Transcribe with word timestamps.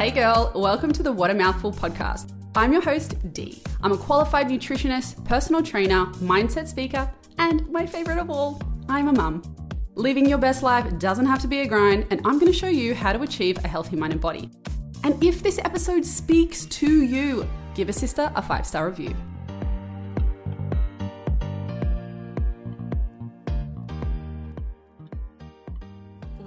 Hey 0.00 0.10
girl, 0.10 0.50
welcome 0.54 0.92
to 0.92 1.02
the 1.02 1.12
What 1.12 1.30
a 1.30 1.34
Mouthful 1.34 1.72
podcast. 1.74 2.32
I'm 2.54 2.72
your 2.72 2.80
host, 2.80 3.16
Dee. 3.34 3.62
I'm 3.82 3.92
a 3.92 3.98
qualified 3.98 4.48
nutritionist, 4.48 5.22
personal 5.26 5.62
trainer, 5.62 6.06
mindset 6.22 6.68
speaker, 6.68 7.12
and 7.36 7.68
my 7.70 7.84
favorite 7.84 8.16
of 8.16 8.30
all, 8.30 8.62
I'm 8.88 9.08
a 9.08 9.12
mum. 9.12 9.42
Living 9.96 10.26
your 10.26 10.38
best 10.38 10.62
life 10.62 10.98
doesn't 10.98 11.26
have 11.26 11.40
to 11.40 11.48
be 11.48 11.60
a 11.60 11.66
grind, 11.66 12.06
and 12.08 12.22
I'm 12.24 12.38
going 12.38 12.50
to 12.50 12.58
show 12.58 12.66
you 12.66 12.94
how 12.94 13.12
to 13.12 13.20
achieve 13.20 13.62
a 13.62 13.68
healthy 13.68 13.94
mind 13.94 14.14
and 14.14 14.22
body. 14.22 14.50
And 15.04 15.22
if 15.22 15.42
this 15.42 15.58
episode 15.58 16.06
speaks 16.06 16.64
to 16.64 17.02
you, 17.02 17.46
give 17.74 17.90
a 17.90 17.92
sister 17.92 18.32
a 18.34 18.40
five 18.40 18.66
star 18.66 18.88
review. 18.88 19.14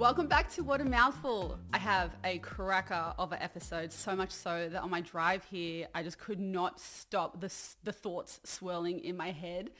Welcome 0.04 0.26
back 0.26 0.52
to 0.52 0.62
What 0.62 0.82
a 0.82 0.84
Mouthful. 0.84 1.58
I 1.72 1.78
have 1.78 2.10
a 2.24 2.36
cracker 2.40 3.14
of 3.18 3.32
an 3.32 3.38
episode, 3.40 3.90
so 3.90 4.14
much 4.14 4.32
so 4.32 4.68
that 4.70 4.82
on 4.82 4.90
my 4.90 5.00
drive 5.00 5.44
here, 5.44 5.88
I 5.94 6.02
just 6.02 6.18
could 6.18 6.38
not 6.38 6.78
stop 6.78 7.40
the, 7.40 7.50
the 7.84 7.92
thoughts 7.92 8.38
swirling 8.44 9.00
in 9.00 9.16
my 9.16 9.30
head. 9.30 9.70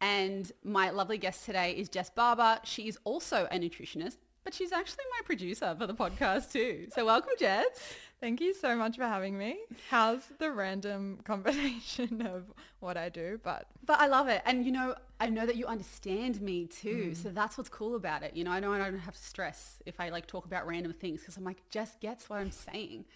And 0.00 0.52
my 0.62 0.90
lovely 0.90 1.18
guest 1.18 1.44
today 1.44 1.72
is 1.72 1.88
Jess 1.88 2.10
Barber. 2.10 2.60
She 2.62 2.86
is 2.86 2.96
also 3.02 3.48
a 3.50 3.58
nutritionist, 3.58 4.18
but 4.44 4.54
she's 4.54 4.70
actually 4.70 5.02
my 5.18 5.26
producer 5.26 5.74
for 5.76 5.88
the 5.88 5.94
podcast 5.94 6.52
too. 6.52 6.86
So 6.94 7.04
welcome, 7.04 7.32
Jess. 7.36 7.96
Thank 8.20 8.40
you 8.40 8.54
so 8.54 8.76
much 8.76 8.96
for 8.96 9.02
having 9.02 9.36
me. 9.36 9.58
How's 9.90 10.28
the 10.38 10.52
random 10.52 11.18
combination 11.24 12.24
of 12.24 12.44
what 12.78 12.96
I 12.96 13.08
do? 13.08 13.40
But 13.42 13.66
but 13.84 13.98
I 13.98 14.06
love 14.06 14.28
it, 14.28 14.42
and 14.46 14.64
you 14.64 14.70
know, 14.70 14.94
I 15.18 15.30
know 15.30 15.46
that 15.46 15.56
you 15.56 15.66
understand 15.66 16.40
me 16.40 16.66
too. 16.66 17.10
Mm. 17.10 17.16
So 17.16 17.28
that's 17.30 17.56
what's 17.56 17.70
cool 17.70 17.96
about 17.96 18.22
it. 18.22 18.36
You 18.36 18.44
know, 18.44 18.50
I 18.50 18.60
know 18.60 18.72
I 18.72 18.78
don't 18.78 18.98
have 18.98 19.14
to 19.14 19.22
stress 19.22 19.82
if 19.86 19.98
I 19.98 20.10
like 20.10 20.26
talk 20.26 20.44
about 20.44 20.66
random 20.66 20.92
things 20.92 21.20
because 21.20 21.36
I'm 21.36 21.44
like, 21.44 21.68
Jess 21.70 21.96
gets 22.00 22.28
what 22.28 22.36
I'm 22.36 22.50
saying. 22.50 23.06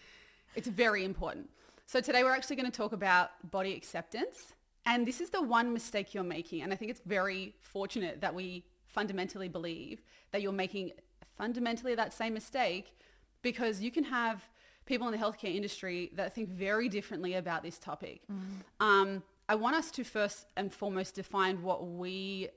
It's 0.55 0.69
very 0.69 1.05
important. 1.05 1.51
So 1.87 2.01
today 2.01 2.23
we're 2.23 2.35
actually 2.35 2.57
going 2.57 2.71
to 2.71 2.77
talk 2.77 2.93
about 2.93 3.31
body 3.51 3.75
acceptance, 3.75 4.55
and 4.87 5.07
this 5.07 5.21
is 5.21 5.31
the 5.31 5.43
one 5.43 5.73
mistake 5.73 6.15
you're 6.15 6.23
making, 6.23 6.63
and 6.63 6.73
I 6.73 6.77
think 6.77 6.91
it's 6.91 7.03
very 7.05 7.55
fortunate 7.61 8.21
that 8.21 8.35
we 8.35 8.65
fundamentally 8.87 9.49
believe 9.49 10.01
that 10.31 10.41
you're 10.41 10.53
making 10.53 10.93
fundamentally 11.37 11.95
that 11.97 12.13
same 12.13 12.35
mistake 12.35 12.97
because 13.43 13.81
you 13.81 13.91
can 13.91 14.05
have 14.05 14.45
people 14.87 15.09
in 15.09 15.13
the 15.13 15.19
healthcare 15.19 15.55
industry 15.55 16.11
that 16.15 16.35
think 16.35 16.49
very 16.49 16.89
differently 16.89 17.35
about 17.35 17.63
this 17.63 17.79
topic. 17.79 18.21
Mm. 18.31 18.85
Um, 18.85 19.23
I 19.51 19.57
want 19.57 19.75
us 19.75 19.91
to 19.93 20.05
first 20.05 20.47
and 20.57 20.73
foremost 20.73 21.17
define 21.17 21.63
what 21.63 21.85
we 21.85 22.51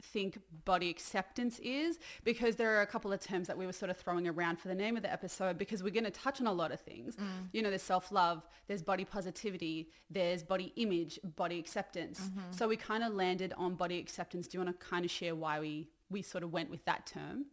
think 0.00 0.38
body 0.64 0.88
acceptance 0.88 1.58
is 1.58 1.98
because 2.24 2.56
there 2.56 2.78
are 2.78 2.80
a 2.80 2.86
couple 2.86 3.12
of 3.12 3.20
terms 3.20 3.46
that 3.46 3.58
we 3.58 3.66
were 3.66 3.74
sort 3.74 3.90
of 3.90 3.98
throwing 3.98 4.26
around 4.26 4.58
for 4.58 4.68
the 4.68 4.74
name 4.74 4.96
of 4.96 5.02
the 5.02 5.12
episode 5.12 5.58
because 5.58 5.82
we're 5.82 5.92
going 5.92 6.04
to 6.04 6.10
touch 6.10 6.40
on 6.40 6.46
a 6.46 6.52
lot 6.52 6.72
of 6.72 6.80
things. 6.80 7.16
Mm. 7.16 7.26
You 7.52 7.60
know, 7.60 7.68
there's 7.68 7.82
self-love, 7.82 8.48
there's 8.68 8.80
body 8.82 9.04
positivity, 9.04 9.90
there's 10.08 10.42
body 10.42 10.72
image, 10.76 11.18
body 11.36 11.58
acceptance. 11.58 12.20
Mm-hmm. 12.20 12.52
So 12.52 12.68
we 12.68 12.76
kind 12.78 13.04
of 13.04 13.12
landed 13.12 13.52
on 13.58 13.74
body 13.74 13.98
acceptance. 13.98 14.48
Do 14.48 14.56
you 14.56 14.64
want 14.64 14.80
to 14.80 14.86
kind 14.86 15.04
of 15.04 15.10
share 15.10 15.34
why 15.34 15.60
we 15.60 15.88
we 16.08 16.22
sort 16.22 16.42
of 16.42 16.54
went 16.54 16.70
with 16.70 16.86
that 16.86 17.04
term? 17.04 17.44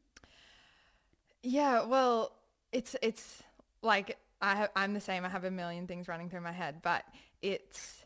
Yeah, 1.44 1.84
well, 1.84 2.32
it's 2.72 2.96
it's 3.02 3.44
like 3.82 4.18
I 4.42 4.70
I'm 4.78 4.94
the 4.94 5.02
same. 5.02 5.26
I 5.26 5.30
have 5.30 5.44
a 5.44 5.52
million 5.52 5.88
things 5.88 6.08
running 6.08 6.30
through 6.30 6.40
my 6.40 6.54
head, 6.54 6.78
but 6.82 7.04
it's 7.42 8.06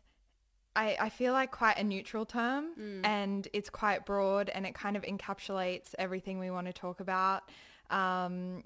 I, 0.76 0.98
I 1.00 1.10
feel 1.10 1.34
like 1.34 1.52
quite 1.52 1.78
a 1.78 1.84
neutral 1.84 2.26
term 2.26 2.70
mm. 2.80 3.06
and 3.06 3.48
it's 3.54 3.70
quite 3.70 4.06
broad 4.06 4.50
and 4.50 4.66
it 4.66 4.74
kind 4.74 4.96
of 4.96 5.04
encapsulates 5.04 5.94
everything 6.00 6.40
we 6.40 6.50
want 6.50 6.68
to 6.68 6.74
talk 6.74 7.00
about. 7.00 7.44
Um, 7.90 8.64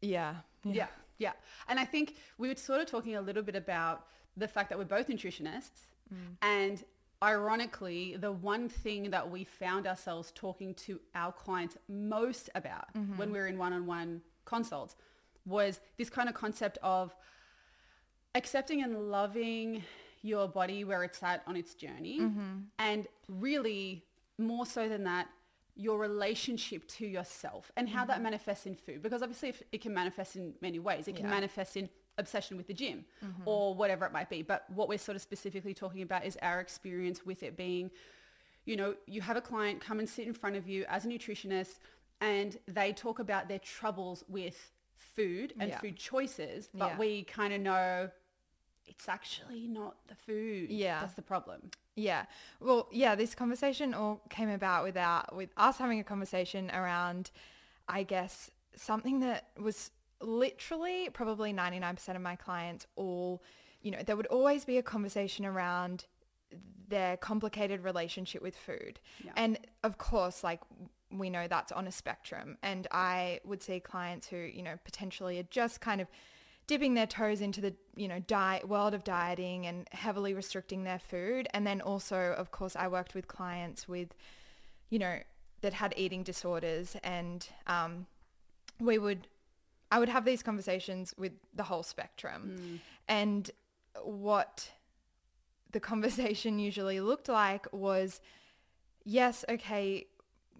yeah, 0.00 0.36
yeah. 0.64 0.72
Yeah. 0.72 0.86
Yeah. 1.18 1.32
And 1.68 1.80
I 1.80 1.84
think 1.84 2.16
we 2.38 2.48
were 2.48 2.56
sort 2.56 2.80
of 2.80 2.86
talking 2.86 3.16
a 3.16 3.20
little 3.20 3.42
bit 3.42 3.56
about 3.56 4.06
the 4.36 4.48
fact 4.48 4.68
that 4.68 4.78
we're 4.78 4.84
both 4.84 5.08
nutritionists 5.08 5.86
mm. 6.12 6.36
and 6.42 6.84
ironically, 7.22 8.16
the 8.16 8.32
one 8.32 8.68
thing 8.68 9.10
that 9.10 9.30
we 9.30 9.44
found 9.44 9.86
ourselves 9.86 10.32
talking 10.34 10.74
to 10.74 11.00
our 11.14 11.32
clients 11.32 11.76
most 11.88 12.50
about 12.54 12.92
mm-hmm. 12.94 13.16
when 13.16 13.32
we 13.32 13.38
were 13.38 13.46
in 13.46 13.58
one-on-one 13.58 14.22
consults 14.44 14.96
was 15.44 15.80
this 15.96 16.10
kind 16.10 16.28
of 16.28 16.34
concept 16.34 16.78
of 16.82 17.14
accepting 18.34 18.82
and 18.82 19.10
loving 19.10 19.82
your 20.22 20.48
body 20.48 20.84
where 20.84 21.04
it's 21.04 21.22
at 21.22 21.42
on 21.46 21.56
its 21.56 21.74
journey 21.74 22.20
mm-hmm. 22.20 22.58
and 22.78 23.06
really 23.28 24.04
more 24.38 24.66
so 24.66 24.88
than 24.88 25.04
that 25.04 25.28
your 25.74 25.98
relationship 25.98 26.86
to 26.88 27.06
yourself 27.06 27.70
and 27.76 27.88
how 27.88 28.00
mm-hmm. 28.00 28.08
that 28.08 28.22
manifests 28.22 28.66
in 28.66 28.74
food 28.74 29.02
because 29.02 29.22
obviously 29.22 29.54
it 29.72 29.80
can 29.80 29.94
manifest 29.94 30.36
in 30.36 30.54
many 30.60 30.78
ways 30.78 31.08
it 31.08 31.16
can 31.16 31.24
yeah. 31.24 31.30
manifest 31.30 31.76
in 31.76 31.88
obsession 32.18 32.56
with 32.56 32.66
the 32.66 32.74
gym 32.74 33.04
mm-hmm. 33.24 33.42
or 33.44 33.74
whatever 33.74 34.04
it 34.04 34.12
might 34.12 34.28
be 34.28 34.42
but 34.42 34.64
what 34.74 34.88
we're 34.88 34.98
sort 34.98 35.14
of 35.14 35.22
specifically 35.22 35.72
talking 35.72 36.02
about 36.02 36.24
is 36.24 36.36
our 36.42 36.60
experience 36.60 37.24
with 37.24 37.44
it 37.44 37.56
being 37.56 37.90
you 38.64 38.76
know 38.76 38.94
you 39.06 39.20
have 39.20 39.36
a 39.36 39.40
client 39.40 39.80
come 39.80 40.00
and 40.00 40.08
sit 40.08 40.26
in 40.26 40.34
front 40.34 40.56
of 40.56 40.68
you 40.68 40.84
as 40.88 41.04
a 41.04 41.08
nutritionist 41.08 41.78
and 42.20 42.58
they 42.66 42.92
talk 42.92 43.20
about 43.20 43.48
their 43.48 43.60
troubles 43.60 44.24
with 44.28 44.72
food 44.98 45.54
and 45.58 45.70
yeah. 45.70 45.78
food 45.78 45.96
choices, 45.96 46.68
but 46.74 46.92
yeah. 46.92 46.98
we 46.98 47.22
kind 47.24 47.52
of 47.52 47.60
know 47.60 48.10
it's 48.88 49.08
actually 49.08 49.68
not 49.68 49.96
the 50.08 50.14
food. 50.14 50.70
Yeah. 50.70 51.00
That's 51.00 51.14
the 51.14 51.22
problem. 51.22 51.70
Yeah. 51.94 52.24
Well, 52.60 52.88
yeah, 52.92 53.14
this 53.14 53.34
conversation 53.34 53.94
all 53.94 54.22
came 54.30 54.48
about 54.48 54.84
without 54.84 55.34
with 55.34 55.50
us 55.56 55.78
having 55.78 56.00
a 56.00 56.04
conversation 56.04 56.70
around 56.70 57.30
I 57.88 58.02
guess 58.02 58.50
something 58.76 59.20
that 59.20 59.48
was 59.58 59.90
literally 60.20 61.08
probably 61.12 61.52
99% 61.52 62.16
of 62.16 62.22
my 62.22 62.36
clients 62.36 62.86
all, 62.96 63.42
you 63.82 63.90
know, 63.90 64.02
there 64.04 64.16
would 64.16 64.26
always 64.26 64.64
be 64.64 64.78
a 64.78 64.82
conversation 64.82 65.46
around 65.46 66.04
their 66.88 67.16
complicated 67.16 67.82
relationship 67.82 68.42
with 68.42 68.56
food. 68.56 69.00
Yeah. 69.24 69.32
And 69.36 69.58
of 69.82 69.98
course, 69.98 70.44
like 70.44 70.60
we 71.10 71.30
know 71.30 71.46
that's 71.48 71.72
on 71.72 71.86
a 71.86 71.92
spectrum. 71.92 72.58
And 72.62 72.86
I 72.90 73.40
would 73.44 73.62
see 73.62 73.80
clients 73.80 74.26
who, 74.28 74.36
you 74.36 74.62
know, 74.62 74.74
potentially 74.84 75.38
are 75.38 75.44
just 75.50 75.80
kind 75.80 76.00
of 76.00 76.08
dipping 76.68 76.94
their 76.94 77.06
toes 77.06 77.40
into 77.40 77.60
the, 77.60 77.74
you 77.96 78.06
know, 78.06 78.20
diet 78.20 78.68
world 78.68 78.94
of 78.94 79.02
dieting 79.02 79.66
and 79.66 79.88
heavily 79.90 80.34
restricting 80.34 80.84
their 80.84 80.98
food. 80.98 81.48
And 81.52 81.66
then 81.66 81.80
also, 81.80 82.34
of 82.36 82.52
course, 82.52 82.76
I 82.76 82.86
worked 82.86 83.14
with 83.14 83.26
clients 83.26 83.88
with, 83.88 84.14
you 84.90 84.98
know, 84.98 85.18
that 85.62 85.72
had 85.72 85.94
eating 85.96 86.22
disorders 86.22 86.94
and 87.02 87.48
um, 87.66 88.06
we 88.78 88.98
would, 88.98 89.26
I 89.90 89.98
would 89.98 90.10
have 90.10 90.24
these 90.24 90.42
conversations 90.42 91.14
with 91.16 91.32
the 91.54 91.64
whole 91.64 91.82
spectrum. 91.82 92.56
Mm. 92.60 92.78
And 93.08 93.50
what 94.04 94.70
the 95.72 95.80
conversation 95.80 96.58
usually 96.68 97.00
looked 97.00 97.30
like 97.30 97.66
was, 97.72 98.20
yes, 99.04 99.42
okay, 99.48 100.06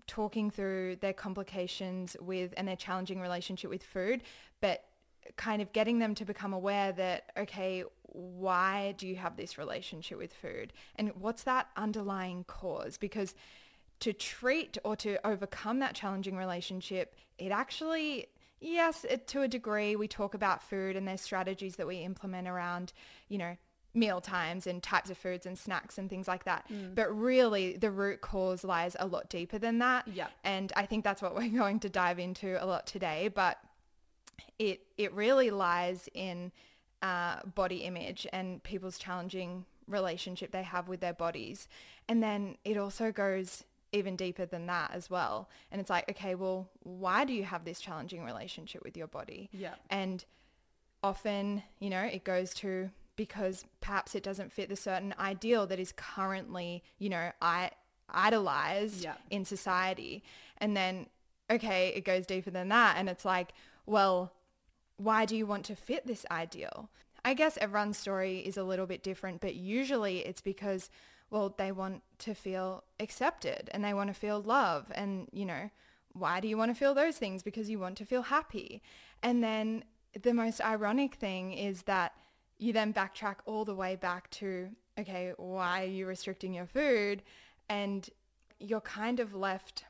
talking 0.06 0.50
through 0.50 0.96
their 0.96 1.12
complications 1.12 2.16
with 2.18 2.54
and 2.56 2.66
their 2.66 2.76
challenging 2.76 3.20
relationship 3.20 3.68
with 3.68 3.82
food, 3.82 4.22
but 4.62 4.87
kind 5.36 5.62
of 5.62 5.72
getting 5.72 5.98
them 5.98 6.14
to 6.16 6.24
become 6.24 6.52
aware 6.52 6.92
that, 6.92 7.30
okay, 7.36 7.84
why 8.02 8.94
do 8.96 9.06
you 9.06 9.16
have 9.16 9.36
this 9.36 9.58
relationship 9.58 10.18
with 10.18 10.32
food? 10.32 10.72
And 10.96 11.12
what's 11.14 11.44
that 11.44 11.68
underlying 11.76 12.44
cause? 12.44 12.98
Because 12.98 13.34
to 14.00 14.12
treat 14.12 14.78
or 14.84 14.96
to 14.96 15.24
overcome 15.26 15.80
that 15.80 15.94
challenging 15.94 16.36
relationship, 16.36 17.14
it 17.38 17.50
actually, 17.50 18.28
yes, 18.60 19.04
it, 19.04 19.26
to 19.28 19.42
a 19.42 19.48
degree, 19.48 19.96
we 19.96 20.08
talk 20.08 20.34
about 20.34 20.62
food 20.62 20.96
and 20.96 21.06
there's 21.06 21.20
strategies 21.20 21.76
that 21.76 21.86
we 21.86 21.98
implement 21.98 22.48
around, 22.48 22.92
you 23.28 23.38
know, 23.38 23.56
meal 23.94 24.20
times 24.20 24.66
and 24.66 24.82
types 24.82 25.10
of 25.10 25.18
foods 25.18 25.46
and 25.46 25.58
snacks 25.58 25.98
and 25.98 26.08
things 26.08 26.28
like 26.28 26.44
that. 26.44 26.66
Mm. 26.70 26.94
But 26.94 27.16
really 27.16 27.76
the 27.76 27.90
root 27.90 28.20
cause 28.20 28.62
lies 28.64 28.96
a 28.98 29.06
lot 29.06 29.28
deeper 29.28 29.58
than 29.58 29.78
that. 29.78 30.06
Yeah. 30.08 30.28
And 30.44 30.72
I 30.76 30.86
think 30.86 31.04
that's 31.04 31.20
what 31.22 31.34
we're 31.34 31.48
going 31.58 31.80
to 31.80 31.88
dive 31.88 32.18
into 32.18 32.62
a 32.62 32.66
lot 32.66 32.86
today. 32.86 33.28
But 33.34 33.58
it 34.58 34.80
it 34.96 35.12
really 35.12 35.50
lies 35.50 36.08
in 36.14 36.52
uh, 37.02 37.36
body 37.54 37.78
image 37.78 38.26
and 38.32 38.62
people's 38.62 38.98
challenging 38.98 39.64
relationship 39.86 40.50
they 40.50 40.62
have 40.62 40.88
with 40.88 41.00
their 41.00 41.12
bodies. 41.12 41.68
And 42.08 42.22
then 42.22 42.56
it 42.64 42.76
also 42.76 43.12
goes 43.12 43.64
even 43.92 44.16
deeper 44.16 44.44
than 44.44 44.66
that 44.66 44.90
as 44.92 45.08
well. 45.08 45.48
And 45.70 45.80
it's 45.80 45.90
like, 45.90 46.08
okay, 46.10 46.34
well, 46.34 46.68
why 46.82 47.24
do 47.24 47.32
you 47.32 47.44
have 47.44 47.64
this 47.64 47.80
challenging 47.80 48.24
relationship 48.24 48.82
with 48.84 48.96
your 48.96 49.06
body? 49.06 49.48
Yeah. 49.52 49.74
And 49.88 50.24
often, 51.02 51.62
you 51.78 51.90
know, 51.90 52.02
it 52.02 52.24
goes 52.24 52.52
to 52.54 52.90
because 53.16 53.64
perhaps 53.80 54.14
it 54.14 54.22
doesn't 54.22 54.52
fit 54.52 54.68
the 54.68 54.76
certain 54.76 55.14
ideal 55.18 55.66
that 55.66 55.80
is 55.80 55.92
currently, 55.92 56.84
you 56.98 57.08
know, 57.08 57.32
I 57.40 57.70
idolized 58.10 59.04
yeah. 59.04 59.14
in 59.30 59.44
society. 59.44 60.22
And 60.58 60.76
then, 60.76 61.06
okay, 61.50 61.92
it 61.96 62.04
goes 62.04 62.26
deeper 62.26 62.50
than 62.50 62.68
that. 62.68 62.96
And 62.96 63.08
it's 63.08 63.24
like, 63.24 63.52
well, 63.88 64.32
why 64.96 65.24
do 65.24 65.36
you 65.36 65.46
want 65.46 65.64
to 65.66 65.76
fit 65.76 66.06
this 66.06 66.26
ideal? 66.30 66.90
I 67.24 67.34
guess 67.34 67.58
everyone's 67.58 67.98
story 67.98 68.38
is 68.38 68.56
a 68.56 68.64
little 68.64 68.86
bit 68.86 69.02
different, 69.02 69.40
but 69.40 69.54
usually 69.54 70.18
it's 70.18 70.40
because, 70.40 70.90
well, 71.30 71.54
they 71.56 71.72
want 71.72 72.02
to 72.18 72.34
feel 72.34 72.84
accepted 73.00 73.70
and 73.72 73.84
they 73.84 73.94
want 73.94 74.08
to 74.08 74.14
feel 74.14 74.40
love. 74.40 74.86
And, 74.94 75.28
you 75.32 75.46
know, 75.46 75.70
why 76.12 76.40
do 76.40 76.48
you 76.48 76.56
want 76.56 76.70
to 76.70 76.74
feel 76.74 76.94
those 76.94 77.16
things? 77.16 77.42
Because 77.42 77.70
you 77.70 77.78
want 77.78 77.96
to 77.98 78.04
feel 78.04 78.22
happy. 78.22 78.82
And 79.22 79.42
then 79.42 79.84
the 80.20 80.34
most 80.34 80.60
ironic 80.60 81.14
thing 81.14 81.52
is 81.52 81.82
that 81.82 82.12
you 82.58 82.72
then 82.72 82.92
backtrack 82.92 83.36
all 83.46 83.64
the 83.64 83.74
way 83.74 83.96
back 83.96 84.30
to, 84.30 84.68
okay, 84.98 85.32
why 85.36 85.84
are 85.84 85.86
you 85.86 86.06
restricting 86.06 86.54
your 86.54 86.66
food? 86.66 87.22
And 87.68 88.08
you're 88.58 88.80
kind 88.80 89.20
of 89.20 89.34
left 89.34 89.84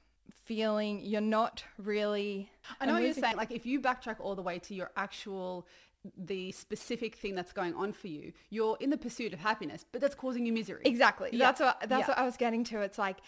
feeling 0.44 1.00
you're 1.04 1.20
not 1.20 1.64
really. 1.78 2.50
I 2.80 2.86
know 2.86 2.94
what 2.94 3.02
you're 3.02 3.14
saying. 3.14 3.36
Like 3.36 3.50
if 3.50 3.66
you 3.66 3.80
backtrack 3.80 4.16
all 4.20 4.34
the 4.34 4.42
way 4.42 4.58
to 4.60 4.74
your 4.74 4.90
actual 4.96 5.66
the 6.16 6.52
specific 6.52 7.16
thing 7.16 7.34
that's 7.34 7.52
going 7.52 7.74
on 7.74 7.92
for 7.92 8.06
you, 8.08 8.32
you're 8.50 8.76
in 8.80 8.90
the 8.90 8.96
pursuit 8.96 9.32
of 9.32 9.40
happiness, 9.40 9.84
but 9.90 10.00
that's 10.00 10.14
causing 10.14 10.46
you 10.46 10.52
misery. 10.52 10.82
Exactly. 10.84 11.30
Yeah. 11.32 11.46
That's 11.46 11.60
what 11.60 11.80
that's 11.88 12.00
Yeah. 12.02 12.08
what 12.08 12.18
I 12.18 12.24
was 12.24 12.36
getting 12.36 12.64
to. 12.64 12.80
It's 12.82 12.98
like 12.98 13.18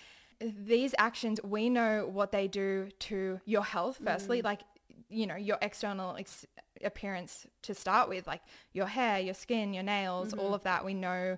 these 0.41 0.95
actions, 0.99 1.39
we 1.43 1.69
know 1.69 2.09
what 2.11 2.33
they 2.33 2.49
do 2.49 2.89
to 3.01 3.41
your 3.45 3.65
health. 3.65 4.01
Mm. 4.01 4.07
Firstly, 4.13 4.43
like 4.43 4.61
you 5.09 5.27
know 5.27 5.37
your 5.37 5.59
external 5.61 6.17
ex- 6.17 6.47
appearance 6.85 7.47
to 7.63 7.75
start 7.75 8.09
with, 8.09 8.27
like 8.27 8.41
your 8.73 8.87
hair, 8.87 9.19
your 9.19 9.35
skin, 9.35 9.75
your 9.75 9.83
nails, 9.83 10.29
Mm-hmm. 10.31 10.41
all 10.41 10.55
of 10.55 10.63
that. 10.63 10.85
We 10.85 10.95
know 10.95 11.37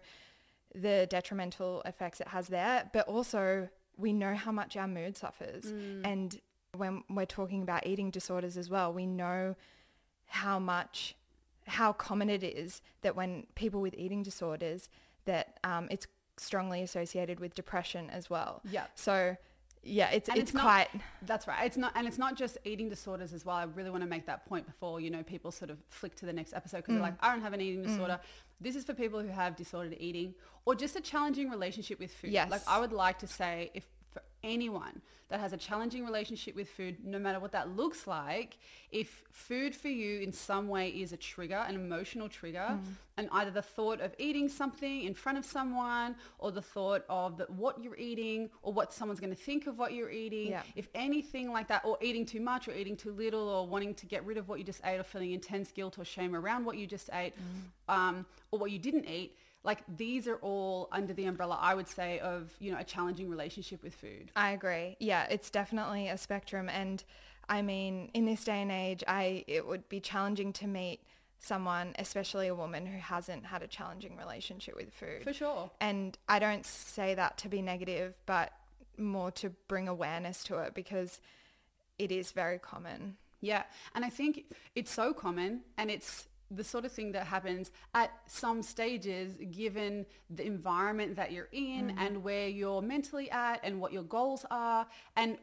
the 0.74 1.06
detrimental 1.10 1.82
effects 1.84 2.20
it 2.20 2.28
has 2.28 2.48
there, 2.48 2.90
but 2.92 3.08
also 3.08 3.68
we 3.96 4.12
know 4.12 4.34
how 4.34 4.52
much 4.52 4.76
our 4.76 4.88
mood 4.88 5.16
suffers. 5.16 5.64
Mm. 5.64 6.00
And 6.04 6.40
when 6.76 7.04
we're 7.10 7.26
talking 7.26 7.62
about 7.62 7.86
eating 7.86 8.10
disorders 8.10 8.56
as 8.56 8.70
well, 8.70 8.92
we 8.92 9.06
know 9.06 9.54
how 10.26 10.58
much 10.58 11.14
how 11.66 11.92
common 11.92 12.28
it 12.28 12.42
is 12.42 12.80
that 13.02 13.14
when 13.14 13.46
people 13.54 13.80
with 13.80 13.94
eating 13.96 14.22
disorders 14.22 14.88
that 15.26 15.58
um, 15.62 15.86
it's 15.90 16.06
strongly 16.36 16.82
associated 16.82 17.38
with 17.38 17.54
depression 17.54 18.10
as 18.10 18.28
well. 18.28 18.60
Yeah. 18.68 18.86
So 18.94 19.36
yeah, 19.84 20.10
it's 20.10 20.28
And 20.28 20.38
it's, 20.38 20.50
it's 20.50 20.54
not- 20.54 20.62
quite 20.62 20.88
That's 21.26 21.46
right. 21.48 21.66
It's 21.66 21.76
not, 21.76 21.92
and 21.94 22.06
it's 22.06 22.18
not 22.18 22.36
just 22.36 22.56
eating 22.64 22.88
disorders 22.88 23.32
as 23.32 23.44
well. 23.44 23.56
I 23.56 23.64
really 23.64 23.90
want 23.90 24.02
to 24.02 24.08
make 24.08 24.26
that 24.26 24.46
point 24.46 24.66
before 24.66 25.00
you 25.00 25.10
know 25.10 25.22
people 25.22 25.50
sort 25.50 25.70
of 25.70 25.78
flick 25.88 26.14
to 26.16 26.26
the 26.26 26.32
next 26.32 26.52
episode 26.54 26.78
because 26.78 26.92
Mm. 26.94 26.98
they're 26.98 27.02
like, 27.10 27.14
I 27.24 27.32
don't 27.32 27.42
have 27.42 27.52
an 27.52 27.60
eating 27.60 27.82
disorder. 27.82 28.20
This 28.60 28.76
is 28.76 28.84
for 28.84 28.94
people 28.94 29.20
who 29.20 29.28
have 29.28 29.56
disordered 29.56 29.96
eating 29.98 30.34
or 30.66 30.74
just 30.76 30.94
a 30.96 31.00
challenging 31.00 31.50
relationship 31.50 31.98
with 31.98 32.12
food. 32.14 32.30
Yes. 32.30 32.50
Like 32.50 32.62
I 32.68 32.78
would 32.78 32.92
like 32.92 33.18
to 33.20 33.26
say, 33.26 33.70
if 33.74 33.84
anyone 34.44 35.00
that 35.28 35.40
has 35.40 35.54
a 35.54 35.56
challenging 35.56 36.04
relationship 36.04 36.54
with 36.54 36.68
food, 36.68 36.98
no 37.04 37.18
matter 37.18 37.40
what 37.40 37.52
that 37.52 37.74
looks 37.74 38.06
like, 38.06 38.58
if 38.90 39.22
food 39.30 39.74
for 39.74 39.88
you 39.88 40.20
in 40.20 40.30
some 40.30 40.68
way 40.68 40.90
is 40.90 41.12
a 41.14 41.16
trigger, 41.16 41.64
an 41.66 41.74
emotional 41.74 42.28
trigger, 42.28 42.66
Mm. 42.78 42.84
and 43.16 43.28
either 43.32 43.50
the 43.50 43.62
thought 43.62 44.00
of 44.02 44.14
eating 44.18 44.46
something 44.50 45.04
in 45.04 45.14
front 45.14 45.38
of 45.38 45.46
someone 45.46 46.16
or 46.38 46.52
the 46.52 46.60
thought 46.60 47.04
of 47.08 47.38
the, 47.38 47.44
what 47.44 47.82
you're 47.82 47.96
eating 47.96 48.50
or 48.62 48.74
what 48.74 48.92
someone's 48.92 49.20
going 49.20 49.34
to 49.34 49.42
think 49.42 49.66
of 49.66 49.78
what 49.78 49.94
you're 49.94 50.10
eating, 50.10 50.48
Yeah. 50.50 50.62
if 50.76 50.88
anything 50.94 51.50
like 51.50 51.68
that, 51.68 51.82
or 51.86 51.96
eating 52.02 52.26
too 52.26 52.40
much 52.40 52.68
or 52.68 52.74
eating 52.74 52.96
too 52.96 53.12
little 53.12 53.48
or 53.48 53.66
wanting 53.66 53.94
to 53.94 54.06
get 54.06 54.26
rid 54.26 54.36
of 54.36 54.50
what 54.50 54.58
you 54.58 54.64
just 54.66 54.82
ate 54.84 54.98
or 55.00 55.02
feeling 55.04 55.32
intense 55.32 55.72
guilt 55.72 55.98
or 55.98 56.04
shame 56.04 56.34
around 56.36 56.66
what 56.66 56.76
you 56.76 56.86
just 56.86 57.08
ate 57.14 57.32
um, 57.88 58.26
or 58.50 58.58
what 58.58 58.70
you 58.70 58.78
didn't 58.78 59.06
eat, 59.08 59.34
like 59.64 59.82
these 59.96 60.26
are 60.26 60.36
all 60.36 60.88
under 60.90 61.12
the 61.12 61.24
umbrella, 61.26 61.58
I 61.60 61.74
would 61.74 61.88
say, 61.88 62.18
of, 62.18 62.50
you 62.58 62.72
know, 62.72 62.78
a 62.78 62.84
challenging 62.84 63.28
relationship 63.28 63.82
with 63.82 63.94
food. 63.94 64.30
I 64.34 64.50
agree. 64.50 64.96
Yeah, 64.98 65.26
it's 65.30 65.50
definitely 65.50 66.08
a 66.08 66.18
spectrum 66.18 66.68
and 66.68 67.02
I 67.48 67.60
mean, 67.60 68.10
in 68.14 68.24
this 68.24 68.44
day 68.44 68.62
and 68.62 68.70
age, 68.70 69.02
I 69.06 69.44
it 69.46 69.66
would 69.66 69.88
be 69.88 70.00
challenging 70.00 70.52
to 70.54 70.66
meet 70.66 71.00
someone, 71.38 71.92
especially 71.98 72.46
a 72.46 72.54
woman 72.54 72.86
who 72.86 72.98
hasn't 72.98 73.44
had 73.44 73.62
a 73.62 73.66
challenging 73.66 74.16
relationship 74.16 74.76
with 74.76 74.92
food. 74.94 75.24
For 75.24 75.32
sure. 75.32 75.70
And 75.80 76.16
I 76.28 76.38
don't 76.38 76.64
say 76.64 77.14
that 77.14 77.38
to 77.38 77.48
be 77.48 77.60
negative, 77.60 78.14
but 78.26 78.52
more 78.96 79.30
to 79.32 79.50
bring 79.68 79.88
awareness 79.88 80.44
to 80.44 80.58
it 80.58 80.74
because 80.74 81.20
it 81.98 82.12
is 82.12 82.30
very 82.30 82.58
common. 82.58 83.16
Yeah. 83.40 83.64
And 83.94 84.04
I 84.04 84.08
think 84.08 84.44
it's 84.76 84.90
so 84.90 85.12
common 85.12 85.62
and 85.76 85.90
it's 85.90 86.28
the 86.54 86.64
sort 86.64 86.84
of 86.84 86.92
thing 86.92 87.12
that 87.12 87.26
happens 87.26 87.70
at 87.94 88.10
some 88.26 88.62
stages 88.62 89.38
given 89.50 90.06
the 90.30 90.46
environment 90.46 91.16
that 91.16 91.32
you're 91.32 91.48
in 91.52 91.96
and 91.98 92.22
where 92.22 92.48
you're 92.48 92.82
mentally 92.82 93.30
at 93.30 93.60
and 93.62 93.80
what 93.80 93.92
your 93.92 94.02
goals 94.02 94.44
are. 94.50 94.86
And 95.16 95.38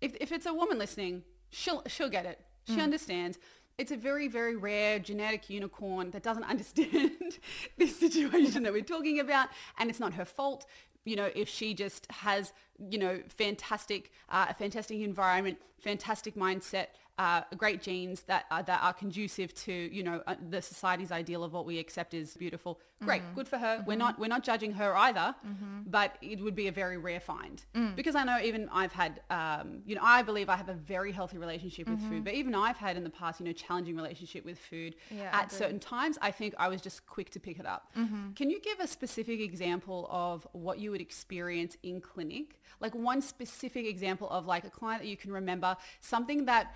if, 0.00 0.16
if 0.20 0.32
it's 0.32 0.46
a 0.46 0.54
woman 0.54 0.78
listening, 0.78 1.22
she'll, 1.50 1.82
she'll 1.86 2.08
get 2.08 2.26
it. 2.26 2.40
She 2.64 2.80
understands. 2.80 3.38
It's 3.78 3.90
a 3.90 3.96
very, 3.96 4.28
very 4.28 4.54
rare 4.54 4.98
genetic 4.98 5.50
unicorn 5.50 6.10
that 6.12 6.22
doesn't 6.22 6.44
understand 6.54 7.38
this 7.78 7.98
situation 7.98 8.62
that 8.62 8.72
we're 8.72 8.82
talking 8.82 9.18
about. 9.18 9.48
And 9.78 9.90
it's 9.90 10.00
not 10.00 10.14
her 10.14 10.24
fault 10.24 10.66
you 11.04 11.16
know, 11.16 11.30
if 11.34 11.48
she 11.48 11.74
just 11.74 12.06
has, 12.10 12.52
you 12.78 12.98
know, 12.98 13.20
fantastic, 13.28 14.10
uh, 14.28 14.46
a 14.50 14.54
fantastic 14.54 15.00
environment, 15.00 15.58
fantastic 15.78 16.34
mindset, 16.36 16.88
uh, 17.20 17.42
great 17.58 17.82
genes 17.82 18.22
that 18.22 18.46
are, 18.50 18.62
that 18.62 18.82
are 18.82 18.94
conducive 18.94 19.52
to, 19.52 19.72
you 19.72 20.02
know, 20.02 20.22
uh, 20.26 20.34
the 20.48 20.62
society's 20.62 21.12
ideal 21.12 21.44
of 21.44 21.52
what 21.52 21.66
we 21.66 21.78
accept 21.78 22.14
as 22.14 22.34
beautiful. 22.34 22.80
Great, 23.04 23.20
mm-hmm. 23.20 23.34
good 23.34 23.46
for 23.46 23.58
her. 23.58 23.84
We're 23.86 23.92
mm-hmm. 23.92 23.98
not 23.98 24.18
we're 24.18 24.28
not 24.28 24.42
judging 24.42 24.72
her 24.72 24.96
either, 24.96 25.34
mm-hmm. 25.46 25.82
but 25.86 26.16
it 26.22 26.40
would 26.40 26.54
be 26.54 26.68
a 26.68 26.72
very 26.72 26.96
rare 26.96 27.20
find 27.20 27.62
mm. 27.74 27.94
because 27.94 28.14
I 28.14 28.24
know 28.24 28.38
even 28.42 28.70
I've 28.70 28.92
had, 28.92 29.20
um, 29.30 29.82
you 29.84 29.94
know, 29.96 30.02
I 30.02 30.22
believe 30.22 30.48
I 30.48 30.56
have 30.56 30.70
a 30.70 30.74
very 30.74 31.12
healthy 31.12 31.36
relationship 31.36 31.88
with 31.88 32.00
food, 32.08 32.24
but 32.24 32.34
even 32.34 32.54
I've 32.54 32.76
had 32.76 32.96
in 32.96 33.04
the 33.04 33.10
past, 33.10 33.40
you 33.40 33.46
know, 33.46 33.52
challenging 33.52 33.96
relationship 33.96 34.44
with 34.44 34.58
food 34.58 34.96
Yeah, 35.10 35.30
at 35.32 35.52
certain 35.52 35.78
times. 35.78 36.18
I 36.22 36.30
think 36.30 36.54
I 36.58 36.68
was 36.68 36.80
just 36.80 37.06
quick 37.06 37.28
to 37.30 37.40
pick 37.40 37.58
it 37.58 37.66
up. 37.66 37.92
Can 38.34 38.48
you 38.50 38.60
give 38.60 38.80
a 38.80 38.86
specific 38.86 39.40
example 39.40 40.06
of 40.10 40.46
what 40.52 40.78
you 40.78 40.90
would 40.90 41.00
experience 41.00 41.76
in 41.82 42.00
clinic? 42.00 42.60
Like 42.80 42.94
one 42.94 43.20
specific 43.20 43.86
example 43.86 44.28
of 44.30 44.46
like 44.46 44.64
a 44.64 44.70
client 44.70 45.02
that 45.02 45.08
you 45.08 45.16
can 45.16 45.32
remember, 45.32 45.76
something 46.00 46.46
that 46.46 46.74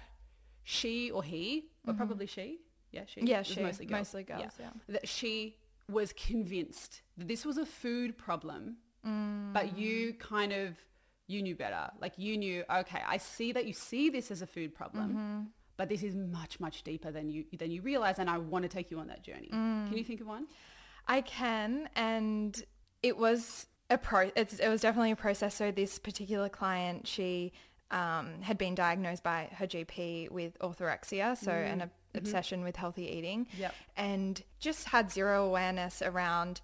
she 0.64 1.10
or 1.10 1.22
he, 1.22 1.66
or 1.86 1.92
mm-hmm. 1.92 1.98
probably 1.98 2.26
she, 2.26 2.58
yeah, 2.90 3.02
she, 3.06 3.20
Yeah, 3.22 3.38
was 3.38 3.46
she, 3.46 3.62
mostly 3.62 3.86
girls, 3.86 4.00
mostly 4.00 4.22
girls, 4.24 4.52
yeah. 4.58 4.70
that 4.88 5.08
she 5.08 5.56
was 5.90 6.12
convinced 6.14 7.02
that 7.16 7.28
this 7.28 7.44
was 7.44 7.58
a 7.58 7.66
food 7.66 8.16
problem, 8.16 8.76
but 9.02 9.66
mm. 9.66 9.78
you 9.78 10.14
kind 10.14 10.52
of 10.52 10.76
you 11.26 11.42
knew 11.42 11.54
better. 11.54 11.90
Like 12.00 12.14
you 12.16 12.36
knew, 12.36 12.64
okay, 12.70 13.02
I 13.06 13.18
see 13.18 13.52
that 13.52 13.66
you 13.66 13.72
see 13.72 14.10
this 14.10 14.30
as 14.30 14.42
a 14.42 14.46
food 14.46 14.74
problem, 14.74 15.10
mm-hmm. 15.10 15.40
but 15.76 15.88
this 15.88 16.02
is 16.02 16.14
much 16.14 16.60
much 16.60 16.82
deeper 16.82 17.10
than 17.10 17.28
you 17.28 17.44
than 17.58 17.70
you 17.70 17.82
realize, 17.82 18.18
and 18.18 18.30
I 18.30 18.38
want 18.38 18.62
to 18.62 18.68
take 18.68 18.90
you 18.90 18.98
on 18.98 19.06
that 19.08 19.22
journey. 19.22 19.50
Mm. 19.52 19.88
Can 19.88 19.96
you 19.96 20.04
think 20.04 20.20
of 20.20 20.26
one? 20.26 20.46
I 21.06 21.20
can, 21.20 21.88
and 21.94 22.62
it 23.02 23.18
was 23.18 23.66
a 23.90 23.98
pro. 23.98 24.30
It's, 24.34 24.58
it 24.58 24.68
was 24.68 24.80
definitely 24.80 25.10
a 25.10 25.16
process. 25.16 25.54
So 25.54 25.70
this 25.70 25.98
particular 25.98 26.48
client, 26.48 27.06
she 27.06 27.52
um, 27.90 28.40
had 28.42 28.58
been 28.58 28.74
diagnosed 28.74 29.22
by 29.22 29.50
her 29.52 29.66
GP 29.66 30.30
with 30.30 30.58
orthorexia, 30.58 31.36
so 31.36 31.50
mm. 31.50 31.72
an 31.72 31.82
ob- 31.82 31.88
mm-hmm. 31.88 32.18
obsession 32.18 32.64
with 32.64 32.76
healthy 32.76 33.06
eating, 33.10 33.46
Yep. 33.58 33.74
and 33.96 34.42
just 34.58 34.88
had 34.88 35.10
zero 35.10 35.44
awareness 35.44 36.02
around. 36.02 36.60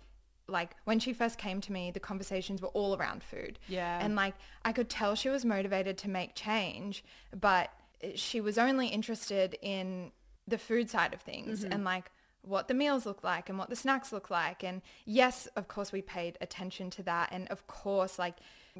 Like 0.48 0.74
when 0.84 0.98
she 0.98 1.12
first 1.12 1.38
came 1.38 1.60
to 1.60 1.72
me, 1.72 1.92
the 1.92 2.00
conversations 2.00 2.60
were 2.60 2.68
all 2.68 2.96
around 2.96 3.22
food. 3.22 3.60
Yeah. 3.68 3.98
And 4.02 4.16
like 4.16 4.34
I 4.64 4.72
could 4.72 4.88
tell 4.88 5.14
she 5.14 5.28
was 5.28 5.44
motivated 5.44 5.96
to 5.98 6.10
make 6.10 6.34
change, 6.34 7.04
but 7.38 7.70
she 8.16 8.40
was 8.40 8.58
only 8.58 8.88
interested 8.88 9.56
in 9.62 10.10
the 10.48 10.58
food 10.58 10.90
side 10.90 11.14
of 11.14 11.20
things 11.20 11.62
mm-hmm. 11.62 11.72
and 11.72 11.84
like 11.84 12.10
what 12.42 12.68
the 12.68 12.74
meals 12.74 13.06
look 13.06 13.22
like 13.22 13.48
and 13.48 13.58
what 13.58 13.68
the 13.68 13.76
snacks 13.76 14.12
look 14.12 14.30
like. 14.30 14.62
And 14.64 14.82
yes, 15.04 15.46
of 15.56 15.68
course 15.68 15.92
we 15.92 16.02
paid 16.02 16.38
attention 16.40 16.90
to 16.90 17.02
that. 17.04 17.30
And 17.32 17.48
of 17.48 17.66
course, 17.66 18.18
like 18.18 18.36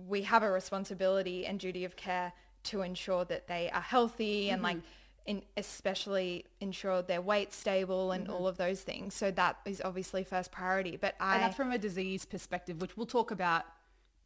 we 0.08 0.22
have 0.22 0.42
a 0.42 0.50
responsibility 0.50 1.46
and 1.46 1.58
duty 1.58 1.84
of 1.84 1.96
care 1.96 2.32
to 2.64 2.82
ensure 2.82 3.24
that 3.24 3.46
they 3.48 3.70
are 3.70 3.80
healthy 3.80 4.50
and 4.50 4.58
mm-hmm. 4.58 4.76
like 4.76 4.78
in 5.26 5.42
especially 5.56 6.44
ensure 6.60 7.02
their 7.02 7.20
weight 7.20 7.52
stable 7.52 8.12
and 8.12 8.24
mm-hmm. 8.24 8.32
all 8.32 8.46
of 8.46 8.56
those 8.56 8.80
things. 8.82 9.14
So 9.14 9.30
that 9.32 9.58
is 9.64 9.80
obviously 9.84 10.24
first 10.24 10.50
priority. 10.50 10.96
But 10.96 11.14
I 11.20 11.34
and 11.34 11.42
that's 11.44 11.56
from 11.56 11.72
a 11.72 11.78
disease 11.78 12.24
perspective, 12.24 12.80
which 12.80 12.96
we'll 12.96 13.06
talk 13.06 13.30
about 13.30 13.64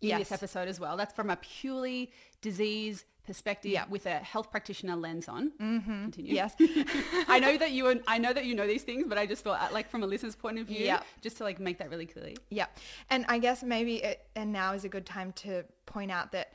in 0.00 0.08
Yes. 0.10 0.18
this 0.20 0.32
episode 0.32 0.68
as 0.68 0.78
well. 0.78 0.96
That's 0.96 1.14
from 1.14 1.30
a 1.30 1.36
purely 1.36 2.10
disease 2.40 3.04
perspective 3.24 3.70
Yeah. 3.70 3.84
with 3.88 4.06
a 4.06 4.16
health 4.18 4.50
practitioner 4.50 4.96
lens 4.96 5.28
on. 5.28 5.52
Mm-hmm. 5.60 6.02
Continue. 6.04 6.34
yes. 6.34 6.54
I 7.28 7.38
know 7.40 7.56
that 7.56 7.72
you 7.72 8.00
I 8.06 8.18
know 8.18 8.32
that 8.32 8.44
you 8.44 8.54
know 8.54 8.66
these 8.66 8.82
things, 8.82 9.04
but 9.08 9.18
I 9.18 9.26
just 9.26 9.44
thought, 9.44 9.60
uh, 9.60 9.72
like, 9.72 9.88
from 9.90 10.02
a 10.02 10.06
listener's 10.06 10.36
point 10.36 10.58
of 10.58 10.66
view, 10.66 10.84
Yeah. 10.84 11.00
just 11.22 11.36
to 11.38 11.44
like 11.44 11.58
make 11.60 11.78
that 11.78 11.90
really 11.90 12.06
clearly. 12.06 12.36
Yeah. 12.50 12.66
And 13.10 13.24
I 13.28 13.38
guess 13.38 13.62
maybe, 13.62 13.96
it, 14.02 14.26
and 14.36 14.52
now 14.52 14.72
is 14.74 14.84
a 14.84 14.88
good 14.88 15.06
time 15.06 15.32
to 15.44 15.64
point 15.86 16.10
out 16.10 16.32
that 16.32 16.52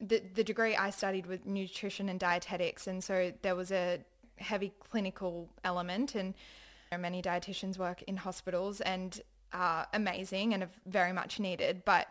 the, 0.00 0.22
the 0.34 0.42
degree 0.44 0.74
I 0.76 0.90
studied 0.90 1.26
with 1.26 1.46
nutrition 1.46 2.08
and 2.08 2.18
dietetics. 2.18 2.86
And 2.86 3.02
so 3.04 3.32
there 3.42 3.54
was 3.54 3.70
a 3.70 4.00
heavy 4.36 4.72
clinical 4.90 5.48
element 5.64 6.14
and 6.14 6.34
many 6.98 7.22
dietitians 7.22 7.78
work 7.78 8.02
in 8.02 8.16
hospitals 8.16 8.80
and 8.80 9.20
are 9.52 9.86
amazing 9.94 10.52
and 10.54 10.64
are 10.64 10.70
very 10.86 11.12
much 11.12 11.38
needed. 11.40 11.84
But 11.84 12.08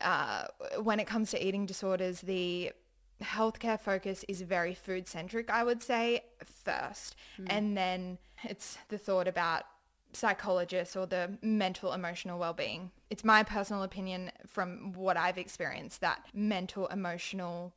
uh, 0.00 0.44
when 0.82 1.00
it 1.00 1.06
comes 1.06 1.30
to 1.30 1.44
eating 1.46 1.66
disorders, 1.66 2.20
the 2.20 2.72
healthcare 3.22 3.78
focus 3.80 4.24
is 4.28 4.42
very 4.42 4.74
food 4.74 5.06
centric, 5.06 5.50
I 5.50 5.64
would 5.64 5.82
say, 5.82 6.24
first. 6.64 7.16
And 7.46 7.76
then 7.76 8.18
it's 8.44 8.78
the 8.88 8.98
thought 8.98 9.28
about 9.28 9.64
psychologists 10.12 10.96
or 10.96 11.06
the 11.06 11.38
mental 11.42 11.92
emotional 11.92 12.38
well-being. 12.38 12.90
It's 13.10 13.24
my 13.24 13.42
personal 13.42 13.82
opinion 13.82 14.32
from 14.46 14.92
what 14.94 15.16
I've 15.16 15.38
experienced 15.38 16.00
that 16.00 16.24
mental 16.34 16.86
emotional 16.88 17.72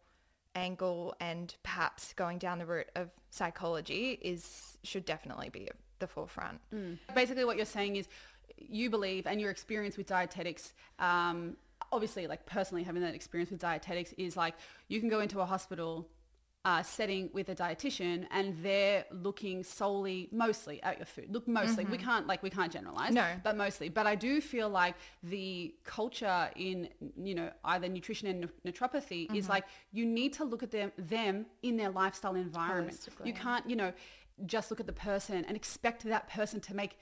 angle 0.56 1.16
and 1.20 1.56
perhaps 1.64 2.14
going 2.14 2.38
down 2.38 2.60
the 2.60 2.66
route 2.66 2.90
of 2.96 3.10
psychology 3.30 4.20
is 4.22 4.78
should 4.84 5.06
definitely 5.06 5.50
be 5.50 5.68
at 5.68 5.76
the 6.00 6.08
forefront. 6.08 6.60
Basically, 7.16 7.46
what 7.46 7.58
you're 7.58 7.66
saying 7.66 7.96
is 7.96 8.08
you 8.58 8.90
believe 8.90 9.28
and 9.28 9.42
your 9.42 9.52
experience 9.52 9.98
with 9.98 10.08
dietetics, 10.08 10.74
um, 11.00 11.58
obviously, 11.94 12.28
like 12.28 12.46
personally 12.46 12.84
having 12.84 13.02
that 13.02 13.16
experience 13.16 13.52
with 13.52 13.62
dietetics 13.62 14.14
is 14.18 14.36
like 14.36 14.56
you 14.88 15.00
can 15.00 15.10
go 15.10 15.20
into 15.20 15.40
a 15.40 15.46
hospital 15.46 16.10
uh, 16.66 16.82
setting 16.82 17.30
with 17.34 17.50
a 17.50 17.56
dietitian 17.56 18.26
and 18.32 18.56
they're 18.64 19.04
looking 19.12 19.64
solely 19.64 20.30
mostly 20.32 20.82
at 20.82 20.98
your 20.98 21.06
food. 21.06 21.28
Look 21.30 21.46
mostly. 21.46 21.84
We 21.84 21.98
can't 21.98 22.26
like 22.26 22.42
we 22.42 22.50
can't 22.50 22.72
generalize 22.72 23.14
No. 23.14 23.26
but 23.44 23.58
mostly. 23.58 23.90
But 23.90 24.08
i 24.08 24.16
do 24.16 24.40
feel 24.40 24.70
like 24.70 24.96
the 25.24 25.76
culture 25.84 26.50
in 26.56 26.88
you 27.18 27.36
know 27.36 27.50
either 27.66 27.90
nutrition 27.90 28.28
and 28.30 28.50
naturopathy 28.66 29.34
is 29.36 29.50
like 29.50 29.66
you 29.92 30.06
need 30.06 30.32
to 30.34 30.46
look 30.46 30.64
at 30.64 30.72
them 30.72 30.92
them 30.98 31.46
in 31.64 31.76
their 31.76 31.90
lifestyle 31.90 32.36
environment. 32.36 32.98
You 33.24 33.34
can't 33.34 33.70
you 33.70 33.76
know 33.76 33.92
just 34.46 34.72
look 34.72 34.80
at 34.80 34.88
the 34.88 34.94
person 34.94 35.46
and 35.46 35.56
expect 35.56 36.04
that 36.06 36.30
person 36.30 36.60
to 36.62 36.74
make 36.74 36.98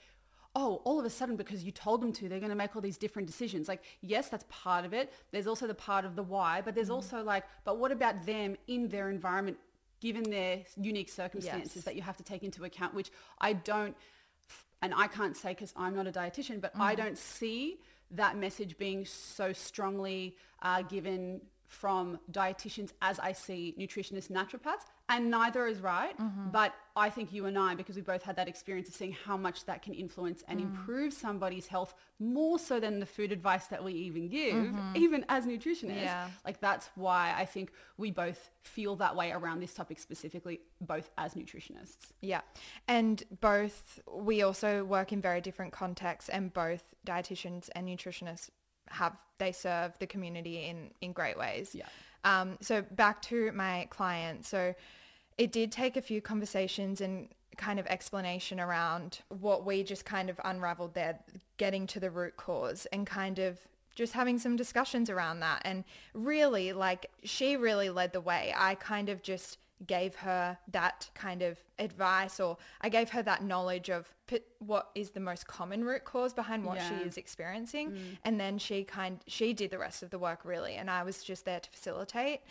oh, 0.55 0.81
all 0.83 0.99
of 0.99 1.05
a 1.05 1.09
sudden 1.09 1.35
because 1.35 1.63
you 1.63 1.71
told 1.71 2.01
them 2.01 2.11
to, 2.11 2.27
they're 2.27 2.39
going 2.39 2.49
to 2.49 2.55
make 2.55 2.75
all 2.75 2.81
these 2.81 2.97
different 2.97 3.27
decisions. 3.27 3.67
Like, 3.67 3.83
yes, 4.01 4.27
that's 4.29 4.45
part 4.49 4.83
of 4.85 4.93
it. 4.93 5.13
There's 5.31 5.47
also 5.47 5.65
the 5.67 5.73
part 5.73 6.03
of 6.03 6.15
the 6.15 6.23
why, 6.23 6.61
but 6.61 6.75
there's 6.75 6.89
also 6.89 7.23
like, 7.23 7.45
but 7.63 7.77
what 7.77 7.91
about 7.91 8.25
them 8.25 8.57
in 8.67 8.89
their 8.89 9.09
environment, 9.09 9.57
given 10.01 10.23
their 10.23 10.59
unique 10.75 11.09
circumstances 11.09 11.77
Yes. 11.77 11.85
that 11.85 11.95
you 11.95 12.01
have 12.01 12.17
to 12.17 12.23
take 12.23 12.43
into 12.43 12.63
account, 12.65 12.93
which 12.93 13.11
I 13.39 13.53
don't, 13.53 13.95
and 14.81 14.93
I 14.93 15.07
can't 15.07 15.37
say 15.37 15.49
because 15.51 15.73
I'm 15.77 15.95
not 15.95 16.07
a 16.07 16.11
dietitian, 16.11 16.59
but 16.59 16.73
I 16.77 16.95
don't 16.95 17.17
see 17.17 17.79
that 18.11 18.35
message 18.37 18.77
being 18.77 19.05
so 19.05 19.53
strongly 19.53 20.35
uh, 20.61 20.81
given 20.81 21.41
from 21.67 22.19
dietitians 22.29 22.91
as 23.01 23.17
I 23.19 23.31
see 23.31 23.73
nutritionists, 23.79 24.29
naturopaths, 24.29 24.83
and 25.11 25.29
neither 25.29 25.67
is 25.67 25.79
right. 25.81 26.17
Mm-hmm. 26.17 26.49
But 26.51 26.73
I 26.95 27.09
think 27.09 27.33
you 27.33 27.45
and 27.45 27.59
I, 27.59 27.75
because 27.75 27.97
we 27.97 28.01
both 28.01 28.23
had 28.23 28.37
that 28.37 28.47
experience 28.47 28.87
of 28.87 28.95
seeing 28.95 29.11
how 29.11 29.35
much 29.35 29.65
that 29.65 29.81
can 29.81 29.93
influence 29.93 30.43
and 30.47 30.59
mm. 30.59 30.63
improve 30.63 31.13
somebody's 31.13 31.67
health 31.67 31.93
more 32.19 32.57
so 32.57 32.79
than 32.79 32.99
the 32.99 33.05
food 33.05 33.31
advice 33.31 33.67
that 33.67 33.83
we 33.83 33.93
even 33.93 34.29
give, 34.29 34.55
mm-hmm. 34.55 34.95
even 34.95 35.25
as 35.27 35.45
nutritionists. 35.45 36.03
Yeah. 36.03 36.29
Like 36.45 36.61
that's 36.61 36.89
why 36.95 37.33
I 37.37 37.45
think 37.45 37.73
we 37.97 38.09
both 38.09 38.49
feel 38.63 38.95
that 38.97 39.15
way 39.15 39.31
around 39.31 39.59
this 39.59 39.73
topic 39.73 39.99
specifically, 39.99 40.61
both 40.79 41.11
as 41.17 41.33
nutritionists. 41.33 42.13
Yeah. 42.21 42.41
And 42.87 43.21
both, 43.41 43.99
we 44.09 44.43
also 44.43 44.85
work 44.85 45.11
in 45.11 45.21
very 45.21 45.41
different 45.41 45.73
contexts 45.73 46.29
and 46.29 46.53
both 46.53 46.83
dietitians 47.05 47.69
and 47.75 47.87
nutritionists 47.87 48.49
have, 48.87 49.17
they 49.39 49.51
serve 49.51 49.91
the 49.99 50.07
community 50.07 50.65
in, 50.65 50.91
in 51.01 51.11
great 51.11 51.37
ways. 51.37 51.75
Yeah. 51.75 51.87
Um, 52.23 52.57
so 52.61 52.81
back 52.81 53.21
to 53.23 53.51
my 53.53 53.87
client. 53.89 54.45
So 54.45 54.75
it 55.41 55.51
did 55.51 55.71
take 55.71 55.97
a 55.97 56.03
few 56.03 56.21
conversations 56.21 57.01
and 57.01 57.27
kind 57.57 57.79
of 57.79 57.87
explanation 57.87 58.59
around 58.59 59.21
what 59.29 59.65
we 59.65 59.81
just 59.81 60.05
kind 60.05 60.29
of 60.29 60.39
unraveled 60.45 60.93
there, 60.93 61.17
getting 61.57 61.87
to 61.87 61.99
the 61.99 62.11
root 62.11 62.37
cause 62.37 62.85
and 62.93 63.07
kind 63.07 63.39
of 63.39 63.57
just 63.95 64.13
having 64.13 64.37
some 64.37 64.55
discussions 64.55 65.09
around 65.09 65.39
that. 65.39 65.63
And 65.65 65.83
really, 66.13 66.73
like, 66.73 67.09
she 67.23 67.57
really 67.57 67.89
led 67.89 68.13
the 68.13 68.21
way. 68.21 68.53
I 68.55 68.75
kind 68.75 69.09
of 69.09 69.23
just 69.23 69.57
gave 69.87 70.13
her 70.13 70.59
that 70.71 71.09
kind 71.15 71.41
of 71.41 71.57
advice 71.79 72.39
or 72.39 72.55
I 72.81 72.89
gave 72.89 73.09
her 73.09 73.23
that 73.23 73.43
knowledge 73.43 73.89
of 73.89 74.13
what 74.59 74.91
is 74.93 75.09
the 75.09 75.19
most 75.19 75.47
common 75.47 75.83
root 75.83 76.05
cause 76.05 76.33
behind 76.35 76.63
what 76.63 76.77
Yeah. 76.77 76.87
she 76.99 77.07
is 77.07 77.17
experiencing 77.17 77.89
mm. 77.89 78.17
and 78.23 78.39
then 78.39 78.59
she 78.59 78.83
kind 78.83 79.21
she 79.25 79.53
did 79.53 79.71
the 79.71 79.79
rest 79.79 80.03
of 80.03 80.11
the 80.11 80.19
work 80.19 80.45
really 80.45 80.75
and 80.75 80.87
I 80.87 81.01
was 81.01 81.23
just 81.23 81.45
there 81.45 81.59
to 81.59 81.69
facilitate 81.71 82.41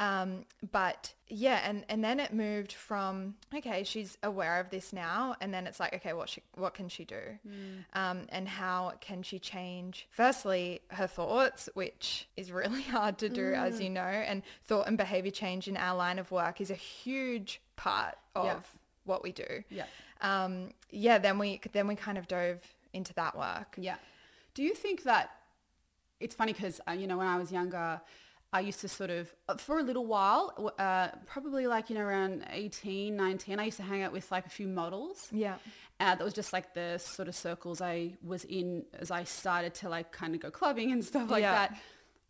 um, 0.00 0.44
but 0.72 1.12
yeah 1.28 1.60
and 1.64 1.84
and 1.88 2.02
then 2.02 2.18
it 2.18 2.32
moved 2.32 2.72
from 2.72 3.34
okay 3.54 3.84
she's 3.84 4.18
aware 4.24 4.58
of 4.58 4.70
this 4.70 4.92
now 4.92 5.36
and 5.40 5.54
then 5.54 5.66
it's 5.68 5.78
like 5.78 5.94
okay 5.94 6.12
what 6.12 6.28
she 6.28 6.42
what 6.56 6.74
can 6.74 6.88
she 6.88 7.04
do 7.04 7.20
um, 7.94 8.22
and 8.30 8.48
how 8.48 8.92
can 9.00 9.22
she 9.22 9.38
change 9.38 10.08
firstly 10.10 10.80
her 10.88 11.06
thoughts 11.06 11.68
which 11.74 12.26
is 12.36 12.50
really 12.50 12.82
hard 12.96 13.16
to 13.18 13.28
do 13.28 13.52
as 13.54 13.80
you 13.80 13.88
know 13.90 14.00
and 14.00 14.42
thought 14.64 14.88
and 14.88 14.96
behavior 14.98 15.30
change 15.30 15.68
in 15.68 15.76
our 15.76 15.96
line 15.96 16.18
of 16.18 16.30
work 16.32 16.60
is 16.60 16.70
a 16.70 16.74
huge 16.74 17.60
part 17.76 18.16
of 18.34 18.44
Yeah. 18.46 18.60
what 19.04 19.22
we 19.22 19.30
do 19.32 19.62
Yeah. 19.68 19.84
um, 20.22 20.70
yeah, 20.90 21.18
then 21.18 21.38
we 21.38 21.60
then 21.72 21.86
we 21.86 21.94
kind 21.94 22.18
of 22.18 22.26
dove 22.26 22.58
into 22.92 23.14
that 23.14 23.36
work. 23.38 23.76
Yeah. 23.78 23.94
Do 24.54 24.64
you 24.64 24.74
think 24.74 25.04
that 25.04 25.30
it's 26.18 26.34
funny 26.34 26.52
because, 26.52 26.80
uh, 26.88 26.92
you 26.92 27.06
know, 27.06 27.16
when 27.16 27.28
I 27.28 27.36
was 27.38 27.52
younger, 27.52 28.00
I 28.52 28.60
used 28.60 28.80
to 28.80 28.88
sort 28.88 29.10
of, 29.10 29.32
uh, 29.48 29.56
for 29.56 29.78
a 29.78 29.82
little 29.82 30.06
while, 30.06 30.72
uh, 30.78 31.08
probably 31.26 31.66
like, 31.68 31.88
you 31.88 31.94
know, 31.94 32.02
around 32.02 32.44
18, 32.50 33.16
19, 33.16 33.60
I 33.60 33.64
used 33.66 33.76
to 33.76 33.84
hang 33.84 34.02
out 34.02 34.12
with 34.12 34.30
like 34.32 34.44
a 34.46 34.50
few 34.50 34.66
models. 34.66 35.28
Yeah. 35.30 35.54
Uh, 36.00 36.16
that 36.16 36.24
was 36.24 36.32
just 36.34 36.52
like 36.52 36.74
the 36.74 36.98
sort 36.98 37.28
of 37.28 37.34
circles 37.36 37.80
I 37.80 38.14
was 38.24 38.44
in 38.44 38.84
as 38.98 39.10
I 39.12 39.22
started 39.24 39.74
to 39.74 39.88
like 39.88 40.10
kind 40.12 40.34
of 40.34 40.40
go 40.40 40.50
clubbing 40.50 40.90
and 40.90 41.04
stuff 41.04 41.30
like 41.30 41.42
Yeah. 41.42 41.52
that. 41.52 41.78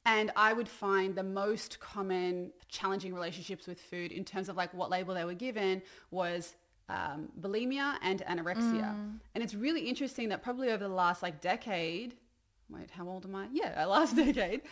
And 0.05 0.31
I 0.37 0.53
would 0.53 0.69
find 0.69 1.15
the 1.15 1.23
most 1.23 1.79
common 1.81 2.53
challenging 2.69 3.15
relationships 3.15 3.67
with 3.67 3.81
food 3.81 4.13
in 4.13 4.25
terms 4.25 4.49
of 4.49 4.57
like 4.57 4.75
what 4.75 4.91
label 4.91 5.15
they 5.15 5.25
were 5.25 5.35
given 5.35 5.83
was 6.11 6.55
um, 6.89 7.29
bulimia 7.41 7.95
and 8.03 8.21
anorexia. 8.27 8.93
And 9.35 9.45
it's 9.45 9.55
really 9.55 9.83
interesting 9.89 10.31
that 10.31 10.43
probably 10.43 10.71
over 10.71 10.83
the 10.85 10.89
last 10.95 11.23
like 11.23 11.41
decade, 11.41 12.15
wait, 12.69 12.91
how 12.91 13.09
old 13.09 13.25
am 13.25 13.37
I? 13.37 13.47
Yeah, 13.53 13.85
last 13.97 14.17
decade. 14.17 14.63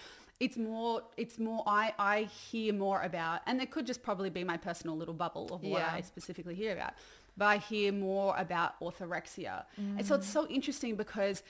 It's 0.41 0.57
more, 0.57 1.03
it's 1.17 1.39
more, 1.39 1.65
I, 1.67 1.93
I 1.99 2.23
hear 2.23 2.73
more 2.73 3.03
about, 3.03 3.41
and 3.47 3.61
it 3.61 3.71
could 3.71 3.87
just 3.87 4.03
probably 4.03 4.31
be 4.31 4.45
my 4.45 4.57
personal 4.57 4.97
little 4.97 5.15
bubble 5.15 5.47
of 5.53 5.63
what 5.63 5.81
Yeah. 5.81 5.91
I 5.93 6.01
specifically 6.01 6.55
hear 6.55 6.73
about, 6.73 6.93
but 7.37 7.47
I 7.47 7.57
hear 7.59 7.93
more 7.93 8.37
about 8.37 8.79
orthorexia. 8.81 9.65
And 9.77 10.07
so 10.07 10.15
it's 10.15 10.29
mm. 10.29 10.33
so 10.33 10.47
interesting 10.49 10.95
because 10.95 11.43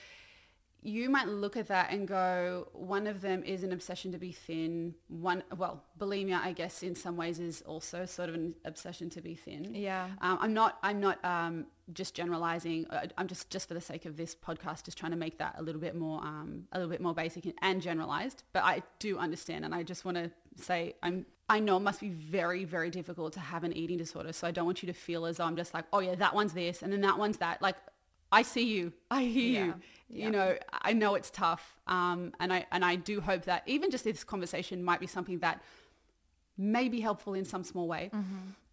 you 0.81 1.09
might 1.09 1.27
look 1.27 1.57
at 1.57 1.67
that 1.67 1.91
and 1.91 2.07
go, 2.07 2.69
one 2.73 3.05
of 3.05 3.21
them 3.21 3.43
is 3.43 3.63
an 3.63 3.73
obsession 3.73 4.11
to 4.13 4.17
be 4.17 4.31
thin. 4.31 4.95
One, 5.07 5.43
well, 5.57 5.83
bulimia, 5.99 6.39
I 6.41 6.53
guess, 6.53 6.83
in 6.83 6.95
some 6.95 7.17
ways 7.17 7.39
is 7.39 7.61
also 7.63 8.05
sort 8.05 8.29
of 8.29 8.35
an 8.35 8.55
obsession 8.63 9.09
to 9.11 9.21
be 9.21 9.35
thin. 9.35 9.75
Yeah. 9.75 10.07
Um, 10.21 10.37
I'm 10.41 10.53
not. 10.53 10.77
I'm 10.81 11.01
not 11.01 11.23
um, 11.25 11.65
just 11.91 12.15
generalizing. 12.15 12.85
I'm 13.17 13.27
just 13.27 13.49
just 13.49 13.67
for 13.67 13.73
the 13.73 13.81
sake 13.81 14.05
of 14.05 14.15
this 14.15 14.35
podcast, 14.35 14.85
just 14.85 14.97
trying 14.97 15.11
to 15.11 15.17
make 15.17 15.37
that 15.39 15.55
a 15.57 15.61
little 15.61 15.81
bit 15.81 15.95
more, 15.95 16.21
um, 16.21 16.67
a 16.71 16.79
little 16.79 16.91
bit 16.91 17.01
more 17.01 17.13
basic 17.13 17.45
and, 17.45 17.55
and 17.61 17.81
generalized. 17.81 18.43
But 18.53 18.63
I 18.63 18.83
do 18.99 19.17
understand, 19.17 19.65
and 19.65 19.75
I 19.75 19.83
just 19.83 20.05
want 20.05 20.15
to 20.15 20.31
say, 20.55 20.95
I'm. 21.03 21.25
I 21.51 21.59
know 21.59 21.77
it 21.77 21.79
must 21.79 21.99
be 21.99 22.09
very, 22.09 22.63
very 22.63 22.91
difficult 22.91 23.33
to 23.33 23.39
have 23.39 23.63
an 23.63 23.75
eating 23.75 23.97
disorder. 23.97 24.31
So 24.33 24.45
I 24.45 24.51
don't 24.51 24.65
want 24.65 24.83
you 24.83 24.87
to 24.87 24.93
feel 24.93 25.25
as 25.25 25.37
though 25.37 25.45
I'm 25.45 25.55
just 25.55 25.73
like, 25.73 25.85
oh 25.91 25.99
yeah, 25.99 26.13
that 26.13 26.35
one's 26.35 26.53
this, 26.53 26.83
and 26.83 26.93
then 26.93 27.01
that 27.01 27.17
one's 27.17 27.37
that. 27.37 27.59
Like, 27.61 27.75
I 28.31 28.41
see 28.43 28.67
you. 28.75 28.93
I 29.09 29.23
hear 29.23 29.65
you. 29.65 29.73
Yeah. 30.09 30.25
You 30.25 30.31
know, 30.31 30.57
I 30.71 30.93
know 30.93 31.15
it's 31.15 31.29
tough, 31.29 31.75
um, 31.87 32.33
and 32.39 32.51
I 32.51 32.65
and 32.71 32.83
I 32.83 32.95
do 32.95 33.21
hope 33.21 33.45
that 33.45 33.63
even 33.67 33.91
just 33.91 34.03
this 34.03 34.23
conversation 34.23 34.83
might 34.83 34.99
be 34.99 35.07
something 35.07 35.39
that 35.39 35.61
may 36.57 36.89
be 36.89 36.99
helpful 36.99 37.33
in 37.33 37.45
some 37.45 37.63
small 37.63 37.87
way. 37.87 38.11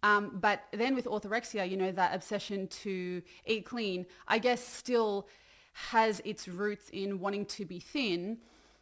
Um, 0.03 0.37
but 0.41 0.63
then 0.71 0.93
with 0.93 1.05
orthorexia, 1.05 1.69
you 1.69 1.77
know, 1.77 1.91
that 1.91 2.13
obsession 2.13 2.67
to 2.67 3.21
eat 3.45 3.65
clean, 3.65 4.05
I 4.27 4.39
guess 4.39 4.63
still 4.63 5.27
has 5.73 6.21
its 6.25 6.47
roots 6.47 6.89
in 6.91 7.19
wanting 7.19 7.45
to 7.45 7.65
be 7.65 7.79
thin. 7.79 8.39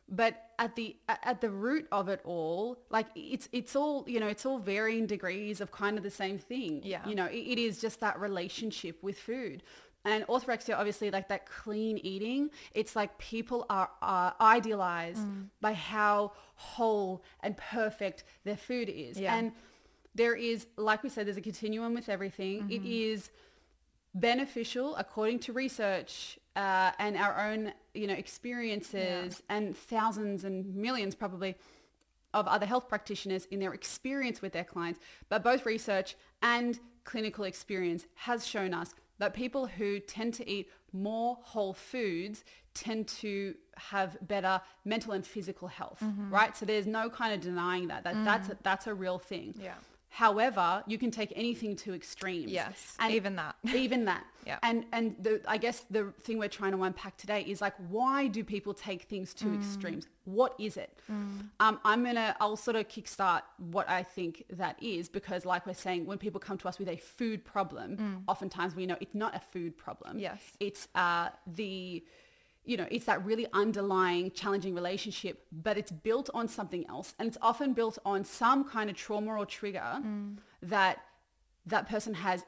But 0.08 0.52
at 0.60 0.76
the 0.76 0.96
at 1.08 1.42
the 1.42 1.50
root 1.50 1.88
of 1.92 2.10
it 2.10 2.22
all, 2.24 2.78
like 2.90 3.08
it's 3.16 3.50
it's 3.52 3.76
all 3.76 4.06
you 4.08 4.20
know, 4.20 4.28
it's 4.28 4.46
all 4.46 4.60
varying 4.60 5.08
degrees 5.08 5.62
of 5.62 5.72
kind 5.72 5.98
of 5.98 6.04
the 6.04 6.12
same 6.12 6.38
thing. 6.38 6.82
Yeah. 6.84 7.08
You 7.08 7.16
know, 7.16 7.26
it, 7.26 7.38
it 7.54 7.60
is 7.60 7.82
just 7.82 8.00
that 8.02 8.20
relationship 8.20 9.02
with 9.02 9.18
food. 9.18 9.64
And 10.06 10.26
orthorexia, 10.28 10.78
obviously, 10.78 11.10
like 11.10 11.28
that 11.30 11.48
clean 11.48 11.98
eating, 11.98 12.52
it's 12.74 12.96
like 12.96 13.18
people 13.18 13.66
are, 13.70 13.90
are 14.02 14.36
idealized 14.40 15.22
by 15.62 15.74
how 15.74 16.32
whole 16.56 17.24
and 17.42 17.58
perfect 17.58 18.24
their 18.44 18.56
food 18.56 18.88
is. 18.88 19.20
Yeah. 19.20 19.36
And 19.36 19.52
there 20.14 20.36
is, 20.36 20.68
like 20.78 21.04
we 21.04 21.10
said, 21.10 21.26
there's 21.26 21.38
a 21.38 21.42
continuum 21.42 21.94
with 21.94 22.08
everything. 22.08 22.70
It 22.70 22.86
is 22.86 23.32
beneficial 24.14 24.96
according 24.96 25.40
to 25.40 25.54
research 25.54 26.40
uh, 26.56 26.92
and 27.00 27.18
our 27.18 27.50
own, 27.50 27.74
you 27.94 28.08
know, 28.08 28.14
experiences 28.14 29.44
and 29.50 29.76
thousands 29.76 30.46
and 30.46 30.76
millions 30.76 31.16
probably 31.16 31.56
of 32.34 32.48
other 32.48 32.66
health 32.66 32.88
practitioners 32.88 33.46
in 33.46 33.60
their 33.60 33.74
experience 33.74 34.42
with 34.42 34.54
their 34.54 34.64
clients. 34.64 35.00
But 35.30 35.44
both 35.44 35.66
research 35.66 36.16
and 36.42 36.80
clinical 37.04 37.44
experience 37.44 38.06
has 38.16 38.48
shown 38.48 38.74
us 38.74 38.94
that 39.20 39.34
people 39.34 39.66
who 39.68 40.00
tend 40.00 40.34
to 40.36 40.50
eat 40.50 40.70
more 40.94 41.38
whole 41.42 41.74
foods 41.74 42.44
tend 42.74 43.08
to 43.08 43.56
have 43.78 44.18
better 44.22 44.62
mental 44.84 45.14
and 45.14 45.26
physical 45.26 45.68
health, 45.68 46.00
mm-hmm. 46.04 46.34
right? 46.34 46.56
So 46.56 46.66
there's 46.66 46.88
no 46.88 47.10
kind 47.10 47.34
of 47.34 47.42
denying 47.42 47.88
that. 47.88 48.04
that 48.04 48.16
mm. 48.16 48.26
That's, 48.26 48.50
a, 48.50 48.58
that's 48.64 48.88
a 48.88 48.94
real 48.94 49.18
thing. 49.18 49.56
Yeah. 49.62 49.74
However, 50.16 50.82
you 50.88 50.98
can 50.98 51.12
take 51.12 51.34
anything 51.36 51.76
to 51.84 51.94
extremes. 51.94 52.50
Yes, 52.50 52.96
And 53.00 53.14
even 53.14 53.36
that. 53.36 53.56
even 53.76 54.06
that. 54.06 54.24
Yeah. 54.48 54.60
And 54.64 54.86
and 54.94 55.16
the 55.20 55.42
I 55.46 55.58
guess 55.58 55.82
the 55.92 56.14
thing 56.22 56.38
we're 56.38 56.48
trying 56.48 56.72
to 56.72 56.82
unpack 56.84 57.18
today 57.18 57.42
is 57.42 57.60
like 57.60 57.74
why 57.90 58.28
do 58.28 58.42
people 58.42 58.74
take 58.74 59.02
things 59.14 59.34
to 59.34 59.46
Mm. 59.46 59.56
extremes? 59.60 60.08
What 60.24 60.56
is 60.58 60.78
it? 60.78 60.92
Um, 61.10 61.80
I'm 61.84 62.02
gonna 62.06 62.34
I'll 62.40 62.56
sort 62.56 62.78
of 62.78 62.88
kickstart 62.88 63.42
what 63.58 63.90
I 63.90 64.04
think 64.04 64.44
that 64.52 64.82
is 64.82 65.10
because 65.10 65.46
like 65.46 65.66
we're 65.68 65.74
saying, 65.88 66.06
when 66.06 66.18
people 66.18 66.40
come 66.40 66.58
to 66.60 66.68
us 66.70 66.80
with 66.80 66.88
a 66.88 66.96
food 67.18 67.44
problem, 67.44 68.24
oftentimes 68.30 68.74
we 68.74 68.86
know 68.86 68.96
it's 69.02 69.16
not 69.16 69.36
a 69.36 69.42
food 69.52 69.78
problem. 69.78 70.18
Mm. 70.18 70.22
Yes. 70.22 70.40
It's 70.62 70.88
uh 70.96 71.28
the 71.46 72.06
you 72.66 72.78
know, 72.78 72.88
it's 72.90 73.06
that 73.06 73.24
really 73.26 73.48
underlying 73.54 74.32
challenging 74.32 74.74
relationship, 74.74 75.46
but 75.52 75.78
it's 75.78 75.92
built 75.92 76.30
on 76.34 76.48
something 76.48 76.86
else. 76.90 77.14
And 77.20 77.28
it's 77.28 77.38
often 77.42 77.74
built 77.74 77.98
on 78.06 78.26
some 78.26 78.64
kind 78.64 78.90
of 78.90 78.96
trauma 78.96 79.32
or 79.32 79.46
trigger 79.46 80.00
mm. 80.00 80.38
that 80.62 81.00
that 81.66 81.88
person 81.88 82.14
has 82.16 82.44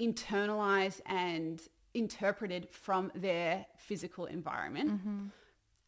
internalized 0.00 1.00
and 1.06 1.60
interpreted 1.94 2.68
from 2.70 3.12
their 3.14 3.66
physical 3.76 4.24
environment. 4.24 4.90
Mm-hmm. 4.90 5.26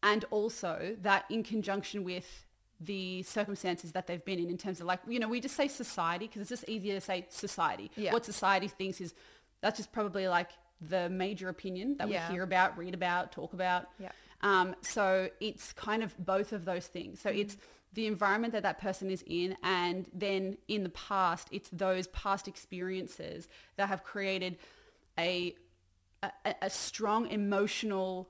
And 0.03 0.25
also 0.29 0.95
that 1.01 1.25
in 1.29 1.43
conjunction 1.43 2.03
with 2.03 2.45
the 2.79 3.23
circumstances 3.23 3.93
that 3.93 4.05
they've 4.05 4.23
been 4.23 4.37
in, 4.37 4.49
in 4.49 4.57
terms 4.57 4.79
of 4.79 4.85
like, 4.85 4.99
you 5.07 5.19
know, 5.19 5.27
we 5.27 5.39
just 5.39 5.55
say 5.55 5.67
society 5.67 6.27
because 6.27 6.41
it's 6.41 6.49
just 6.49 6.69
easier 6.69 6.93
to 6.93 7.01
say 7.01 7.25
society. 7.29 7.89
Yeah. 7.95 8.13
What 8.13 8.25
society 8.25 8.67
thinks 8.67 9.01
is, 9.01 9.13
that's 9.61 9.77
just 9.77 9.91
probably 9.91 10.27
like 10.27 10.49
the 10.89 11.09
major 11.09 11.49
opinion 11.49 11.97
that 11.97 12.07
Yeah. 12.09 12.27
we 12.29 12.35
hear 12.35 12.43
about, 12.43 12.77
read 12.77 12.93
about, 12.93 13.31
talk 13.31 13.53
about. 13.53 13.89
Yeah. 13.99 14.11
Um, 14.41 14.75
so 14.81 15.29
it's 15.39 15.73
kind 15.73 16.03
of 16.03 16.15
both 16.23 16.53
of 16.53 16.65
those 16.65 16.87
things. 16.87 17.19
So 17.19 17.29
it's 17.29 17.57
the 17.93 18.07
environment 18.07 18.53
that 18.53 18.63
that 18.63 18.79
person 18.79 19.09
is 19.09 19.23
in, 19.25 19.55
and 19.63 20.07
then 20.13 20.57
in 20.67 20.83
the 20.83 20.89
past, 20.89 21.47
it's 21.51 21.69
those 21.69 22.07
past 22.07 22.47
experiences 22.47 23.47
that 23.77 23.87
have 23.87 24.03
created 24.03 24.57
a 25.17 25.55
a, 26.23 26.55
a 26.63 26.69
strong 26.69 27.27
emotional 27.27 28.27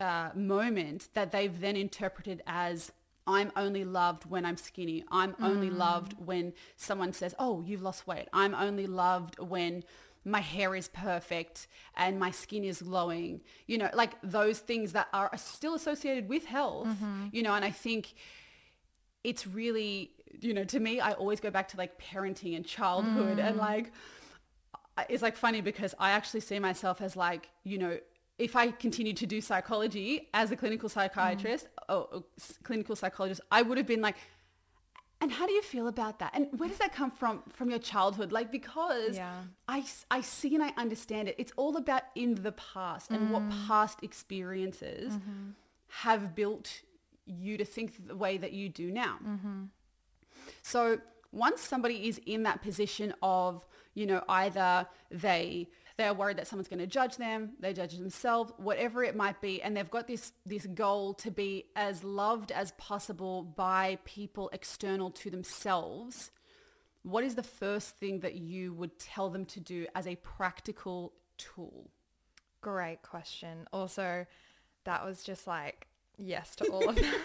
uh, 0.00 0.30
moment 0.34 1.08
that 1.14 1.30
they've 1.30 1.60
then 1.60 1.76
interpreted 1.76 2.42
as 2.46 2.90
I'm 3.28 3.50
only 3.56 3.84
loved 3.84 4.24
when 4.28 4.44
I'm 4.44 4.56
skinny. 4.56 5.04
I'm 5.10 5.34
only 5.40 5.70
loved 5.70 6.14
when 6.24 6.52
someone 6.76 7.12
says, 7.12 7.34
"Oh, 7.38 7.62
you've 7.62 7.82
lost 7.82 8.06
weight." 8.06 8.28
I'm 8.32 8.54
only 8.54 8.86
loved 8.86 9.38
when 9.40 9.84
my 10.26 10.40
hair 10.40 10.74
is 10.74 10.88
perfect 10.88 11.68
and 11.96 12.18
my 12.18 12.32
skin 12.32 12.64
is 12.64 12.82
glowing. 12.82 13.40
You 13.66 13.78
know, 13.78 13.90
like 13.94 14.14
those 14.22 14.58
things 14.58 14.92
that 14.92 15.06
are 15.12 15.30
still 15.36 15.74
associated 15.74 16.28
with 16.28 16.44
health. 16.44 16.88
Mm-hmm. 16.88 17.28
You 17.30 17.42
know, 17.44 17.54
and 17.54 17.64
I 17.64 17.70
think 17.70 18.14
it's 19.22 19.46
really, 19.46 20.10
you 20.40 20.52
know, 20.52 20.64
to 20.64 20.80
me, 20.80 21.00
I 21.00 21.12
always 21.12 21.38
go 21.40 21.50
back 21.50 21.68
to 21.68 21.76
like 21.76 22.00
parenting 22.00 22.56
and 22.56 22.66
childhood 22.66 23.38
and 23.38 23.56
mm. 23.56 23.60
like 23.60 23.92
it's 25.08 25.22
like 25.22 25.36
funny 25.36 25.60
because 25.60 25.94
I 25.98 26.10
actually 26.10 26.40
see 26.40 26.58
myself 26.58 27.00
as 27.00 27.16
like, 27.16 27.48
you 27.64 27.78
know, 27.78 27.98
if 28.38 28.56
I 28.56 28.70
continued 28.70 29.16
to 29.18 29.26
do 29.26 29.40
psychology 29.40 30.28
as 30.34 30.50
a 30.50 30.56
clinical 30.56 30.88
psychiatrist 30.88 31.66
mm. 31.66 31.70
oh, 31.88 32.08
oh, 32.12 32.16
or, 32.16 32.18
or 32.18 32.24
clinical 32.64 32.96
psychologist, 32.96 33.40
I 33.50 33.62
would 33.62 33.78
have 33.78 33.86
been 33.86 34.02
like, 34.02 34.16
and 35.20 35.32
how 35.32 35.46
do 35.46 35.52
you 35.52 35.62
feel 35.62 35.88
about 35.88 36.18
that? 36.18 36.32
And 36.34 36.48
where 36.58 36.68
does 36.68 36.78
that 36.78 36.94
come 36.94 37.10
from, 37.10 37.42
from 37.50 37.70
your 37.70 37.78
childhood? 37.78 38.32
Like, 38.32 38.52
because 38.52 39.16
Yeah. 39.16 39.42
I 39.68 40.20
see 40.20 40.54
and 40.54 40.62
I 40.62 40.72
understand 40.76 41.28
it. 41.28 41.36
It's 41.38 41.52
all 41.56 41.76
about 41.76 42.02
in 42.14 42.34
the 42.42 42.52
past 42.52 43.10
and 43.10 43.30
what 43.30 43.42
mm. 43.42 43.66
past 43.66 44.02
experiences 44.02 45.14
mm-hmm. 45.14 45.50
have 45.88 46.34
built 46.34 46.82
you 47.24 47.56
to 47.56 47.64
think 47.64 48.06
the 48.06 48.16
way 48.16 48.36
that 48.36 48.52
you 48.52 48.68
do 48.68 48.90
now. 48.90 49.18
Mm-hmm. 49.26 49.64
So 50.62 51.00
once 51.32 51.60
somebody 51.60 52.08
is 52.08 52.20
in 52.26 52.42
that 52.44 52.62
position 52.62 53.14
of, 53.22 53.66
you 53.94 54.06
know, 54.06 54.22
either 54.28 54.86
they 55.10 55.68
they're 55.96 56.14
worried 56.14 56.36
that 56.36 56.46
someone's 56.46 56.68
going 56.68 56.80
to 56.80 56.86
judge 56.86 57.16
them, 57.16 57.52
they 57.58 57.72
judge 57.72 57.96
themselves, 57.96 58.52
whatever 58.58 59.02
it 59.02 59.16
might 59.16 59.40
be, 59.40 59.62
and 59.62 59.76
they've 59.76 59.90
got 59.90 60.06
this 60.06 60.32
this 60.44 60.66
goal 60.66 61.14
to 61.14 61.30
be 61.30 61.66
as 61.74 62.04
loved 62.04 62.52
as 62.52 62.72
possible 62.72 63.42
by 63.42 63.98
people 64.04 64.50
external 64.52 65.10
to 65.10 65.30
themselves. 65.30 66.30
What 67.02 67.24
is 67.24 67.34
the 67.34 67.42
first 67.42 67.96
thing 67.96 68.20
that 68.20 68.34
you 68.34 68.72
would 68.74 68.98
tell 68.98 69.30
them 69.30 69.44
to 69.46 69.60
do 69.60 69.86
as 69.94 70.06
a 70.06 70.16
practical 70.16 71.12
tool? 71.38 71.90
Great 72.60 73.02
question. 73.02 73.68
Also, 73.72 74.26
that 74.84 75.04
was 75.04 75.22
just 75.22 75.46
like 75.46 75.86
yes 76.18 76.56
to 76.56 76.66
all 76.66 76.88
of 76.88 76.96
that. 76.96 77.18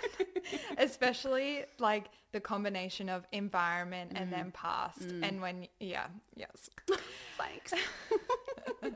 Especially 0.77 1.65
like 1.79 2.09
the 2.31 2.39
combination 2.39 3.09
of 3.09 3.25
environment 3.31 4.11
and 4.15 4.29
mm. 4.29 4.35
then 4.35 4.51
past. 4.51 5.01
Mm. 5.01 5.27
And 5.27 5.41
when 5.41 5.67
yeah, 5.79 6.07
yes. 6.35 6.69
Thanks. 7.37 7.73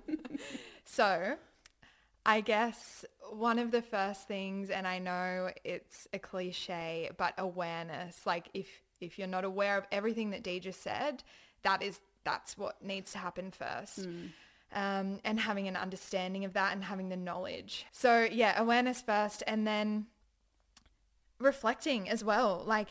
So, 0.88 1.36
I 2.26 2.42
guess 2.42 3.04
one 3.32 3.60
of 3.60 3.72
the 3.72 3.82
first 3.82 4.28
things, 4.28 4.70
and 4.70 4.88
I 4.88 5.00
know 5.00 5.50
it's 5.64 6.08
a 6.14 6.20
cliche, 6.20 7.10
but 7.18 7.34
awareness. 7.38 8.26
Like 8.26 8.50
if 8.54 8.68
if 9.02 9.20
you're 9.20 9.28
not 9.28 9.44
aware 9.44 9.78
of 9.78 9.86
everything 9.92 10.30
that 10.30 10.44
Dee 10.44 10.60
just 10.60 10.82
said, 10.82 11.24
that 11.64 11.84
is 11.84 12.00
that's 12.24 12.58
what 12.58 12.82
needs 12.84 13.12
to 13.12 13.18
happen 13.18 13.52
first. 13.52 14.00
Um, 14.74 15.20
and 15.24 15.40
having 15.40 15.68
an 15.68 15.76
understanding 15.76 16.46
of 16.46 16.54
that 16.54 16.74
and 16.74 16.84
having 16.84 17.10
the 17.10 17.18
knowledge. 17.18 17.86
So 17.92 18.28
yeah, 18.32 18.60
awareness 18.60 19.02
first, 19.02 19.44
and 19.46 19.66
then 19.66 20.08
reflecting 21.40 22.10
as 22.10 22.24
well. 22.24 22.64
Like 22.66 22.90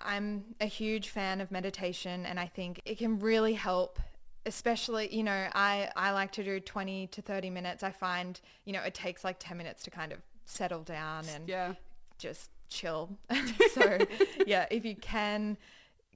I'm 0.00 0.54
a 0.60 0.66
huge 0.66 1.08
fan 1.08 1.40
of 1.40 1.50
meditation 1.50 2.24
and 2.24 2.40
I 2.40 2.46
think 2.46 2.80
it 2.84 2.98
can 2.98 3.18
really 3.18 3.54
help 3.54 4.00
especially, 4.46 5.14
you 5.14 5.22
know, 5.22 5.48
I, 5.54 5.90
I 5.96 6.12
like 6.12 6.32
to 6.32 6.44
do 6.44 6.60
20 6.60 7.06
to 7.08 7.22
30 7.22 7.50
minutes. 7.50 7.82
I 7.82 7.90
find, 7.90 8.40
you 8.64 8.72
know, 8.72 8.82
it 8.82 8.94
takes 8.94 9.24
like 9.24 9.36
10 9.38 9.56
minutes 9.58 9.82
to 9.84 9.90
kind 9.90 10.12
of 10.12 10.18
settle 10.46 10.82
down 10.82 11.26
and 11.28 11.48
Yeah. 11.48 11.74
just 12.18 12.50
chill. 12.68 13.16
so 13.72 13.98
yeah, 14.46 14.66
if 14.70 14.84
you 14.84 14.96
can 14.96 15.56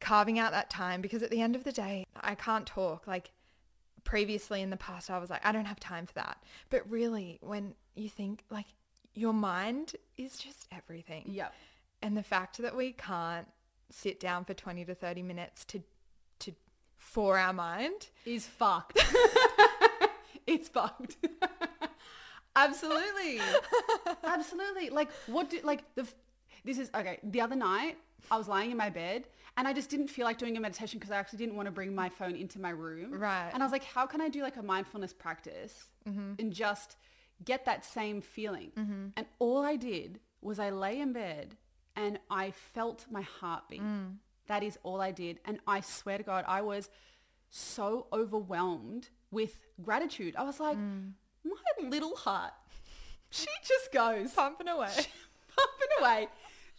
carving 0.01 0.39
out 0.39 0.53
that 0.53 0.69
time 0.71 1.01
because 1.01 1.23
at 1.23 1.31
the 1.31 1.41
end 1.41 1.55
of 1.57 1.65
the 1.65 1.73
day, 1.73 2.05
I 2.21 2.35
can't 2.35 2.67
talk 2.67 3.07
like 3.07 3.31
previously 4.05 4.61
in 4.61 4.69
the 4.69 4.77
past 4.77 5.11
I 5.11 5.19
was 5.19 5.31
like 5.31 5.45
I 5.47 5.51
don't 5.53 5.65
have 5.65 5.81
time 5.81 6.07
for 6.07 6.15
that. 6.15 6.43
But 6.71 6.89
really 6.91 7.39
when 7.43 7.75
you 7.95 8.09
think 8.09 8.45
like 8.51 8.67
your 9.15 9.33
mind 9.33 9.95
is 10.17 10.37
just 10.39 10.67
everything. 10.73 11.25
yeah 11.27 11.49
And 12.03 12.17
the 12.17 12.23
fact 12.23 12.59
that 12.59 12.77
we 12.77 12.93
can't 12.93 13.47
sit 13.91 14.19
down 14.21 14.45
for 14.45 14.55
20 14.55 14.85
to 14.87 14.95
30 14.95 15.23
minutes 15.23 15.65
to 15.67 15.79
to 15.79 15.85
for 17.05 17.39
our 17.39 17.53
mind 17.53 18.09
is 18.25 18.47
fucked. 18.47 18.99
it's 20.47 20.69
fucked. 20.69 21.17
Absolutely. 22.57 23.41
Absolutely. 24.25 24.91
Like 24.91 25.11
what 25.27 25.51
do 25.51 25.61
like 25.63 25.83
the 25.95 26.09
this 26.65 26.79
is 26.79 26.91
okay, 26.95 27.21
the 27.23 27.41
other 27.41 27.55
night 27.55 27.99
I 28.31 28.39
was 28.39 28.49
lying 28.49 28.71
in 28.71 28.77
my 28.77 28.91
bed 28.91 29.29
and 29.57 29.69
I 29.69 29.73
just 29.73 29.91
didn't 29.91 30.09
feel 30.09 30.25
like 30.25 30.39
doing 30.39 30.57
a 30.57 30.61
meditation 30.61 30.99
because 30.99 31.13
I 31.13 31.17
actually 31.17 31.39
didn't 31.39 31.57
want 31.57 31.67
to 31.67 31.73
bring 31.73 31.95
my 31.95 32.09
phone 32.09 32.35
into 32.35 32.59
my 32.59 32.71
room. 32.71 33.13
Right. 33.13 33.51
And 33.53 33.63
I 33.63 33.67
was 33.67 33.73
like, 33.73 33.85
how 33.85 34.07
can 34.07 34.21
I 34.21 34.29
do 34.29 34.43
like 34.43 34.57
a 34.57 34.63
mindfulness 34.63 35.13
practice 35.13 35.91
mm-hmm. 36.09 36.33
and 36.39 36.53
just 36.53 36.97
get 37.45 37.65
that 37.67 37.85
same 37.85 38.23
feeling? 38.23 38.73
Mm-hmm. 38.77 39.07
And 39.17 39.27
all 39.39 39.65
I 39.65 39.77
did 39.77 40.19
was 40.41 40.59
I 40.59 40.71
lay 40.71 41.01
in 41.01 41.13
bed 41.13 41.55
and 41.95 42.19
I 42.31 42.51
felt 42.51 43.07
my 43.11 43.23
heartbeat. 43.23 43.83
Mm. 43.83 44.17
That 44.47 44.63
is 44.63 44.79
all 44.83 45.01
I 45.01 45.11
did. 45.11 45.41
And 45.45 45.59
I 45.67 45.81
swear 45.81 46.19
to 46.19 46.25
God, 46.25 46.45
I 46.47 46.63
was 46.63 46.89
so 47.51 48.07
overwhelmed 48.13 49.09
with 49.31 49.65
gratitude. 49.83 50.35
I 50.37 50.45
was 50.45 50.61
like, 50.61 50.77
mm. 50.77 51.13
my 51.45 51.89
little 51.89 52.17
heart, 52.17 52.53
she 53.31 53.49
just 53.67 53.93
goes 53.93 54.33
pumping 54.37 54.69
away. 54.69 54.89
pumping 55.57 55.89
away. 56.01 56.29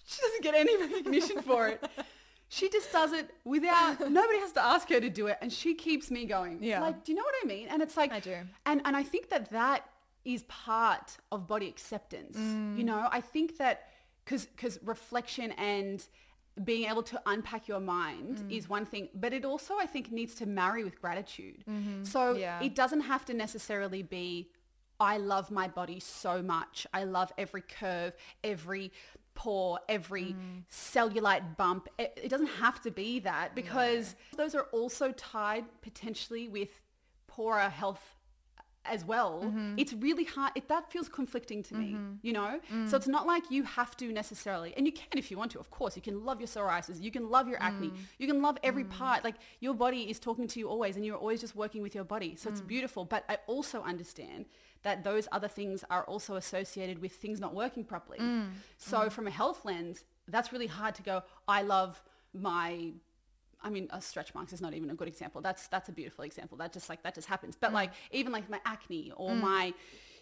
She 0.06 0.22
doesn't 0.22 0.44
get 0.44 0.56
any 0.56 0.78
recognition 0.78 1.42
for 1.42 1.68
it. 1.68 1.84
She 2.50 2.70
just 2.70 2.92
does 2.92 3.12
it 3.12 3.32
without, 3.44 4.00
nobody 4.12 4.40
has 4.40 4.52
to 4.54 4.64
ask 4.64 4.88
her 4.90 5.00
to 5.00 5.10
do 5.10 5.28
it. 5.28 5.38
And 5.42 5.52
she 5.52 5.74
keeps 5.74 6.12
me 6.12 6.26
going. 6.26 6.60
Yeah. 6.62 6.80
Like, 6.82 7.04
do 7.04 7.12
you 7.12 7.18
know 7.18 7.24
what 7.24 7.36
I 7.44 7.48
mean? 7.48 7.68
And 7.70 7.82
it's 7.82 7.98
like, 7.98 8.12
I 8.12 8.20
do. 8.20 8.36
And, 8.66 8.82
and 8.86 8.96
I 8.96 9.02
think 9.02 9.30
that 9.30 9.50
that 9.50 9.90
is 10.26 10.44
part 10.44 11.18
of 11.32 11.48
body 11.48 11.68
acceptance. 11.68 12.38
Mm. 12.38 12.78
You 12.78 12.84
know, 12.84 13.08
I 13.12 13.22
think 13.22 13.58
that 13.58 13.90
because 14.24 14.46
because 14.46 14.80
reflection 14.84 15.52
and 15.54 16.06
being 16.64 16.90
able 16.90 17.04
to 17.04 17.22
unpack 17.26 17.68
your 17.68 17.80
mind 17.80 18.38
mm. 18.38 18.52
is 18.52 18.70
one 18.70 18.86
thing, 18.86 19.10
but 19.14 19.34
it 19.34 19.44
also 19.44 19.76
I 19.78 19.86
think 19.86 20.12
needs 20.12 20.36
to 20.36 20.46
marry 20.46 20.84
with 20.84 21.02
gratitude. 21.02 21.64
Mm-hmm. 21.70 22.04
So 22.04 22.36
Yeah. 22.36 22.64
it 22.64 22.76
doesn't 22.76 23.02
have 23.02 23.26
to 23.26 23.34
necessarily 23.34 24.04
be 24.04 24.50
I 24.98 25.18
love 25.18 25.52
my 25.52 25.68
body 25.68 26.00
so 26.00 26.42
much. 26.42 26.88
I 26.94 27.04
love 27.04 27.34
every 27.38 27.62
curve, 27.62 28.14
every 28.44 28.94
pore, 29.34 29.80
every 29.90 30.34
mm. 30.34 30.64
cellulite 30.72 31.58
bump. 31.58 31.90
It, 32.00 32.18
it 32.24 32.30
doesn't 32.30 32.48
have 32.48 32.82
to 32.84 32.92
be 32.92 33.20
that 33.20 33.54
because 33.54 34.16
those 34.38 34.56
are 34.56 34.68
also 34.72 35.12
tied 35.12 35.66
potentially 35.82 36.48
with 36.48 36.70
poorer 37.28 37.70
health 37.70 38.16
as 38.90 39.04
well, 39.06 39.42
Mm-hmm. 39.44 39.76
it's 39.78 39.94
really 39.94 40.24
hard. 40.24 40.52
It, 40.56 40.68
that 40.70 40.92
feels 40.92 41.08
conflicting 41.10 41.64
to 41.64 41.76
me, 41.76 41.98
you 42.22 42.34
know? 42.34 42.60
Mm. 42.74 42.90
So 42.90 42.98
it's 42.98 43.08
not 43.08 43.26
like 43.28 43.44
you 43.50 43.64
have 43.64 43.96
to 43.98 44.12
necessarily, 44.12 44.74
and 44.78 44.86
you 44.86 44.92
can 44.94 45.18
if 45.18 45.30
you 45.32 45.38
want 45.38 45.52
to, 45.52 45.60
of 45.60 45.70
course. 45.72 45.96
You 45.96 46.02
can 46.02 46.24
love 46.26 46.40
your 46.40 46.48
psoriasis. 46.48 47.02
You 47.02 47.12
can 47.12 47.30
love 47.30 47.48
your 47.48 47.62
acne. 47.62 47.90
Mm. 47.90 47.98
You 48.20 48.28
can 48.28 48.42
love 48.42 48.58
every 48.64 48.84
part. 48.84 49.24
Like 49.24 49.36
your 49.60 49.74
body 49.74 50.02
is 50.10 50.20
talking 50.20 50.48
to 50.48 50.60
you 50.60 50.68
always 50.70 50.96
and 50.96 51.06
you're 51.06 51.18
always 51.18 51.42
just 51.42 51.56
working 51.56 51.82
with 51.82 51.94
your 51.96 52.04
body. 52.04 52.36
So 52.36 52.50
it's 52.50 52.62
Mm. 52.62 52.68
beautiful. 52.68 53.06
But 53.06 53.24
I 53.30 53.38
also 53.48 53.82
understand 53.84 54.46
that 54.84 55.04
those 55.04 55.28
other 55.32 55.48
things 55.48 55.84
are 55.90 56.04
also 56.06 56.36
associated 56.36 57.00
with 57.02 57.14
things 57.14 57.40
not 57.40 57.54
working 57.56 57.84
properly. 57.84 58.20
Mm. 58.20 58.50
So 58.78 59.10
from 59.10 59.26
a 59.28 59.32
health 59.32 59.66
lens, 59.66 60.04
that's 60.28 60.52
really 60.54 60.68
hard 60.68 60.94
to 60.96 61.04
go, 61.04 61.24
I 61.48 61.62
love 61.64 62.02
my 62.34 62.92
I 63.66 63.70
mean, 63.70 63.88
a 63.92 64.00
stretch 64.00 64.34
marks 64.36 64.54
is 64.54 64.62
not 64.62 64.74
even 64.76 64.90
a 64.92 64.94
good 64.96 65.08
example. 65.08 65.42
That's 65.42 65.68
that's 65.68 65.90
a 65.90 65.92
beautiful 65.92 66.24
example. 66.24 66.56
That 66.60 66.72
just 66.72 66.88
like 66.88 67.02
that 67.04 67.16
just 67.16 67.28
happens. 67.28 67.56
Mm. 67.56 67.62
But 67.62 67.74
like 67.74 67.92
even 68.12 68.32
like 68.32 68.48
my 68.50 68.60
acne 68.66 69.12
or 69.18 69.34
my, 69.36 69.74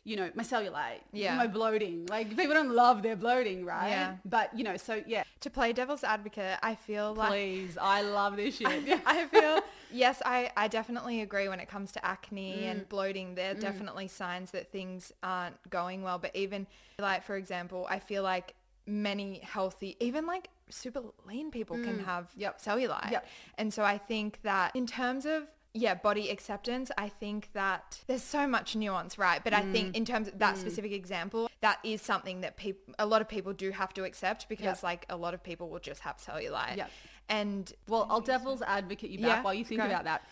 you 0.06 0.16
know, 0.16 0.30
my 0.34 0.44
cellulite, 0.44 1.02
Yeah. 1.12 1.36
my 1.36 1.48
bloating. 1.48 2.06
Like 2.16 2.30
people 2.30 2.54
don't 2.60 2.72
love 2.84 3.04
their 3.04 3.18
bloating, 3.18 3.66
right? 3.66 3.90
Yeah. 3.90 4.16
But 4.24 4.58
you 4.58 4.64
know, 4.64 4.78
so 4.78 5.04
yeah. 5.06 5.24
To 5.42 5.50
play 5.50 5.74
devil's 5.74 6.06
advocate, 6.06 6.58
I 6.64 6.76
feel 6.76 7.14
like 7.14 7.30
Please, 7.32 7.78
I 7.78 8.02
love 8.02 8.38
this 8.38 8.56
shit. 8.56 8.84
Yeah. 8.88 9.00
I 9.06 9.26
feel 9.28 9.60
yes, 9.92 10.22
I, 10.26 10.50
I 10.56 10.70
definitely 10.70 11.20
agree 11.22 11.50
when 11.50 11.60
it 11.60 11.68
comes 11.68 11.92
to 11.94 12.06
acne 12.06 12.60
Mm. 12.64 12.72
and 12.72 12.90
bloating. 12.90 13.36
There 13.36 13.52
are 13.52 13.56
definitely 13.70 14.08
signs 14.08 14.52
that 14.52 14.72
things 14.72 15.12
aren't 15.22 15.58
going 15.70 16.02
well. 16.02 16.18
But 16.18 16.34
even 16.34 16.66
like 16.98 17.24
for 17.26 17.36
example, 17.36 17.86
I 17.90 18.00
feel 18.00 18.24
like 18.24 18.56
many 18.86 19.40
healthy, 19.40 19.96
even 20.00 20.26
like 20.26 20.50
super 20.74 21.02
lean 21.26 21.52
people 21.52 21.78
can 21.78 22.00
have 22.00 22.26
Mm. 22.26 22.38
Yep. 22.38 22.62
cellulite. 22.62 23.12
Yep. 23.12 23.28
And 23.58 23.74
so 23.74 23.84
I 23.84 23.98
think 23.98 24.42
that 24.44 24.76
in 24.76 24.86
terms 24.88 25.26
of 25.26 25.48
yeah, 25.76 25.96
body 25.96 26.30
acceptance, 26.30 26.92
I 27.00 27.10
think 27.10 27.50
that 27.54 28.04
there's 28.06 28.22
so 28.22 28.46
much 28.48 28.76
nuance, 28.76 29.18
right? 29.18 29.44
But 29.44 29.56
I 29.56 29.64
Mm. 29.64 29.72
think 29.72 29.96
in 29.98 30.06
terms 30.06 30.28
of 30.28 30.38
that 30.38 30.56
specific 30.60 30.92
example, 30.92 31.50
that 31.62 31.80
is 31.84 32.00
something 32.00 32.42
that 32.42 32.58
people, 32.58 32.94
a 33.00 33.08
lot 33.08 33.22
of 33.22 33.28
people 33.28 33.54
do 33.54 33.72
have 33.72 33.92
to 33.96 34.04
accept 34.04 34.48
because 34.50 34.66
Yep. 34.66 34.84
like 34.84 35.06
a 35.10 35.18
lot 35.18 35.34
of 35.34 35.42
people 35.42 35.70
will 35.70 35.80
just 35.80 36.02
have 36.02 36.18
cellulite. 36.18 36.78
Yep. 36.78 36.92
And 37.28 37.74
Well, 37.88 38.06
I'll 38.08 38.22
devil's 38.22 38.62
advocate 38.62 39.10
you 39.10 39.18
back 39.18 39.38
Yeah, 39.38 39.42
while 39.42 39.56
you 39.56 39.66
think 39.66 39.82
go. 39.82 39.88
about 39.88 40.04
that. 40.04 40.28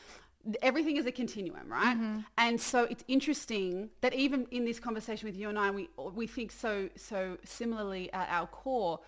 Everything 0.61 0.97
is 0.97 1.07
a 1.07 1.11
continuum, 1.11 1.71
right? 1.71 1.97
And 2.37 2.61
so 2.61 2.83
it's 2.83 3.03
interesting 3.07 3.89
that 4.01 4.13
even 4.13 4.45
in 4.51 4.65
this 4.65 4.79
conversation 4.79 5.27
with 5.27 5.35
you 5.37 5.49
and 5.49 5.57
I, 5.57 5.71
we 5.71 5.89
we 5.97 6.27
think 6.27 6.51
so 6.51 6.89
so 6.95 7.39
similarly 7.45 8.13
at 8.13 8.29
our 8.29 8.45
core. 8.45 8.99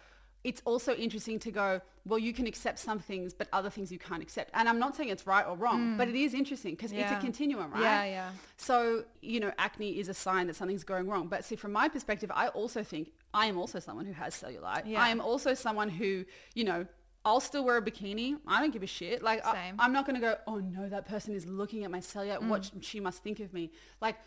It's 0.43 0.61
also 0.65 0.93
interesting 0.93 1.39
to 1.39 1.51
go, 1.51 1.81
well, 2.05 2.19
you 2.19 2.33
can 2.33 2.47
accept 2.47 2.79
some 2.79 2.99
things, 2.99 3.33
but 3.33 3.47
other 3.53 3.69
things 3.69 3.91
you 3.91 3.97
can't 3.97 4.21
accept. 4.21 4.51
And 4.53 4.67
I'm 4.67 4.77
not 4.77 4.95
saying 4.95 5.09
it's 5.09 5.25
right 5.25 5.45
or 5.47 5.55
wrong, 5.55 5.95
but 5.95 6.09
it 6.09 6.15
mm. 6.15 6.25
is 6.25 6.33
interesting 6.33 6.75
because 6.75 6.91
it's 6.91 7.11
a 7.11 7.17
continuum, 7.17 7.71
right? 7.71 7.81
Yeah, 7.81 8.05
yeah. 8.05 8.29
So, 8.57 9.05
you 9.21 9.39
know, 9.39 9.53
acne 9.57 9.97
is 9.97 10.09
a 10.09 10.13
sign 10.13 10.47
that 10.47 10.55
something's 10.55 10.83
going 10.83 11.07
wrong. 11.07 11.27
But 11.27 11.45
see, 11.45 11.55
from 11.55 11.71
my 11.71 11.87
perspective, 11.87 12.29
I 12.33 12.49
also 12.49 12.83
think 12.83 13.11
I 13.33 13.45
am 13.45 13.57
also 13.57 13.79
someone 13.79 14.05
who 14.05 14.13
has 14.13 14.35
cellulite. 14.35 14.83
Yeah. 14.85 15.01
I 15.01 15.09
am 15.09 15.21
also 15.21 15.53
someone 15.53 15.89
who, 15.89 16.25
you 16.53 16.65
know, 16.65 16.85
I'll 17.25 17.39
still 17.39 17.63
wear 17.63 17.77
a 17.77 17.81
bikini. 17.81 18.37
I 18.45 18.59
don't 18.59 18.71
give 18.71 18.83
a 18.83 18.87
shit. 18.87 19.23
Like, 19.23 19.45
I, 19.45 19.53
Same. 19.53 19.75
I'm 19.79 19.93
not 19.93 20.05
going 20.05 20.19
to 20.19 20.21
go, 20.21 20.35
oh 20.45 20.57
no, 20.57 20.89
that 20.89 21.05
person 21.07 21.33
is 21.33 21.45
looking 21.45 21.85
at 21.85 21.91
my 21.91 21.99
cellulite. 21.99 22.39
Mm. 22.39 22.49
What 22.49 22.69
she 22.81 22.99
must 22.99 23.23
think 23.23 23.39
of 23.39 23.53
me. 23.53 23.71
Like, 24.01 24.17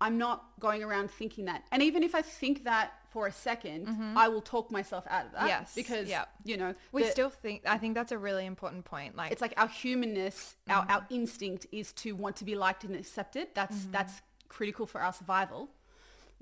I'm 0.00 0.18
not 0.18 0.44
going 0.60 0.82
around 0.82 1.10
thinking 1.10 1.46
that. 1.46 1.64
And 1.72 1.82
even 1.82 2.02
if 2.02 2.14
I 2.14 2.22
think 2.22 2.64
that 2.64 2.92
for 3.16 3.26
a 3.26 3.30
2nd 3.30 3.86
mm-hmm. 3.86 4.18
I 4.18 4.28
will 4.28 4.42
talk 4.42 4.70
myself 4.70 5.04
out 5.08 5.24
of 5.24 5.32
that. 5.32 5.48
Yes, 5.48 5.74
Because, 5.74 6.06
yeah. 6.06 6.26
you 6.44 6.58
know, 6.58 6.74
We 6.92 7.02
the- 7.02 7.10
still 7.10 7.30
think 7.30 7.62
I 7.64 7.78
think 7.78 7.94
that's 7.94 8.12
a 8.12 8.18
really 8.18 8.44
important 8.44 8.84
point. 8.84 9.16
Like 9.16 9.32
it's 9.32 9.40
like 9.40 9.54
our 9.56 9.68
humanness, 9.68 10.56
our, 10.68 10.82
mm-hmm. 10.82 10.92
our 10.92 11.06
instinct 11.08 11.66
is 11.72 11.94
to 11.94 12.12
want 12.12 12.36
to 12.36 12.44
be 12.44 12.54
liked 12.54 12.84
and 12.84 12.94
accepted. 12.94 13.48
That's 13.54 13.74
mm-hmm. 13.74 13.92
that's 13.92 14.20
critical 14.50 14.84
for 14.84 15.00
our 15.00 15.14
survival. 15.14 15.70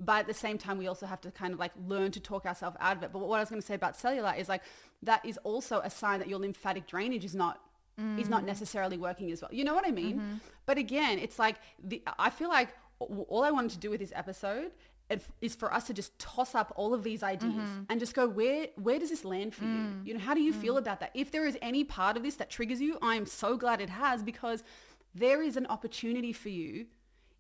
But 0.00 0.22
at 0.22 0.26
the 0.26 0.34
same 0.34 0.58
time, 0.58 0.76
we 0.78 0.88
also 0.88 1.06
have 1.06 1.20
to 1.20 1.30
kind 1.30 1.52
of 1.54 1.60
like 1.60 1.70
learn 1.87 2.10
to 2.10 2.18
talk 2.18 2.44
ourselves 2.44 2.76
out 2.80 2.96
of 2.96 3.04
it. 3.04 3.12
But 3.12 3.20
what 3.20 3.37
I 3.37 3.42
was 3.44 3.50
going 3.50 3.62
to 3.62 3.66
say 3.70 3.76
about 3.76 3.96
cellulite 3.96 4.40
is 4.40 4.48
like 4.48 4.62
that 5.04 5.24
is 5.24 5.38
also 5.44 5.78
a 5.78 5.90
sign 5.90 6.18
that 6.18 6.28
your 6.28 6.40
lymphatic 6.40 6.88
drainage 6.88 7.24
is 7.24 7.37
not 7.37 7.60
is 8.18 8.28
not 8.28 8.42
mm. 8.42 8.46
necessarily 8.46 8.98
working 8.98 9.30
as 9.30 9.40
well. 9.40 9.52
You 9.52 9.62
know 9.62 9.76
what 9.76 9.87
I 9.87 9.92
mean? 9.92 10.40
But 10.66 10.78
again, 10.78 11.20
it's 11.20 11.38
like 11.38 11.56
the 11.78 12.02
I 12.18 12.30
feel 12.30 12.48
like 12.48 12.70
all 12.98 13.44
I 13.44 13.52
wanted 13.52 13.70
to 13.70 13.78
do 13.78 13.90
with 13.90 14.00
this 14.00 14.12
episode 14.16 14.72
is 15.40 15.55
for 15.55 15.72
us 15.72 15.85
to 15.85 15.94
just 15.94 16.18
toss 16.18 16.55
up 16.55 16.72
all 16.77 16.94
of 16.94 17.03
these 17.03 17.22
ideas 17.22 17.53
mm-hmm. 17.53 17.83
and 17.88 18.00
just 18.00 18.14
go 18.14 18.29
where 18.29 18.68
where 18.77 18.98
does 18.98 19.11
this 19.11 19.24
land 19.24 19.55
for 19.55 19.64
you? 19.64 19.70
Mm. 19.70 20.07
You 20.07 20.14
know 20.14 20.20
how 20.20 20.35
do 20.35 20.40
you 20.40 20.53
mm. 20.53 20.61
feel 20.61 20.77
about 20.79 21.00
that? 21.00 21.11
If 21.14 21.31
there 21.31 21.46
is 21.46 21.59
any 21.62 21.85
part 21.85 22.16
of 22.16 22.22
this 22.22 22.37
that 22.37 22.50
triggers 22.50 22.81
you 22.81 22.98
i 23.03 23.14
am 23.14 23.27
so 23.27 23.57
glad 23.57 23.81
it 23.81 23.90
has 23.90 24.22
because 24.22 24.62
there 25.14 25.42
is 25.42 25.57
an 25.57 25.66
opportunity 25.66 26.33
for 26.33 26.48
you 26.48 26.87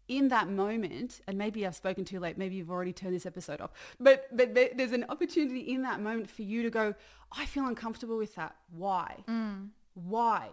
in 0.08 0.28
that 0.28 0.48
moment 0.48 1.20
and 1.26 1.38
maybe 1.38 1.66
i've 1.66 1.74
spoken 1.74 2.04
too 2.04 2.20
late 2.20 2.36
maybe 2.36 2.54
you've 2.54 2.70
already 2.70 2.92
turned 2.92 3.14
this 3.14 3.26
episode 3.26 3.60
off 3.60 3.70
but 3.98 4.26
but 4.32 4.54
there's 4.54 4.92
an 4.92 5.04
opportunity 5.08 5.60
in 5.60 5.82
that 5.82 6.00
moment 6.00 6.28
for 6.28 6.42
you 6.42 6.62
to 6.62 6.70
go 6.70 6.94
i 7.36 7.46
feel 7.46 7.66
uncomfortable 7.66 8.16
with 8.16 8.34
that. 8.36 8.54
Why? 8.70 9.24
Mm. 9.28 9.68
Why? 9.94 10.50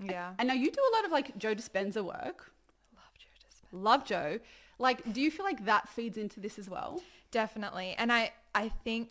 Yeah. 0.00 0.32
and 0.38 0.48
now 0.48 0.54
you 0.54 0.70
do 0.70 0.80
a 0.80 0.92
lot 0.96 1.04
of 1.06 1.12
like 1.12 1.36
joe 1.38 1.54
dispenza 1.54 2.04
work. 2.04 2.52
Love 2.94 3.14
Joe 3.18 3.34
Dispenza. 3.42 3.84
love 3.84 4.04
joe 4.04 4.38
like 4.78 5.12
do 5.12 5.20
you 5.20 5.30
feel 5.30 5.44
like 5.44 5.64
that 5.64 5.88
feeds 5.88 6.16
into 6.18 6.40
this 6.40 6.58
as 6.58 6.68
well 6.68 7.00
Definitely. 7.30 7.94
And 7.98 8.10
I 8.10 8.32
I 8.54 8.70
think 8.70 9.10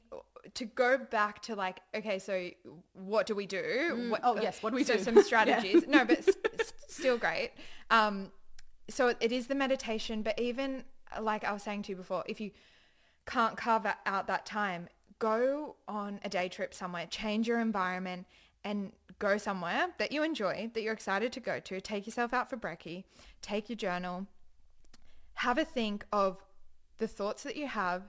to 0.55 0.65
go 0.65 0.97
back 0.97 1.39
to 1.43 1.55
like 1.55 1.81
okay, 1.95 2.17
so 2.17 2.49
what 2.93 3.27
do 3.27 3.35
we 3.35 3.45
do? 3.45 4.07
What, 4.09 4.21
Oh, 4.23 4.39
yes, 4.41 4.63
what 4.63 4.71
do 4.71 4.75
we 4.75 4.83
so 4.83 4.97
do? 4.97 5.03
Some 5.03 5.21
strategies. 5.31 5.85
No, 5.87 6.03
but 6.03 6.17
s- 6.17 6.29
s- 6.59 6.73
still 6.87 7.19
great. 7.19 7.51
Um 7.91 8.31
so 8.89 9.13
it 9.19 9.31
is 9.31 9.45
the 9.45 9.53
meditation, 9.53 10.23
but 10.23 10.39
even 10.39 10.83
like 11.21 11.43
I 11.43 11.51
was 11.51 11.61
saying 11.61 11.83
to 11.83 11.91
you 11.91 11.95
before, 11.95 12.23
if 12.27 12.41
you 12.41 12.49
can't 13.27 13.55
carve 13.55 13.85
out- 13.85 13.97
out 14.07 14.25
that 14.27 14.45
time, 14.47 14.87
go 15.19 15.75
on 15.87 16.19
a 16.23 16.29
day 16.29 16.49
trip 16.49 16.73
somewhere, 16.73 17.05
change 17.05 17.47
your 17.47 17.59
environment 17.59 18.25
and 18.63 18.93
go 19.19 19.37
somewhere 19.37 19.89
that 19.99 20.11
you 20.11 20.23
enjoy, 20.23 20.71
that 20.73 20.81
you're 20.81 20.93
excited 20.93 21.31
to 21.33 21.39
go 21.39 21.59
to. 21.59 21.79
Take 21.81 22.07
yourself 22.07 22.33
out 22.33 22.49
for 22.49 22.57
brekkie, 22.57 23.03
take 23.41 23.69
your 23.69 23.75
journal, 23.75 24.25
have 25.37 25.57
a 25.57 25.65
think 25.65 26.05
of 26.11 26.43
the 26.97 27.07
thoughts 27.07 27.43
that 27.43 27.55
you 27.55 27.67
have 27.67 28.03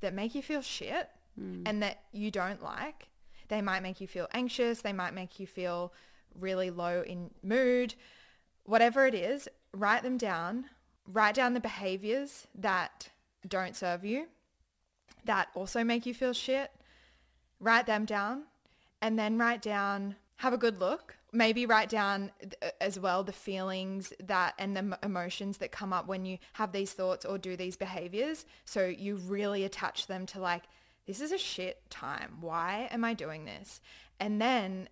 that 0.00 0.14
make 0.14 0.34
you 0.34 0.42
feel 0.42 0.62
shit 0.62 1.08
hmm. 1.38 1.62
and 1.64 1.82
that 1.82 2.02
you 2.12 2.30
don't 2.30 2.62
like. 2.62 3.08
They 3.48 3.62
might 3.62 3.82
make 3.82 4.00
you 4.00 4.06
feel 4.06 4.28
anxious. 4.32 4.82
They 4.82 4.92
might 4.92 5.14
make 5.14 5.40
you 5.40 5.46
feel 5.46 5.92
really 6.38 6.70
low 6.70 7.02
in 7.02 7.30
mood. 7.42 7.94
Whatever 8.64 9.06
it 9.06 9.14
is, 9.14 9.48
write 9.72 10.02
them 10.02 10.18
down. 10.18 10.66
Write 11.06 11.34
down 11.34 11.54
the 11.54 11.60
behaviors 11.60 12.46
that 12.54 13.10
don't 13.46 13.76
serve 13.76 14.04
you, 14.04 14.26
that 15.26 15.48
also 15.54 15.84
make 15.84 16.06
you 16.06 16.14
feel 16.14 16.32
shit. 16.32 16.70
Write 17.60 17.86
them 17.86 18.04
down 18.04 18.44
and 19.02 19.18
then 19.18 19.36
write 19.38 19.60
down, 19.60 20.16
have 20.36 20.52
a 20.52 20.58
good 20.58 20.78
look. 20.78 21.16
Maybe 21.34 21.66
write 21.66 21.88
down 21.88 22.30
uh, 22.62 22.68
as 22.80 22.98
well 22.98 23.24
the 23.24 23.32
feelings 23.32 24.12
that 24.22 24.54
and 24.58 24.76
the 24.76 24.98
emotions 25.02 25.58
that 25.58 25.72
come 25.72 25.92
up 25.92 26.06
when 26.06 26.24
you 26.24 26.38
have 26.54 26.72
these 26.72 26.92
thoughts 26.92 27.24
or 27.24 27.36
do 27.38 27.56
these 27.56 27.76
behaviors. 27.76 28.46
So 28.64 28.86
you 28.86 29.16
really 29.16 29.64
attach 29.64 30.06
them 30.06 30.26
to 30.26 30.40
like, 30.40 30.62
this 31.06 31.20
is 31.20 31.32
a 31.32 31.38
shit 31.38 31.90
time. 31.90 32.38
Why 32.40 32.88
am 32.90 33.04
I 33.04 33.14
doing 33.14 33.44
this? 33.44 33.80
And 34.20 34.40
then 34.40 34.88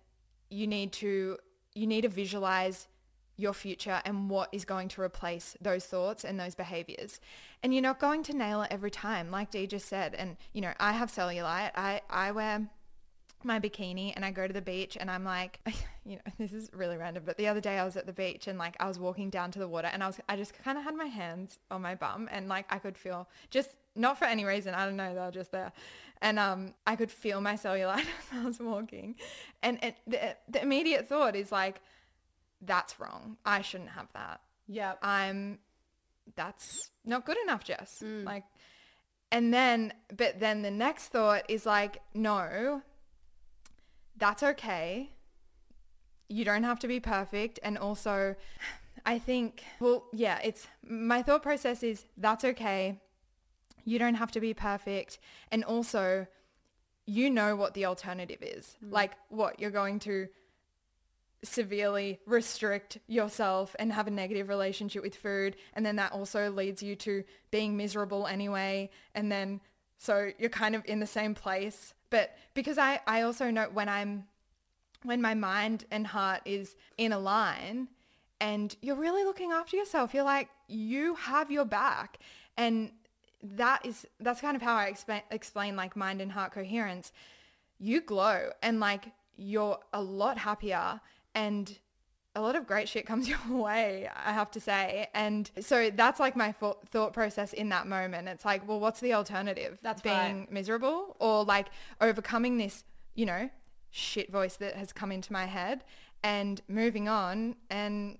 you 0.49 0.67
need 0.67 0.91
to 0.93 1.37
you 1.73 1.87
need 1.87 2.01
to 2.01 2.09
visualize 2.09 2.87
your 3.35 3.53
future 3.53 4.01
and 4.05 4.29
what 4.29 4.49
is 4.51 4.63
going 4.63 4.87
to 4.87 5.01
replace 5.01 5.57
those 5.59 5.85
thoughts 5.85 6.23
and 6.23 6.39
those 6.39 6.55
behaviors. 6.55 7.19
And 7.61 7.73
you're 7.73 7.81
not 7.81 7.99
going 7.99 8.23
to 8.23 8.37
nail 8.37 8.61
it 8.61 8.67
every 8.71 8.91
time, 8.91 9.31
like 9.31 9.49
Dee 9.49 9.65
just 9.65 9.87
said. 9.87 10.13
And, 10.13 10.37
you 10.53 10.61
know, 10.61 10.73
I 10.79 10.91
have 10.91 11.11
cellulite. 11.11 11.71
I, 11.75 12.01
I 12.09 12.31
wear 12.31 12.67
my 13.45 13.59
bikini 13.59 14.13
and 14.15 14.23
I 14.25 14.31
go 14.31 14.47
to 14.47 14.53
the 14.53 14.61
beach 14.61 14.97
and 14.99 15.09
I'm 15.09 15.23
like, 15.23 15.59
you 16.05 16.15
know, 16.17 16.21
this 16.37 16.53
is 16.53 16.69
really 16.73 16.97
random, 16.97 17.23
but 17.25 17.37
the 17.37 17.47
other 17.47 17.61
day 17.61 17.77
I 17.77 17.85
was 17.85 17.97
at 17.97 18.05
the 18.05 18.13
beach 18.13 18.47
and 18.47 18.57
like 18.57 18.75
I 18.79 18.87
was 18.87 18.99
walking 18.99 19.29
down 19.29 19.51
to 19.51 19.59
the 19.59 19.67
water 19.67 19.89
and 19.91 20.03
I 20.03 20.07
was, 20.07 20.19
I 20.27 20.35
just 20.35 20.53
kind 20.63 20.77
of 20.77 20.83
had 20.83 20.95
my 20.95 21.05
hands 21.05 21.59
on 21.71 21.81
my 21.81 21.95
bum 21.95 22.29
and 22.31 22.47
like 22.47 22.65
I 22.69 22.79
could 22.79 22.97
feel 22.97 23.27
just 23.49 23.69
not 23.95 24.17
for 24.17 24.25
any 24.25 24.45
reason. 24.45 24.73
I 24.73 24.85
don't 24.85 24.95
know. 24.95 25.13
They 25.13 25.19
were 25.21 25.31
just 25.31 25.51
there. 25.51 25.71
And 26.21 26.39
um, 26.39 26.73
I 26.87 26.95
could 26.95 27.11
feel 27.11 27.41
my 27.41 27.53
cellulite 27.55 28.05
as 28.33 28.39
I 28.39 28.45
was 28.45 28.59
walking. 28.59 29.15
And 29.61 29.83
it, 29.83 29.97
the, 30.07 30.35
the 30.49 30.61
immediate 30.61 31.07
thought 31.07 31.35
is 31.35 31.51
like, 31.51 31.81
that's 32.61 32.99
wrong. 32.99 33.37
I 33.45 33.61
shouldn't 33.61 33.89
have 33.91 34.07
that. 34.13 34.41
yeah 34.67 34.93
I'm 35.01 35.59
that's 36.35 36.89
not 37.03 37.25
good 37.25 37.37
enough, 37.43 37.63
Jess. 37.63 38.01
Like 38.23 38.45
and 39.31 39.53
then 39.53 39.93
but 40.15 40.39
then 40.39 40.61
the 40.61 40.71
next 40.71 41.09
thought 41.09 41.43
is 41.49 41.65
like, 41.65 41.97
no, 42.13 42.81
that's 44.17 44.43
okay. 44.43 45.11
You 46.29 46.45
don't 46.45 46.63
have 46.63 46.79
to 46.79 46.87
be 46.87 46.99
perfect. 46.99 47.59
And 47.63 47.77
also 47.77 48.35
I 49.05 49.19
think 49.19 49.63
well, 49.79 50.05
yeah, 50.13 50.39
it's 50.43 50.67
my 50.87 51.21
thought 51.21 51.43
process 51.43 51.83
is 51.83 52.05
that's 52.17 52.43
okay. 52.43 52.99
You 53.85 53.99
don't 53.99 54.15
have 54.15 54.31
to 54.31 54.39
be 54.39 54.53
perfect. 54.53 55.19
And 55.51 55.63
also 55.63 56.27
you 57.05 57.29
know 57.29 57.55
what 57.55 57.73
the 57.73 57.85
alternative 57.85 58.41
is. 58.41 58.77
Mm. 58.83 58.91
Like 58.91 59.11
what? 59.29 59.59
You're 59.59 59.71
going 59.71 59.99
to 59.99 60.27
severely 61.43 62.19
restrict 62.25 62.99
yourself 63.07 63.75
and 63.77 63.91
have 63.91 64.07
a 64.07 64.11
negative 64.11 64.47
relationship 64.47 65.03
with 65.03 65.15
food. 65.15 65.57
And 65.73 65.85
then 65.85 65.97
that 65.97 66.13
also 66.13 66.49
leads 66.49 66.81
you 66.81 66.95
to 66.97 67.23
being 67.51 67.75
miserable 67.75 68.27
anyway. 68.27 68.89
And 69.13 69.31
then 69.31 69.59
so 69.97 70.31
you're 70.37 70.49
kind 70.49 70.75
of 70.75 70.83
in 70.85 70.99
the 70.99 71.07
same 71.07 71.35
place 71.35 71.93
but 72.13 72.37
because 72.53 72.77
I, 72.77 72.99
I 73.07 73.23
also 73.23 73.49
know 73.49 73.65
when 73.73 73.89
I'm 73.89 74.25
when 75.01 75.19
my 75.19 75.33
mind 75.33 75.85
and 75.89 76.05
heart 76.05 76.41
is 76.45 76.75
in 76.95 77.11
a 77.11 77.17
line 77.17 77.87
and 78.39 78.75
you're 78.83 78.95
really 78.95 79.23
looking 79.23 79.51
after 79.51 79.75
yourself 79.75 80.13
you're 80.13 80.23
like 80.23 80.49
you 80.67 81.15
have 81.15 81.49
your 81.49 81.65
back. 81.65 82.19
And 82.55 82.91
that 83.41 83.83
is 83.83 84.05
that's 84.19 84.41
kind 84.41 84.55
of 84.55 84.61
how 84.61 84.75
I 84.75 84.85
explain 84.85 85.23
explain 85.31 85.75
like 85.75 85.95
mind 85.95 86.21
and 86.21 86.31
heart 86.31 86.51
coherence. 86.51 87.11
You 87.79 87.99
glow 87.99 88.51
and 88.61 88.79
like 88.79 89.05
you're 89.35 89.79
a 89.91 90.01
lot 90.03 90.37
happier 90.37 91.01
and 91.33 91.79
a 92.35 92.41
lot 92.41 92.55
of 92.55 92.65
great 92.65 92.89
shit 92.89 93.05
comes 93.05 93.27
your 93.29 93.39
way, 93.49 94.09
I 94.13 94.33
have 94.33 94.51
to 94.51 94.59
say. 94.59 95.07
And 95.13 95.49
so 95.59 95.89
that's 95.89 96.19
like 96.19 96.35
my 96.35 96.51
thought 96.51 97.13
process 97.13 97.53
in 97.53 97.69
that 97.69 97.87
moment. 97.87 98.27
It's 98.27 98.45
like, 98.45 98.67
well, 98.67 98.79
what's 98.79 98.99
the 98.99 99.13
alternative? 99.13 99.77
That's 99.81 100.01
being 100.01 100.39
right. 100.39 100.51
miserable 100.51 101.15
or 101.19 101.43
like 101.43 101.67
overcoming 102.01 102.57
this, 102.57 102.83
you 103.15 103.25
know, 103.25 103.49
shit 103.91 104.31
voice 104.31 104.55
that 104.57 104.75
has 104.75 104.91
come 104.91 105.11
into 105.11 105.31
my 105.31 105.45
head 105.45 105.83
and 106.23 106.61
moving 106.67 107.07
on 107.07 107.55
and 107.69 108.17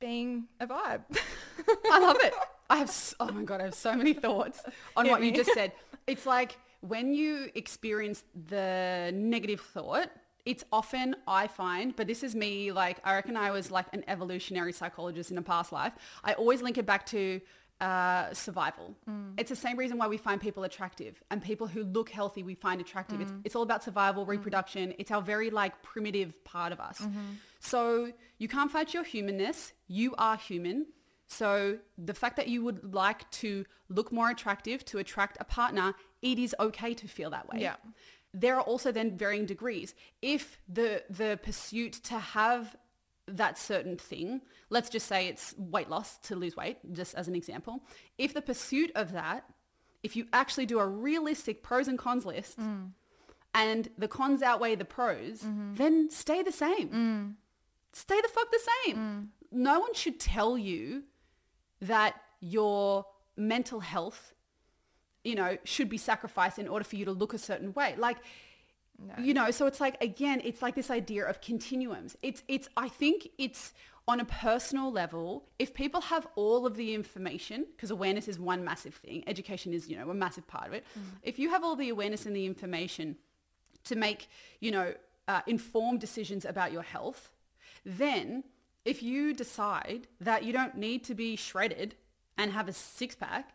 being 0.00 0.48
a 0.58 0.66
vibe. 0.66 1.02
I 1.90 1.98
love 2.00 2.16
it. 2.20 2.32
I 2.70 2.78
have, 2.78 3.14
oh 3.20 3.30
my 3.32 3.42
God, 3.42 3.60
I 3.60 3.64
have 3.64 3.74
so 3.74 3.94
many 3.94 4.14
thoughts 4.14 4.62
on 4.96 5.08
what 5.08 5.22
you 5.22 5.32
just 5.32 5.52
said. 5.52 5.72
It's 6.06 6.26
like 6.26 6.56
when 6.80 7.12
you 7.12 7.50
experience 7.54 8.24
the 8.48 9.12
negative 9.14 9.60
thought, 9.60 10.10
it's 10.50 10.64
often 10.72 11.14
I 11.28 11.46
find, 11.46 11.94
but 11.94 12.08
this 12.08 12.24
is 12.24 12.34
me, 12.34 12.72
like 12.72 12.98
I 13.04 13.14
reckon 13.14 13.36
I 13.36 13.52
was 13.52 13.70
like 13.70 13.86
an 13.92 14.02
evolutionary 14.08 14.72
psychologist 14.72 15.30
in 15.30 15.38
a 15.38 15.42
past 15.42 15.70
life. 15.70 15.92
I 16.24 16.32
always 16.32 16.60
link 16.60 16.76
it 16.76 16.86
back 16.86 17.06
to 17.06 17.40
uh, 17.80 18.34
survival. 18.34 18.96
Mm. 19.08 19.34
It's 19.38 19.48
the 19.48 19.56
same 19.56 19.76
reason 19.78 19.96
why 19.96 20.08
we 20.08 20.16
find 20.16 20.40
people 20.40 20.64
attractive 20.64 21.22
and 21.30 21.40
people 21.40 21.68
who 21.68 21.84
look 21.84 22.10
healthy 22.10 22.42
we 22.42 22.56
find 22.56 22.80
attractive. 22.80 23.20
It's, 23.20 23.30
mm. 23.30 23.40
it's 23.44 23.54
all 23.54 23.62
about 23.62 23.84
survival, 23.84 24.26
mm. 24.26 24.30
reproduction. 24.30 24.92
It's 24.98 25.12
our 25.12 25.22
very 25.22 25.50
like 25.50 25.80
primitive 25.82 26.44
part 26.44 26.72
of 26.72 26.80
us. 26.80 26.98
Mm-hmm. 26.98 27.34
So 27.60 28.12
you 28.38 28.48
can't 28.48 28.72
fight 28.72 28.92
your 28.92 29.04
humanness. 29.04 29.72
You 29.86 30.16
are 30.18 30.36
human. 30.36 30.86
So 31.28 31.78
the 31.96 32.12
fact 32.12 32.34
that 32.38 32.48
you 32.48 32.64
would 32.64 32.92
like 32.92 33.30
to 33.42 33.64
look 33.88 34.10
more 34.10 34.30
attractive 34.30 34.84
to 34.86 34.98
attract 34.98 35.36
a 35.40 35.44
partner, 35.44 35.94
it 36.22 36.40
is 36.40 36.56
okay 36.58 36.92
to 36.94 37.06
feel 37.06 37.30
that 37.30 37.48
way. 37.48 37.60
Yeah. 37.60 37.76
There 38.32 38.56
are 38.56 38.62
also 38.62 38.92
then 38.92 39.16
varying 39.16 39.46
degrees. 39.46 39.94
If 40.22 40.58
the 40.68 41.02
the 41.10 41.38
pursuit 41.42 41.94
to 42.04 42.18
have 42.18 42.76
that 43.26 43.58
certain 43.58 43.96
thing, 43.96 44.42
let's 44.70 44.88
just 44.88 45.06
say 45.06 45.26
it's 45.26 45.54
weight 45.56 45.88
loss 45.88 46.18
to 46.18 46.36
lose 46.36 46.56
weight, 46.56 46.78
just 46.92 47.14
as 47.14 47.28
an 47.28 47.34
example. 47.34 47.82
If 48.18 48.34
the 48.34 48.42
pursuit 48.42 48.90
of 48.94 49.12
that, 49.12 49.44
if 50.02 50.16
you 50.16 50.26
actually 50.32 50.66
do 50.66 50.78
a 50.78 50.86
realistic 50.86 51.62
pros 51.62 51.88
and 51.88 51.98
cons 51.98 52.24
list 52.24 52.58
mm. 52.58 52.90
and 53.54 53.88
the 53.98 54.08
cons 54.08 54.42
outweigh 54.42 54.74
the 54.74 54.84
pros, 54.84 55.42
mm-hmm. 55.42 55.74
then 55.74 56.10
stay 56.10 56.42
the 56.42 56.52
same. 56.52 56.88
Mm. 56.88 57.34
Stay 57.92 58.20
the 58.20 58.28
fuck 58.28 58.50
the 58.50 58.60
same. 58.84 58.96
Mm. 58.96 59.26
No 59.52 59.80
one 59.80 59.94
should 59.94 60.20
tell 60.20 60.56
you 60.56 61.04
that 61.80 62.14
your 62.40 63.06
mental 63.36 63.80
health, 63.80 64.34
you 65.24 65.34
know, 65.34 65.58
should 65.64 65.88
be 65.88 65.98
sacrificed 65.98 66.58
in 66.58 66.68
order 66.68 66.84
for 66.84 66.96
you 66.96 67.04
to 67.04 67.12
look 67.12 67.34
a 67.34 67.38
certain 67.38 67.72
way. 67.74 67.94
Like, 67.98 68.18
you 69.18 69.32
know, 69.32 69.50
so 69.50 69.66
it's 69.66 69.80
like 69.80 70.02
again, 70.02 70.42
it's 70.44 70.60
like 70.60 70.74
this 70.74 70.90
idea 70.90 71.24
of 71.26 71.40
continuums. 71.40 72.16
It's 72.22 72.42
it's 72.48 72.68
I 72.76 72.88
think 72.88 73.28
it's 73.38 73.72
on 74.10 74.18
a 74.18 74.24
personal 74.24 74.90
level, 74.90 75.44
if 75.58 75.72
people 75.72 76.00
have 76.00 76.26
all 76.34 76.66
of 76.66 76.74
the 76.76 76.94
information, 76.94 77.64
because 77.76 77.92
awareness 77.92 78.26
is 78.26 78.40
one 78.40 78.64
massive 78.64 78.94
thing, 78.94 79.22
education 79.26 79.72
is, 79.72 79.88
you 79.88 79.96
know, 79.96 80.10
a 80.10 80.14
massive 80.14 80.46
part 80.48 80.66
of 80.66 80.72
it. 80.72 80.84
If 81.22 81.38
you 81.38 81.50
have 81.50 81.62
all 81.62 81.76
the 81.76 81.90
awareness 81.90 82.26
and 82.26 82.34
the 82.34 82.44
information 82.44 83.16
to 83.84 83.94
make, 83.94 84.28
you 84.58 84.72
know, 84.72 84.94
uh, 85.28 85.42
informed 85.46 86.00
decisions 86.00 86.44
about 86.44 86.72
your 86.72 86.82
health, 86.82 87.30
then 87.84 88.42
if 88.84 89.00
you 89.00 89.32
decide 89.32 90.08
that 90.20 90.42
you 90.42 90.52
don't 90.52 90.76
need 90.76 91.04
to 91.04 91.14
be 91.14 91.36
shredded 91.36 91.94
and 92.36 92.50
have 92.52 92.68
a 92.68 92.72
six 92.72 93.14
pack 93.14 93.54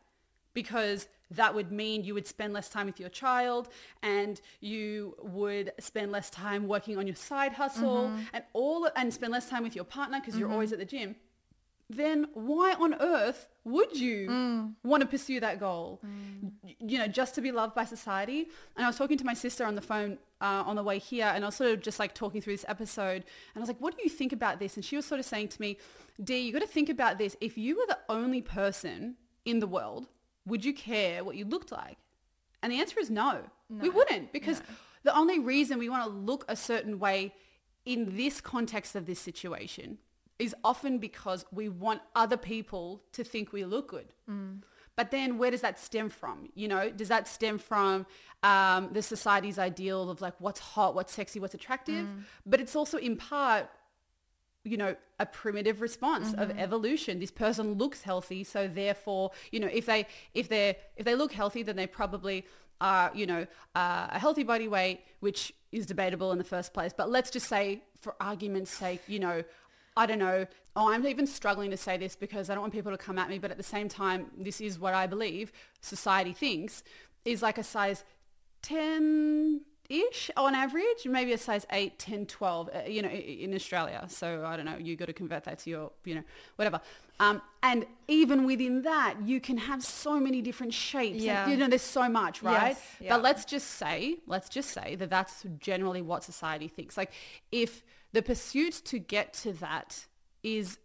because 0.54 1.08
that 1.31 1.53
would 1.55 1.71
mean 1.71 2.03
you 2.03 2.13
would 2.13 2.27
spend 2.27 2.53
less 2.53 2.69
time 2.69 2.85
with 2.85 2.99
your 2.99 3.09
child 3.09 3.69
and 4.03 4.41
you 4.59 5.15
would 5.21 5.71
spend 5.79 6.11
less 6.11 6.29
time 6.29 6.67
working 6.67 6.97
on 6.97 7.07
your 7.07 7.15
side 7.15 7.53
hustle 7.53 8.09
mm-hmm. 8.09 8.21
and 8.33 8.43
all 8.53 8.88
and 8.95 9.13
spend 9.13 9.31
less 9.31 9.49
time 9.49 9.63
with 9.63 9.75
your 9.75 9.85
partner 9.85 10.19
because 10.19 10.38
you're 10.38 10.47
mm-hmm. 10.47 10.53
always 10.53 10.71
at 10.71 10.79
the 10.79 10.85
gym 10.85 11.15
then 11.89 12.27
why 12.33 12.73
on 12.73 12.95
earth 12.95 13.47
would 13.63 13.95
you 13.95 14.27
mm. 14.27 14.73
want 14.83 15.01
to 15.01 15.07
pursue 15.07 15.39
that 15.39 15.59
goal? 15.59 16.01
Mm. 16.05 16.51
Y- 16.63 16.75
You 16.79 16.97
know, 16.97 17.07
just 17.07 17.35
to 17.35 17.41
be 17.41 17.51
loved 17.51 17.75
by 17.75 17.85
society. 17.85 18.49
And 18.75 18.85
I 18.85 18.88
was 18.88 18.97
talking 18.97 19.17
to 19.17 19.25
my 19.25 19.35
sister 19.35 19.65
on 19.65 19.75
the 19.75 19.81
phone 19.81 20.17
uh, 20.41 20.63
on 20.65 20.75
the 20.75 20.83
way 20.83 20.99
here, 20.99 21.31
and 21.33 21.43
I 21.43 21.47
was 21.47 21.55
sort 21.55 21.71
of 21.71 21.81
just 21.81 21.99
like 21.99 22.13
talking 22.13 22.41
through 22.41 22.53
this 22.53 22.65
episode, 22.67 23.23
and 23.23 23.57
I 23.57 23.59
was 23.59 23.69
like, 23.69 23.79
"What 23.79 23.95
do 23.95 24.03
you 24.03 24.09
think 24.09 24.33
about 24.33 24.59
this?" 24.59 24.75
And 24.75 24.83
she 24.83 24.95
was 24.95 25.05
sort 25.05 25.19
of 25.19 25.25
saying 25.25 25.49
to 25.49 25.61
me, 25.61 25.77
"Dee, 26.21 26.39
you 26.39 26.51
got 26.51 26.61
to 26.61 26.67
think 26.67 26.89
about 26.89 27.17
this. 27.17 27.38
If 27.39 27.57
you 27.57 27.77
were 27.77 27.85
the 27.88 27.99
only 28.09 28.41
person 28.41 29.15
in 29.45 29.59
the 29.59 29.67
world, 29.67 30.07
would 30.45 30.63
you 30.65 30.73
care 30.73 31.23
what 31.23 31.36
you 31.36 31.45
looked 31.45 31.71
like?" 31.71 31.97
And 32.62 32.71
the 32.71 32.79
answer 32.79 32.99
is 32.99 33.10
no. 33.10 33.43
We 33.69 33.89
wouldn't 33.89 34.31
because 34.31 34.62
the 35.03 35.15
only 35.15 35.39
reason 35.39 35.77
we 35.79 35.89
want 35.89 36.03
to 36.03 36.10
look 36.10 36.45
a 36.47 36.55
certain 36.55 36.99
way 36.99 37.34
in 37.86 38.15
this 38.15 38.41
context 38.41 38.95
of 38.95 39.05
this 39.05 39.19
situation 39.19 39.97
is 40.39 40.53
often 40.63 40.97
because 40.97 41.45
we 41.51 41.69
want 41.69 42.01
other 42.15 42.38
people 42.38 43.01
to 43.13 43.23
think 43.23 43.53
we 43.53 43.63
look 43.65 43.88
good. 43.89 44.13
But 44.95 45.12
then 45.12 45.38
where 45.38 45.51
does 45.51 45.62
that 45.62 45.77
stem 45.79 46.10
from? 46.10 46.49
You 46.55 46.67
know, 46.67 46.89
does 46.89 47.10
that 47.10 47.27
stem 47.27 47.58
from 47.58 48.05
um, 48.43 48.89
the 48.93 49.01
society's 49.01 49.60
ideal 49.60 50.10
of 50.10 50.21
like 50.21 50.34
what's 50.39 50.60
hot, 50.60 50.95
what's 50.95 51.13
sexy, 51.13 51.39
what's 51.39 51.53
attractive? 51.53 52.08
But 52.45 52.60
it's 52.62 52.75
also 52.75 52.97
in 52.97 53.15
part 53.17 53.69
you 54.65 54.78
know, 54.78 54.95
a 55.19 55.25
primitive 55.25 55.80
response 55.80 56.34
of 56.34 56.51
evolution. 56.58 57.19
This 57.19 57.32
person 57.32 57.73
looks 57.73 58.01
healthy, 58.01 58.43
so 58.43 58.67
therefore, 58.67 59.32
you 59.51 59.60
know, 59.60 59.69
if 59.71 59.86
they 59.86 60.08
if 60.34 60.49
they 60.49 60.78
if 60.97 61.06
they 61.06 61.15
look 61.15 61.32
healthy, 61.32 61.63
then 61.63 61.75
they 61.75 61.88
probably 61.88 62.45
are, 62.82 63.12
you 63.13 63.25
know, 63.25 63.45
uh, 63.75 64.08
a 64.12 64.19
healthy 64.19 64.43
body 64.43 64.67
weight, 64.67 65.01
which 65.19 65.54
is 65.71 65.86
debatable 65.86 66.32
in 66.32 66.38
the 66.38 66.43
first 66.43 66.73
place. 66.73 66.91
But 66.95 67.10
let's 67.10 67.30
just 67.30 67.47
say, 67.47 67.84
for 68.01 68.15
argument's 68.19 68.71
sake, 68.71 69.01
you 69.08 69.19
know, 69.19 69.43
I 69.95 70.06
don't 70.06 70.19
know. 70.19 70.45
Oh, 70.75 70.91
I'm 70.91 71.06
even 71.08 71.25
struggling 71.25 71.71
to 71.71 71.78
say 71.78 71.95
this 71.95 72.15
because 72.15 72.49
I 72.49 72.54
don't 72.54 72.62
want 72.62 72.73
people 72.73 72.91
to 72.91 72.97
come 72.97 73.17
at 73.17 73.30
me, 73.30 73.39
but 73.39 73.51
at 73.51 73.58
the 73.58 73.63
same 73.63 73.88
time, 73.88 74.32
this 74.38 74.60
is 74.60 74.78
what 74.78 74.93
I 74.93 75.08
believe 75.08 75.54
society 75.80 76.34
thinks 76.34 76.84
is 77.23 77.41
like 77.41 77.58
a 77.58 77.63
size 77.63 78.04
10 78.63 79.62
ish 79.89 80.32
on 80.38 80.56
average, 80.56 81.06
maybe 81.06 81.34
a 81.34 81.38
size 81.38 81.65
8, 81.71 81.98
10, 82.00 82.26
12, 82.26 82.69
uh, 82.74 82.80
you 82.88 83.02
know, 83.02 83.10
in 83.10 83.54
Australia. 83.54 84.06
So 84.08 84.45
I 84.45 84.56
don't 84.56 84.65
know, 84.65 84.78
you 84.78 84.95
got 84.95 85.06
to 85.06 85.13
convert 85.13 85.43
that 85.45 85.60
to 85.60 85.69
your, 85.69 85.91
you 86.04 86.15
know, 86.15 86.24
whatever. 86.56 86.82
Um, 87.19 87.41
and 87.63 87.86
even 88.08 88.45
within 88.45 88.82
that, 88.82 89.15
you 89.24 89.39
can 89.39 89.58
have 89.58 89.84
so 89.84 90.19
many 90.19 90.41
different 90.41 90.74
shapes. 90.74 91.15
and, 91.15 91.24
Yeah. 91.24 91.48
you 91.48 91.56
know, 91.58 91.67
there's 91.67 91.82
so 91.82 92.10
much, 92.10 92.43
right? 92.43 92.69
Yes, 92.69 92.82
yeah. 93.00 93.10
But 93.15 93.24
let's 93.24 93.45
just 93.45 93.67
say, 93.71 94.17
let's 94.28 94.50
just 94.50 94.71
say 94.71 94.95
that 94.95 95.10
that's 95.10 95.45
generally 95.60 96.02
what 96.02 96.24
society 96.24 96.67
thinks. 96.67 96.98
Like 96.98 97.12
if 97.52 97.84
the 98.12 98.21
pursuit 98.21 98.82
to 98.86 99.00
get 99.00 99.34
to 99.34 99.54
that 99.54 100.06
is 100.43 100.78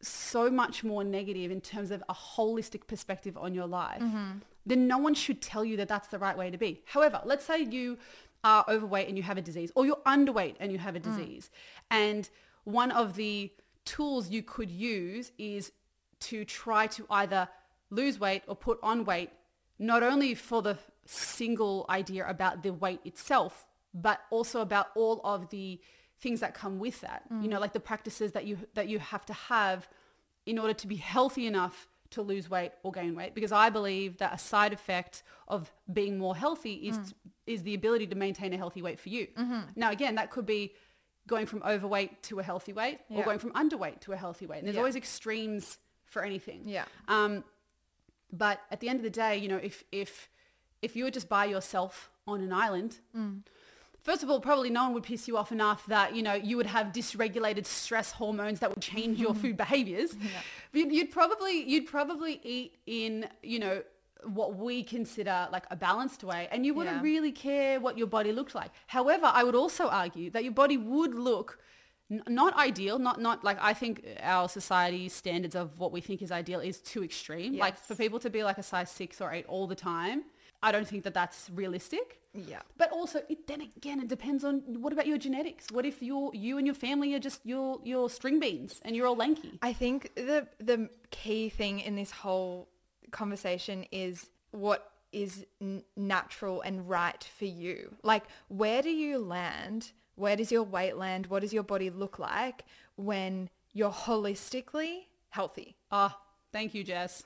so 0.00 0.50
much 0.50 0.84
more 0.84 1.02
negative 1.04 1.50
in 1.50 1.60
terms 1.60 1.90
of 1.90 2.02
a 2.08 2.14
holistic 2.14 2.86
perspective 2.86 3.36
on 3.38 3.54
your 3.54 3.66
life, 3.66 4.02
then 4.66 4.86
no 4.86 4.98
one 4.98 5.14
should 5.14 5.40
tell 5.42 5.64
you 5.64 5.76
that 5.78 5.88
that's 5.88 6.08
the 6.08 6.18
right 6.18 6.36
way 6.36 6.50
to 6.50 6.58
be. 6.58 6.82
However, 6.86 7.20
let's 7.24 7.44
say 7.44 7.62
you 7.62 7.98
are 8.44 8.64
overweight 8.68 9.08
and 9.08 9.16
you 9.16 9.22
have 9.22 9.38
a 9.38 9.42
disease 9.42 9.72
or 9.74 9.86
you're 9.86 10.02
underweight 10.06 10.56
and 10.60 10.70
you 10.70 10.78
have 10.78 10.94
a 10.94 11.00
mm. 11.00 11.04
disease. 11.04 11.50
And 11.90 12.28
one 12.64 12.90
of 12.90 13.16
the 13.16 13.50
tools 13.84 14.30
you 14.30 14.42
could 14.42 14.70
use 14.70 15.32
is 15.38 15.72
to 16.20 16.44
try 16.44 16.86
to 16.88 17.06
either 17.10 17.48
lose 17.90 18.20
weight 18.20 18.42
or 18.46 18.54
put 18.54 18.78
on 18.82 19.04
weight, 19.04 19.30
not 19.78 20.02
only 20.02 20.34
for 20.34 20.62
the 20.62 20.78
single 21.06 21.86
idea 21.88 22.26
about 22.28 22.62
the 22.62 22.72
weight 22.72 23.00
itself, 23.04 23.66
but 23.92 24.20
also 24.30 24.60
about 24.60 24.88
all 24.94 25.20
of 25.24 25.50
the 25.50 25.80
things 26.18 26.40
that 26.40 26.54
come 26.54 26.78
with 26.78 27.00
that. 27.00 27.22
You 27.30 27.36
mm. 27.36 27.48
know, 27.50 27.60
like 27.60 27.72
the 27.72 27.80
practices 27.80 28.32
that 28.32 28.44
you 28.44 28.58
that 28.74 28.88
you 28.88 28.98
have 28.98 29.24
to 29.26 29.32
have 29.32 29.88
in 30.46 30.58
order 30.58 30.74
to 30.74 30.86
be 30.86 30.96
healthy 30.96 31.46
enough 31.46 31.88
to 32.10 32.22
lose 32.22 32.48
weight 32.48 32.72
or 32.82 32.92
gain 32.92 33.14
weight 33.14 33.34
because 33.34 33.50
I 33.50 33.70
believe 33.70 34.18
that 34.18 34.32
a 34.32 34.38
side 34.38 34.72
effect 34.72 35.22
of 35.48 35.72
being 35.92 36.16
more 36.18 36.36
healthy 36.36 36.74
is 36.74 36.96
mm. 36.96 37.12
Is 37.46 37.62
the 37.62 37.74
ability 37.74 38.06
to 38.08 38.14
maintain 38.14 38.52
a 38.52 38.56
healthy 38.56 38.82
weight 38.82 38.98
for 38.98 39.08
you. 39.10 39.28
Now 39.76 39.90
again, 39.90 40.14
that 40.16 40.30
could 40.30 40.46
be 40.46 40.72
going 41.26 41.46
from 41.46 41.62
overweight 41.62 42.22
to 42.24 42.38
a 42.38 42.42
healthy 42.42 42.72
weight 42.72 42.98
or 43.10 43.22
going 43.24 43.38
from 43.38 43.52
underweight 43.52 44.00
to 44.00 44.12
a 44.12 44.16
healthy 44.16 44.46
weight. 44.46 44.58
And 44.58 44.66
there's 44.66 44.74
Yeah. 44.76 44.80
always 44.80 44.96
extremes 44.96 45.78
for 46.06 46.22
anything. 46.22 46.62
Yeah. 46.66 46.84
Um, 47.08 47.44
but 48.32 48.60
at 48.70 48.80
the 48.80 48.88
end 48.88 48.98
of 48.98 49.04
the 49.04 49.10
day, 49.10 49.36
you 49.38 49.48
know, 49.48 49.56
if 49.58 49.84
if 49.92 50.28
if 50.82 50.94
you 50.96 51.04
were 51.04 51.10
just 51.10 51.28
by 51.28 51.44
yourself 51.46 52.10
on 52.26 52.40
an 52.42 52.52
island, 52.52 52.98
first 54.02 54.22
of 54.22 54.28
all, 54.30 54.38
probably 54.40 54.68
no 54.70 54.84
one 54.84 54.92
would 54.94 55.02
piss 55.02 55.26
you 55.28 55.36
off 55.38 55.50
enough 55.50 55.86
that, 55.86 56.14
you 56.14 56.22
know, 56.22 56.34
you 56.34 56.56
would 56.58 56.66
have 56.66 56.88
dysregulated 56.88 57.64
stress 57.64 58.12
hormones 58.12 58.60
that 58.60 58.68
would 58.70 58.82
change 58.82 59.18
your 59.18 59.34
food 59.42 59.56
behaviors. 59.56 60.14
You'd, 60.72 60.92
you'd 60.92 61.10
probably, 61.10 61.62
you'd 61.62 61.86
probably 61.86 62.38
eat 62.42 62.76
in, 62.86 63.26
you 63.42 63.58
know, 63.58 63.82
what 64.26 64.56
we 64.56 64.82
consider 64.82 65.48
like 65.52 65.64
a 65.70 65.76
balanced 65.76 66.24
way 66.24 66.48
and 66.50 66.64
you 66.66 66.74
wouldn't 66.74 66.96
Yeah. 66.96 67.02
really 67.02 67.32
care 67.32 67.80
what 67.80 67.96
your 67.98 68.06
body 68.06 68.32
looked 68.32 68.54
like. 68.54 68.70
However, 68.86 69.30
I 69.32 69.44
would 69.44 69.54
also 69.54 69.88
argue 69.88 70.30
that 70.30 70.42
your 70.44 70.52
body 70.52 70.76
would 70.76 71.14
look 71.14 71.58
n- 72.10 72.22
not 72.28 72.54
ideal, 72.56 72.98
not 72.98 73.20
not 73.20 73.44
like 73.44 73.58
I 73.60 73.72
think 73.74 74.04
our 74.22 74.48
society's 74.48 75.12
standards 75.12 75.54
of 75.54 75.78
what 75.78 75.90
we 75.92 76.00
think 76.00 76.22
is 76.22 76.30
ideal 76.30 76.60
is 76.60 76.78
too 76.80 77.02
extreme. 77.04 77.56
Like 77.56 77.76
for 77.78 77.94
people 77.94 78.18
to 78.20 78.30
be 78.30 78.42
like 78.44 78.58
a 78.58 78.62
size 78.62 78.90
6 78.90 79.20
or 79.20 79.32
8 79.32 79.46
all 79.48 79.66
the 79.66 79.74
time, 79.74 80.24
I 80.62 80.70
don't 80.72 80.88
think 80.88 81.02
that 81.04 81.14
that's 81.14 81.50
realistic. 81.50 82.20
Yeah. 82.34 82.62
But 82.76 82.90
also, 82.90 83.20
it, 83.28 83.46
then 83.46 83.60
again, 83.60 84.00
it 84.00 84.08
depends 84.08 84.42
on 84.44 84.54
what 84.82 84.92
about 84.92 85.06
your 85.06 85.18
genetics. 85.18 85.70
What 85.70 85.86
if 85.86 86.02
you 86.02 86.30
you 86.34 86.58
and 86.58 86.66
your 86.66 86.74
family 86.74 87.14
are 87.14 87.20
just 87.20 87.40
your 87.46 87.78
your 87.84 88.10
string 88.10 88.40
beans 88.40 88.80
and 88.84 88.96
you're 88.96 89.06
all 89.06 89.16
lanky? 89.16 89.58
I 89.62 89.72
think 89.72 89.98
the 90.16 90.48
the 90.58 90.88
key 91.10 91.48
thing 91.48 91.78
in 91.80 91.94
this 91.94 92.10
whole 92.10 92.68
conversation 93.14 93.86
is 93.90 94.28
what 94.50 94.90
is 95.12 95.46
n- 95.62 95.82
natural 95.96 96.60
and 96.60 96.88
right 96.88 97.24
for 97.38 97.46
you. 97.46 97.94
Like, 98.02 98.24
where 98.48 98.82
do 98.82 98.90
you 98.90 99.18
land? 99.18 99.92
Where 100.16 100.36
does 100.36 100.52
your 100.52 100.62
weight 100.64 100.96
land? 100.96 101.26
What 101.28 101.40
does 101.42 101.52
your 101.52 101.62
body 101.62 101.88
look 101.88 102.18
like 102.18 102.64
when 102.96 103.48
you're 103.72 103.90
holistically 103.90 105.06
healthy, 105.30 105.74
Ah, 105.90 106.16
thank 106.52 106.74
you, 106.74 106.84
Jess. 106.84 107.24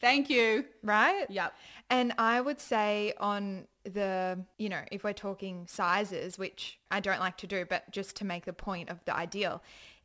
Thank 0.00 0.28
you. 0.28 0.64
right? 0.82 1.24
Yep. 1.30 1.54
And 1.88 2.12
I 2.18 2.40
would 2.40 2.60
say 2.60 3.12
on 3.18 3.66
the, 3.84 4.40
you 4.58 4.68
know, 4.68 4.80
if 4.90 5.04
we're 5.04 5.12
talking 5.12 5.66
sizes, 5.68 6.36
which 6.36 6.78
I 6.90 6.98
don't 7.00 7.20
like 7.20 7.36
to 7.38 7.46
do, 7.46 7.64
but 7.64 7.88
just 7.92 8.16
to 8.16 8.24
make 8.24 8.44
the 8.44 8.52
point 8.52 8.88
of 8.90 9.04
the 9.04 9.14
ideal, 9.16 9.62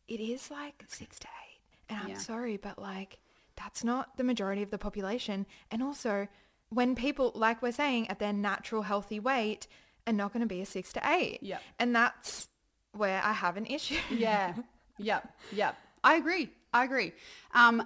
it 0.07 0.19
is 0.19 0.51
like 0.51 0.83
six 0.87 1.17
to 1.19 1.27
eight. 1.27 1.59
And 1.89 1.99
I'm 2.13 2.19
sorry, 2.19 2.57
but 2.57 2.77
like 2.79 3.17
that's 3.59 3.83
not 3.83 4.17
the 4.17 4.23
majority 4.23 4.63
of 4.63 4.71
the 4.71 4.77
population. 4.77 5.45
And 5.69 5.83
also 5.83 6.27
when 6.69 6.95
people, 6.95 7.31
like 7.35 7.61
we're 7.61 7.71
saying, 7.71 8.09
at 8.09 8.19
their 8.19 8.33
natural 8.33 8.83
healthy 8.83 9.19
weight 9.19 9.67
are 10.07 10.13
not 10.13 10.31
going 10.33 10.41
to 10.41 10.47
be 10.47 10.61
a 10.61 10.65
six 10.65 10.93
to 10.93 11.01
eight. 11.05 11.39
Yep. 11.41 11.61
And 11.77 11.95
that's 11.95 12.47
where 12.93 13.21
I 13.23 13.33
have 13.33 13.57
an 13.57 13.65
issue. 13.65 13.97
Yeah. 14.09 14.53
yep. 14.97 15.33
Yep. 15.51 15.75
I 16.03 16.15
agree. 16.15 16.49
I 16.73 16.85
agree. 16.85 17.11
Um, 17.53 17.85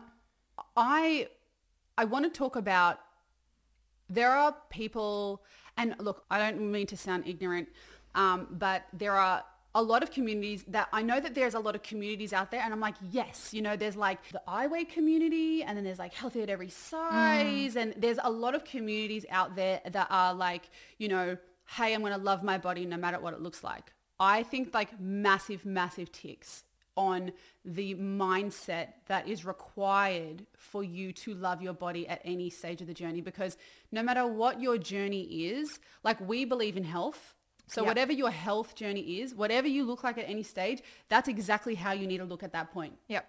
I 0.77 1.27
I 1.97 2.05
want 2.05 2.25
to 2.25 2.31
talk 2.31 2.55
about 2.55 2.99
there 4.09 4.31
are 4.31 4.55
people, 4.69 5.43
and 5.77 5.95
look, 5.99 6.25
I 6.29 6.37
don't 6.37 6.71
mean 6.71 6.87
to 6.87 6.97
sound 6.97 7.23
ignorant, 7.27 7.69
um, 8.13 8.47
but 8.51 8.83
there 8.93 9.13
are 9.13 9.43
a 9.75 9.81
lot 9.81 10.03
of 10.03 10.11
communities 10.11 10.63
that 10.67 10.87
I 10.93 11.01
know 11.01 11.19
that 11.19 11.33
there's 11.33 11.55
a 11.55 11.59
lot 11.59 11.75
of 11.75 11.81
communities 11.81 12.31
out 12.31 12.51
there 12.51 12.61
and 12.61 12.71
I'm 12.71 12.79
like, 12.79 12.95
yes, 13.11 13.53
you 13.53 13.61
know, 13.61 13.75
there's 13.75 13.95
like 13.95 14.19
the 14.31 14.41
I 14.47 14.67
Weigh 14.67 14.85
community 14.85 15.63
and 15.63 15.75
then 15.75 15.83
there's 15.83 15.99
like 15.99 16.13
healthy 16.13 16.43
at 16.43 16.49
every 16.49 16.67
mm. 16.67 16.71
size 16.71 17.75
and 17.75 17.93
there's 17.97 18.19
a 18.23 18.29
lot 18.29 18.53
of 18.53 18.63
communities 18.65 19.25
out 19.29 19.55
there 19.55 19.81
that 19.89 20.07
are 20.09 20.33
like, 20.33 20.69
you 20.99 21.07
know, 21.07 21.37
hey, 21.67 21.93
I'm 21.93 22.01
going 22.01 22.13
to 22.13 22.19
love 22.19 22.43
my 22.43 22.57
body 22.57 22.85
no 22.85 22.97
matter 22.97 23.19
what 23.19 23.33
it 23.33 23.41
looks 23.41 23.63
like. 23.63 23.93
I 24.19 24.43
think 24.43 24.73
like 24.73 24.99
massive, 24.99 25.65
massive 25.65 26.11
ticks 26.11 26.63
on 26.95 27.31
the 27.65 27.95
mindset 27.95 28.89
that 29.07 29.27
is 29.27 29.45
required 29.45 30.45
for 30.55 30.83
you 30.83 31.11
to 31.11 31.33
love 31.33 31.61
your 31.61 31.73
body 31.73 32.07
at 32.07 32.21
any 32.23 32.49
stage 32.49 32.81
of 32.81 32.87
the 32.87 32.93
journey 32.93 33.21
because 33.21 33.57
no 33.91 34.03
matter 34.03 34.27
what 34.27 34.61
your 34.61 34.77
journey 34.77 35.23
is, 35.47 35.79
like 36.03 36.19
we 36.21 36.45
believe 36.45 36.77
in 36.77 36.83
health. 36.83 37.33
So 37.67 37.81
Yep. 37.81 37.87
whatever 37.87 38.11
your 38.11 38.29
health 38.31 38.75
journey 38.75 39.21
is, 39.21 39.33
whatever 39.33 39.67
you 39.67 39.85
look 39.85 40.03
like 40.03 40.17
at 40.17 40.27
any 40.29 40.43
stage, 40.43 40.81
that's 41.09 41.27
exactly 41.27 41.75
how 41.75 41.91
you 41.93 42.05
need 42.07 42.17
to 42.19 42.25
look 42.25 42.43
at 42.43 42.51
that 42.53 42.71
point. 42.71 42.97
Yep. 43.07 43.25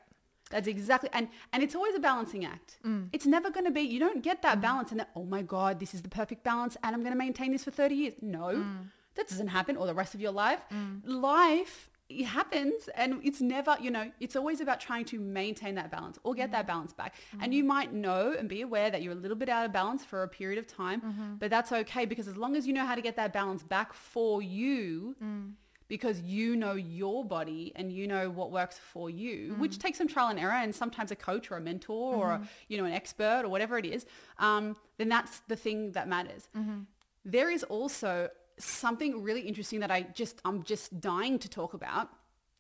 That's 0.51 0.69
exactly 0.69 1.09
and 1.13 1.29
and 1.53 1.63
it's 1.63 1.75
always 1.75 1.95
a 1.95 2.01
balancing 2.01 2.45
act. 2.45 2.79
Mm. 2.85 3.09
It's 3.13 3.27
never 3.27 3.51
going 3.51 3.65
to 3.65 3.71
be 3.71 3.81
you 3.81 3.99
don't 3.99 4.23
get 4.23 4.43
that 4.43 4.61
balance 4.61 4.91
and 4.91 5.01
that 5.01 5.11
oh 5.17 5.25
my 5.25 5.43
god, 5.43 5.81
this 5.81 5.95
is 5.95 6.03
the 6.03 6.09
perfect 6.09 6.45
balance 6.45 6.77
and 6.83 6.95
I'm 6.95 7.03
going 7.03 7.13
to 7.15 7.19
maintain 7.19 7.53
this 7.53 7.65
for 7.65 7.71
30 7.71 7.95
years. 7.95 8.15
No. 8.21 8.49
Mm. 8.49 8.87
That 9.15 9.29
doesn't 9.29 9.49
happen 9.49 9.77
or 9.77 9.87
the 9.87 9.95
rest 9.95 10.15
of 10.15 10.21
your 10.21 10.33
life. 10.33 10.61
Life 11.05 11.89
it 12.11 12.25
happens 12.25 12.89
and 12.97 13.19
it's 13.25 13.41
never, 13.41 13.77
you 13.81 13.91
know, 13.91 14.11
it's 14.21 14.37
always 14.37 14.61
about 14.61 14.79
trying 14.79 15.05
to 15.07 15.19
maintain 15.19 15.75
that 15.77 15.91
balance 15.91 16.19
or 16.23 16.35
get 16.35 16.51
Mm. 16.51 16.53
that 16.53 16.67
balance 16.67 16.93
back. 16.93 17.15
And 17.41 17.55
you 17.55 17.65
might 17.65 17.93
know 17.95 18.35
and 18.39 18.47
be 18.49 18.61
aware 18.61 18.91
that 18.91 19.01
you're 19.03 19.15
a 19.15 19.17
little 19.17 19.37
bit 19.37 19.49
out 19.49 19.65
of 19.65 19.73
balance 19.73 20.05
for 20.05 20.23
a 20.23 20.29
period 20.29 20.59
of 20.59 20.67
time, 20.67 21.01
Mm-hmm. 21.01 21.35
but 21.41 21.51
that's 21.51 21.73
okay 21.73 22.05
because 22.05 22.29
as 22.29 22.37
long 22.37 22.57
as 22.57 22.67
you 22.67 22.73
know 22.75 22.85
how 22.85 22.95
to 22.95 23.01
get 23.01 23.17
that 23.17 23.33
balance 23.33 23.63
back 23.63 23.93
for 23.95 24.43
you, 24.43 25.17
Mm. 25.23 25.53
because 25.89 26.21
you 26.23 26.57
know 26.57 26.75
your 26.75 27.25
body 27.25 27.73
and 27.77 27.91
you 27.93 28.07
know 28.07 28.31
what 28.31 28.51
works 28.51 28.79
for 28.79 29.09
you, 29.09 29.53
Mm. 29.55 29.59
which 29.59 29.79
takes 29.79 29.97
some 29.99 30.09
trial 30.09 30.29
and 30.29 30.39
error 30.39 30.53
and 30.53 30.75
sometimes 30.75 31.11
a 31.11 31.17
coach 31.17 31.51
or 31.51 31.57
a 31.57 31.61
mentor 31.61 32.15
or 32.17 32.27
Mm-hmm. 32.33 32.43
a, 32.45 32.49
you 32.69 32.77
know 32.79 32.85
an 32.85 32.93
expert 32.93 33.43
or 33.45 33.49
whatever 33.49 33.79
it 33.79 33.87
is, 33.87 34.05
um, 34.39 34.77
then 34.99 35.09
that's 35.09 35.41
the 35.49 35.57
thing 35.57 35.93
that 35.93 36.07
matters. 36.09 36.49
Mm-hmm. 36.57 36.81
There 37.25 37.51
is 37.51 37.63
also 37.65 38.29
something 38.59 39.23
really 39.23 39.43
interesting 39.43 39.81
that 39.81 39.91
I 39.91 40.03
just 40.03 40.41
I'm 40.45 40.63
just 40.63 41.01
dying 41.01 41.39
to 41.41 41.49
talk 41.49 41.75
about 41.75 42.09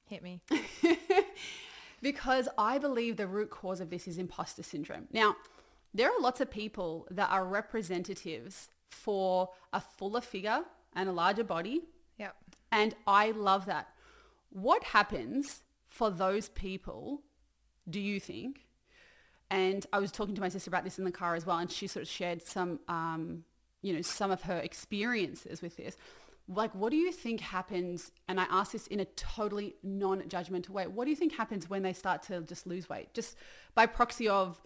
Hit 0.06 0.22
me. 0.22 0.40
because 2.02 2.48
I 2.58 2.78
believe 2.78 3.16
the 3.16 3.26
root 3.26 3.50
cause 3.50 3.80
of 3.80 3.88
this 3.90 4.06
is 4.06 4.18
imposter 4.18 4.62
syndrome. 4.62 5.08
Now, 5.12 5.36
there 5.94 6.10
are 6.10 6.20
lots 6.20 6.40
of 6.40 6.50
people 6.50 7.06
that 7.10 7.30
are 7.30 7.44
representatives 7.44 8.68
for 8.90 9.50
a 9.72 9.80
fuller 9.80 10.20
figure 10.20 10.64
and 10.94 11.08
a 11.08 11.12
larger 11.12 11.44
body 11.44 11.82
Yep. 12.18 12.36
and 12.70 12.94
I 13.06 13.30
love 13.30 13.66
that. 13.66 13.88
What 14.50 14.84
happens 14.84 15.62
for 15.88 16.10
those 16.10 16.48
people, 16.50 17.22
do 17.88 17.98
you 18.00 18.20
think? 18.20 18.66
And 19.50 19.86
I 19.92 19.98
was 20.00 20.12
talking 20.12 20.34
to 20.34 20.40
my 20.40 20.48
sister 20.48 20.68
about 20.70 20.84
this 20.84 20.98
in 20.98 21.04
the 21.04 21.12
car 21.12 21.34
as 21.34 21.46
well, 21.46 21.58
and 21.58 21.70
she 21.70 21.86
sort 21.86 22.02
of 22.02 22.08
shared 22.08 22.42
some, 22.42 22.80
um, 22.88 23.44
you 23.84 23.92
know, 23.92 24.00
some 24.00 24.30
of 24.30 24.42
her 24.42 24.58
experiences 24.58 25.60
with 25.60 25.76
this. 25.76 25.96
Like, 26.48 26.74
what 26.74 26.90
do 26.90 26.96
you 26.96 27.12
think 27.12 27.40
happens? 27.40 28.10
And 28.28 28.40
I 28.40 28.46
ask 28.50 28.72
this 28.72 28.86
in 28.86 29.00
a 29.00 29.04
totally 29.04 29.76
non-judgmental 29.82 30.70
way. 30.70 30.86
What 30.86 31.04
do 31.04 31.10
you 31.10 31.16
think 31.16 31.34
happens 31.34 31.68
when 31.68 31.82
they 31.82 31.92
start 31.92 32.22
to 32.24 32.40
just 32.40 32.66
lose 32.66 32.88
weight? 32.88 33.12
Just 33.12 33.36
by 33.74 33.84
proxy 33.84 34.26
of 34.26 34.60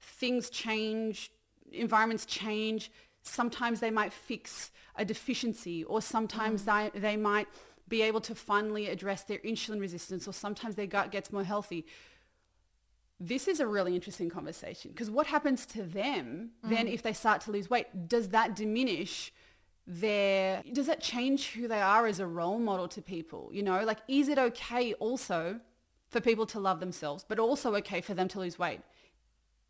things 0.00 0.50
change, 0.50 1.30
environments 1.72 2.26
change. 2.26 2.92
Sometimes 3.22 3.80
they 3.80 3.90
might 3.90 4.12
fix 4.12 4.70
a 4.96 5.04
deficiency 5.04 5.82
or 5.84 6.02
sometimes 6.02 6.64
mm. 6.64 6.92
they, 6.92 7.00
they 7.00 7.16
might 7.16 7.48
be 7.88 8.02
able 8.02 8.20
to 8.20 8.34
finally 8.34 8.88
address 8.88 9.22
their 9.22 9.38
insulin 9.38 9.80
resistance 9.80 10.28
or 10.28 10.32
sometimes 10.32 10.74
their 10.74 10.86
gut 10.86 11.10
gets 11.10 11.32
more 11.32 11.44
healthy. 11.44 11.86
This 13.20 13.48
is 13.48 13.58
a 13.58 13.66
really 13.66 13.94
interesting 13.94 14.30
conversation 14.30 14.92
because 14.92 15.10
what 15.10 15.26
happens 15.26 15.66
to 15.66 15.82
them 15.82 16.50
then 16.62 16.86
mm. 16.86 16.92
if 16.92 17.02
they 17.02 17.12
start 17.12 17.40
to 17.42 17.50
lose 17.50 17.68
weight? 17.68 18.08
Does 18.08 18.28
that 18.28 18.54
diminish 18.54 19.32
their, 19.86 20.62
does 20.72 20.86
that 20.86 21.00
change 21.00 21.50
who 21.52 21.66
they 21.66 21.80
are 21.80 22.06
as 22.06 22.20
a 22.20 22.26
role 22.26 22.58
model 22.58 22.86
to 22.88 23.02
people? 23.02 23.50
You 23.52 23.62
know, 23.62 23.84
like 23.84 23.98
is 24.06 24.28
it 24.28 24.38
okay 24.38 24.94
also 24.94 25.60
for 26.08 26.20
people 26.20 26.46
to 26.46 26.60
love 26.60 26.78
themselves, 26.78 27.24
but 27.26 27.38
also 27.38 27.74
okay 27.76 28.00
for 28.00 28.14
them 28.14 28.28
to 28.28 28.38
lose 28.38 28.58
weight 28.58 28.80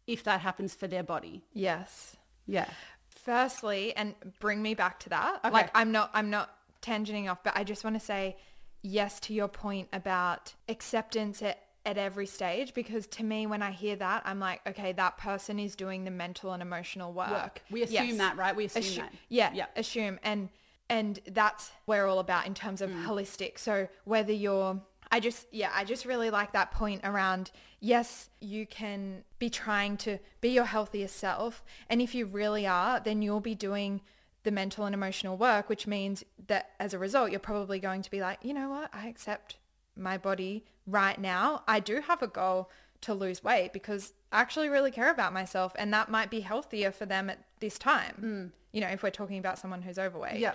if 0.06 0.24
that 0.24 0.40
happens 0.40 0.74
for 0.74 0.87
their 0.87 1.02
body? 1.02 1.42
Yes. 1.54 2.16
Yeah. 2.46 2.68
Firstly, 3.08 3.94
and 3.96 4.14
bring 4.40 4.62
me 4.62 4.74
back 4.74 5.00
to 5.00 5.08
that. 5.11 5.40
Okay. 5.44 5.50
Like 5.52 5.70
I'm 5.74 5.92
not 5.92 6.11
I'm 6.12 6.30
not 6.30 6.54
tangenting 6.82 7.30
off, 7.30 7.42
but 7.42 7.56
I 7.56 7.64
just 7.64 7.84
want 7.84 7.98
to 7.98 8.04
say 8.04 8.37
yes 8.82 9.20
to 9.20 9.34
your 9.34 9.48
point 9.48 9.88
about 9.92 10.54
acceptance 10.68 11.42
at, 11.42 11.62
at 11.86 11.96
every 11.96 12.26
stage 12.26 12.74
because 12.74 13.06
to 13.06 13.24
me 13.24 13.46
when 13.46 13.62
I 13.62 13.70
hear 13.70 13.96
that, 13.96 14.22
I'm 14.24 14.40
like, 14.40 14.60
okay, 14.66 14.92
that 14.92 15.16
person 15.18 15.58
is 15.58 15.74
doing 15.74 16.04
the 16.04 16.10
mental 16.10 16.52
and 16.52 16.62
emotional 16.62 17.12
work. 17.12 17.30
Work. 17.30 17.62
We 17.70 17.82
assume 17.82 18.08
Yes. 18.08 18.18
that, 18.18 18.36
right? 18.36 18.54
We 18.54 18.66
assume 18.66 18.82
Assu- 18.82 18.96
that. 18.96 19.12
Yeah, 19.28 19.52
Yeah. 19.54 19.66
assume 19.76 20.18
and 20.22 20.50
and 20.90 21.20
that's 21.26 21.70
where 21.84 22.04
we're 22.04 22.08
all 22.08 22.18
about 22.18 22.46
in 22.46 22.54
terms 22.54 22.80
of 22.80 22.90
mm. 22.90 23.04
holistic. 23.04 23.58
So 23.58 23.88
whether 24.04 24.32
you're 24.32 24.80
I 25.10 25.20
just 25.20 25.46
yeah, 25.50 25.70
I 25.74 25.84
just 25.84 26.04
really 26.04 26.30
like 26.30 26.52
that 26.52 26.70
point 26.70 27.00
around 27.04 27.50
yes, 27.80 28.28
you 28.40 28.66
can 28.66 29.24
be 29.38 29.48
trying 29.48 29.96
to 29.98 30.18
be 30.40 30.50
your 30.50 30.64
healthiest 30.64 31.16
self 31.16 31.64
and 31.88 32.02
if 32.02 32.14
you 32.14 32.26
really 32.26 32.66
are, 32.66 33.00
then 33.00 33.22
you'll 33.22 33.40
be 33.40 33.54
doing 33.54 34.02
the 34.42 34.50
mental 34.50 34.84
and 34.84 34.94
emotional 34.94 35.36
work, 35.36 35.68
which 35.68 35.86
means 35.86 36.24
that 36.46 36.70
as 36.78 36.94
a 36.94 36.98
result, 36.98 37.30
you're 37.30 37.40
probably 37.40 37.78
going 37.78 38.02
to 38.02 38.10
be 38.10 38.20
like, 38.20 38.38
you 38.42 38.54
know 38.54 38.70
what, 38.70 38.90
I 38.94 39.08
accept 39.08 39.56
my 39.98 40.16
body 40.18 40.64
right 40.87 41.20
now. 41.20 41.62
I 41.66 41.80
do 41.80 42.00
have 42.00 42.22
a 42.22 42.26
goal 42.28 42.70
to 43.02 43.14
lose 43.14 43.44
weight 43.44 43.72
because 43.72 44.12
I 44.32 44.40
actually 44.40 44.68
really 44.68 44.90
care 44.90 45.11
about 45.11 45.32
myself 45.32 45.72
and 45.78 45.92
that 45.92 46.08
might 46.11 46.30
be 46.30 46.40
healthier 46.40 46.90
for 46.90 47.06
them 47.06 47.30
at 47.30 47.38
this 47.61 47.78
time. 47.78 48.52
You 48.72 48.80
know, 48.80 48.88
if 48.88 49.02
we're 49.02 49.11
talking 49.11 49.38
about 49.38 49.58
someone 49.58 49.82
who's 49.82 49.98
overweight. 49.98 50.34
Mm. 50.37 50.40
Yeah. 50.40 50.54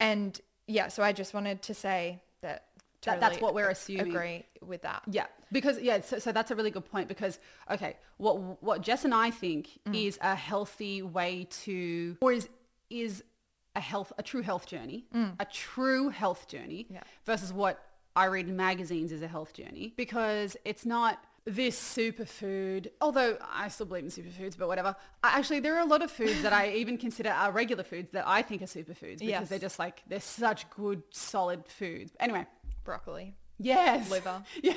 And 0.00 0.40
yeah, 0.66 0.88
so 0.88 1.02
I 1.02 1.12
just 1.12 1.34
wanted 1.34 1.62
to 1.62 1.74
say 1.74 2.20
that 2.40 2.66
That- 3.02 3.20
that's 3.20 3.40
what 3.40 3.54
we're 3.54 3.68
assuming. 3.68 4.08
Agree 4.14 4.44
with 4.60 4.82
that. 4.82 5.02
Yeah, 5.10 5.26
because 5.50 5.80
yeah, 5.80 6.00
so, 6.02 6.18
so 6.18 6.30
that's 6.32 6.50
a 6.52 6.54
really 6.56 6.70
good 6.70 6.84
point 6.90 7.08
because 7.08 7.38
okay, 7.70 7.96
what 8.16 8.62
what 8.62 8.80
Jess 8.80 9.04
and 9.04 9.12
I 9.14 9.30
think 9.30 9.80
Mm. 9.86 10.06
is 10.06 10.18
a 10.22 10.34
healthy 10.36 11.02
way 11.02 11.46
to 11.64 12.16
or 12.20 12.32
is 12.32 12.48
is 12.90 13.24
a 13.74 13.80
health, 13.80 14.12
a 14.18 14.22
true 14.22 14.42
health 14.42 14.66
journey, 14.66 15.06
a 15.40 15.44
true 15.46 16.10
health 16.10 16.46
journey 16.46 16.86
Yeah. 16.90 17.02
versus 17.24 17.52
what 17.52 17.82
I 18.14 18.26
read 18.26 18.48
in 18.48 18.56
magazines 18.56 19.12
is 19.12 19.22
a 19.22 19.28
health 19.28 19.52
journey 19.54 19.94
because 19.96 20.56
it's 20.64 20.84
not 20.84 21.18
this 21.44 21.76
superfood, 21.78 22.88
although 23.00 23.36
I 23.52 23.68
still 23.68 23.86
believe 23.86 24.04
in 24.04 24.10
superfoods, 24.10 24.56
but 24.56 24.68
whatever. 24.68 24.94
I, 25.24 25.38
actually, 25.38 25.60
there 25.60 25.74
are 25.76 25.80
a 25.80 25.86
lot 25.86 26.02
of 26.02 26.10
foods 26.10 26.42
that 26.42 26.52
I 26.52 26.70
even 26.74 26.98
consider 26.98 27.30
are 27.30 27.50
regular 27.50 27.82
foods 27.84 28.10
that 28.12 28.24
I 28.26 28.42
think 28.42 28.62
are 28.62 28.66
superfoods 28.66 29.18
because 29.18 29.22
Yes. 29.22 29.48
they're 29.48 29.58
just 29.58 29.78
like, 29.78 30.02
they're 30.08 30.20
such 30.20 30.68
good, 30.70 31.02
solid 31.10 31.66
foods. 31.66 32.12
Anyway, 32.20 32.46
Broccoli. 32.84 33.34
Yes. 33.58 34.10
Liver. 34.10 34.42
Yes. 34.62 34.76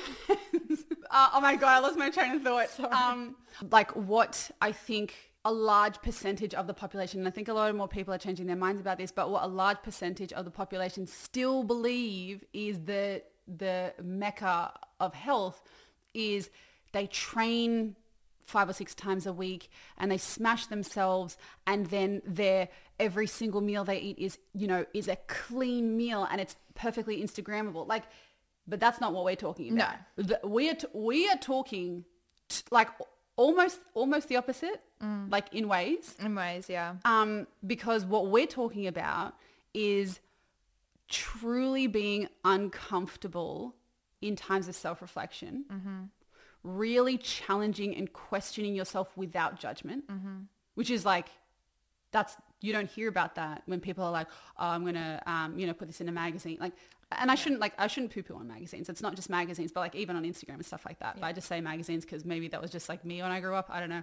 Uh, 1.10 1.28
oh 1.34 1.40
my 1.40 1.54
god, 1.56 1.68
I 1.76 1.78
lost 1.78 1.96
my 1.96 2.10
train 2.10 2.32
of 2.36 2.42
thought. 2.42 2.68
Um, 2.92 3.36
like 3.70 3.92
what 3.94 4.50
I 4.60 4.72
think 4.72 5.14
a 5.46 5.52
large 5.52 6.02
percentage 6.02 6.54
of 6.54 6.66
the 6.66 6.74
population, 6.74 7.20
and 7.20 7.28
I 7.28 7.30
think 7.30 7.46
a 7.46 7.54
lot 7.54 7.72
more 7.76 7.86
people 7.86 8.12
are 8.12 8.18
changing 8.18 8.46
their 8.46 8.56
minds 8.56 8.80
about 8.80 8.98
this, 8.98 9.12
but 9.12 9.30
what 9.30 9.44
a 9.44 9.46
large 9.46 9.80
percentage 9.80 10.32
of 10.32 10.44
the 10.44 10.50
population 10.50 11.06
still 11.06 11.62
believe 11.62 12.44
is 12.52 12.80
the 12.80 13.22
the 13.46 13.94
mecca 14.02 14.72
of 14.98 15.14
health 15.14 15.62
is 16.14 16.50
they 16.90 17.06
train 17.06 17.94
five 18.44 18.68
or 18.68 18.72
six 18.72 18.92
times 18.92 19.24
a 19.24 19.32
week 19.32 19.70
and 19.98 20.10
they 20.10 20.18
smash 20.18 20.66
themselves 20.66 21.36
and 21.64 21.86
then 21.86 22.22
their 22.26 22.68
every 22.98 23.28
single 23.28 23.60
meal 23.60 23.84
they 23.84 23.98
eat 23.98 24.18
is 24.18 24.38
you 24.52 24.66
know 24.66 24.84
is 24.94 25.06
a 25.06 25.14
clean 25.28 25.96
meal 25.96 26.26
and 26.28 26.40
it's 26.40 26.56
perfectly 26.74 27.22
instagrammable. 27.22 27.86
Like 27.86 28.02
but 28.66 28.80
that's 28.80 29.00
not 29.00 29.12
what 29.12 29.24
we're 29.24 29.36
talking 29.36 29.74
about. 29.74 29.94
The- 30.16 30.40
we 30.42 30.68
are 30.70 30.74
t- 30.74 30.88
we 30.92 31.28
are 31.28 31.38
talking 31.38 32.04
t- 32.48 32.64
like 32.72 32.88
almost 33.36 33.78
almost 33.94 34.26
the 34.26 34.34
opposite 34.36 34.82
like 35.00 35.52
in 35.52 35.68
ways 35.68 36.14
In 36.24 36.34
ways, 36.34 36.68
yeah. 36.68 36.94
um, 37.04 37.46
because 37.66 38.04
what 38.04 38.28
we're 38.28 38.46
talking 38.46 38.86
about 38.86 39.34
is 39.74 40.20
truly 41.08 41.86
being 41.86 42.28
uncomfortable 42.44 43.74
in 44.22 44.34
times 44.34 44.68
of 44.68 44.74
self-reflection, 44.74 46.10
really 46.62 47.18
challenging 47.18 47.94
and 47.94 48.12
questioning 48.12 48.74
yourself 48.74 49.16
without 49.16 49.60
judgment, 49.60 50.04
which 50.74 50.90
is 50.90 51.04
like, 51.04 51.28
that's, 52.10 52.36
you 52.60 52.72
don't 52.72 52.88
hear 52.90 53.08
about 53.08 53.34
that 53.34 53.62
when 53.66 53.80
people 53.80 54.02
are 54.02 54.10
like, 54.10 54.28
oh, 54.58 54.66
I'm 54.66 54.82
going 54.82 54.94
to, 54.94 55.22
um, 55.26 55.58
you 55.58 55.66
know, 55.66 55.74
put 55.74 55.86
this 55.88 56.00
in 56.00 56.08
a 56.08 56.12
magazine. 56.12 56.56
Like, 56.58 56.72
and 57.12 57.30
I 57.30 57.34
shouldn't 57.34 57.60
like, 57.60 57.74
I 57.78 57.86
shouldn't 57.86 58.12
poo-poo 58.12 58.34
on 58.34 58.48
magazines. 58.48 58.88
It's 58.88 59.02
not 59.02 59.14
just 59.14 59.28
magazines, 59.28 59.70
but 59.70 59.80
like 59.80 59.94
even 59.94 60.16
on 60.16 60.24
Instagram 60.24 60.54
and 60.54 60.66
stuff 60.66 60.84
like 60.86 60.98
that. 61.00 61.20
But 61.20 61.26
I 61.26 61.32
just 61.32 61.46
say 61.46 61.60
magazines 61.60 62.04
because 62.04 62.24
maybe 62.24 62.48
that 62.48 62.62
was 62.62 62.70
just 62.70 62.88
like 62.88 63.04
me 63.04 63.22
when 63.22 63.30
I 63.30 63.40
grew 63.40 63.54
up. 63.54 63.68
I 63.70 63.78
don't 63.80 63.90
know. 63.90 64.02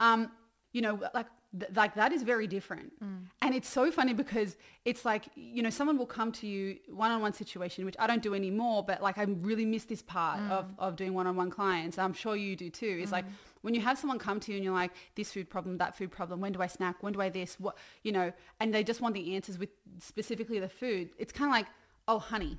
Um, 0.00 0.32
you 0.72 0.82
know, 0.82 1.00
like 1.14 1.26
th- 1.58 1.72
like 1.74 1.94
that 1.94 2.12
is 2.12 2.22
very 2.22 2.46
different. 2.46 2.92
Mm. 3.02 3.26
And 3.42 3.54
it's 3.54 3.68
so 3.68 3.90
funny 3.90 4.14
because 4.14 4.56
it's 4.84 5.04
like, 5.04 5.24
you 5.34 5.62
know, 5.62 5.70
someone 5.70 5.98
will 5.98 6.06
come 6.06 6.32
to 6.32 6.46
you 6.46 6.78
one-on-one 6.88 7.32
situation, 7.32 7.84
which 7.84 7.96
I 7.98 8.06
don't 8.06 8.22
do 8.22 8.34
anymore, 8.34 8.82
but 8.82 9.02
like 9.02 9.18
I 9.18 9.24
really 9.24 9.66
miss 9.66 9.84
this 9.84 10.02
part 10.02 10.40
of, 10.50 10.64
mm. 10.66 10.74
of 10.78 10.96
doing 10.96 11.12
one-on-one 11.12 11.50
clients. 11.50 11.98
I'm 11.98 12.12
sure 12.12 12.36
you 12.36 12.56
do 12.56 12.70
too. 12.70 12.98
It's 13.02 13.12
like 13.12 13.26
mm. 13.26 13.32
when 13.62 13.74
you 13.74 13.80
have 13.80 13.98
someone 13.98 14.18
come 14.18 14.40
to 14.40 14.52
you 14.52 14.56
and 14.58 14.64
you're 14.64 14.74
like, 14.74 14.92
this 15.16 15.32
food 15.32 15.50
problem, 15.50 15.78
that 15.78 15.96
food 15.96 16.10
problem, 16.10 16.40
when 16.40 16.52
do 16.52 16.62
I 16.62 16.66
snack? 16.68 17.02
When 17.02 17.12
do 17.12 17.20
I 17.20 17.28
this? 17.28 17.58
What, 17.58 17.76
you 18.04 18.12
know, 18.12 18.32
and 18.60 18.72
they 18.72 18.84
just 18.84 19.00
want 19.00 19.14
the 19.14 19.34
answers 19.34 19.58
with 19.58 19.70
specifically 19.98 20.60
the 20.60 20.68
food. 20.68 21.10
It's 21.18 21.32
kind 21.32 21.50
of 21.50 21.52
like, 21.52 21.66
oh, 22.06 22.18
honey, 22.18 22.58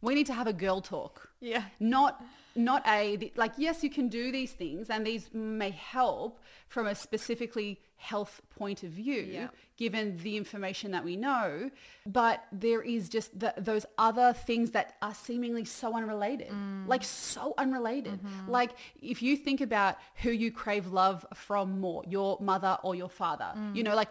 we 0.00 0.14
need 0.14 0.26
to 0.26 0.34
have 0.34 0.46
a 0.46 0.52
girl 0.52 0.80
talk. 0.80 1.30
Yeah. 1.40 1.64
not 1.78 2.22
not 2.56 2.82
a 2.88 3.30
like 3.36 3.52
yes 3.56 3.84
you 3.84 3.90
can 3.90 4.08
do 4.08 4.32
these 4.32 4.50
things 4.50 4.90
and 4.90 5.06
these 5.06 5.32
may 5.32 5.70
help 5.70 6.40
from 6.68 6.88
a 6.88 6.94
specifically 6.94 7.80
health 7.96 8.40
point 8.50 8.82
of 8.82 8.90
view 8.90 9.22
Yeah. 9.30 9.48
given 9.76 10.16
the 10.16 10.36
information 10.36 10.90
that 10.90 11.04
we 11.04 11.14
know 11.14 11.70
but 12.04 12.44
there 12.50 12.82
is 12.82 13.08
just 13.08 13.38
the, 13.38 13.54
those 13.56 13.86
other 13.96 14.32
things 14.32 14.72
that 14.72 14.96
are 15.00 15.14
seemingly 15.14 15.64
so 15.64 15.96
unrelated 15.96 16.48
mm. 16.48 16.88
like 16.88 17.04
so 17.04 17.54
unrelated. 17.58 18.20
Mm-hmm. 18.20 18.50
Like 18.50 18.72
if 19.00 19.22
you 19.22 19.36
think 19.36 19.60
about 19.60 19.96
who 20.22 20.30
you 20.30 20.50
crave 20.50 20.88
love 20.88 21.24
from 21.34 21.78
more 21.80 22.02
your 22.08 22.38
mother 22.40 22.76
or 22.82 22.96
your 22.96 23.08
father 23.08 23.52
you 23.72 23.82
mm. 23.82 23.86
know 23.86 23.94
like 23.94 24.10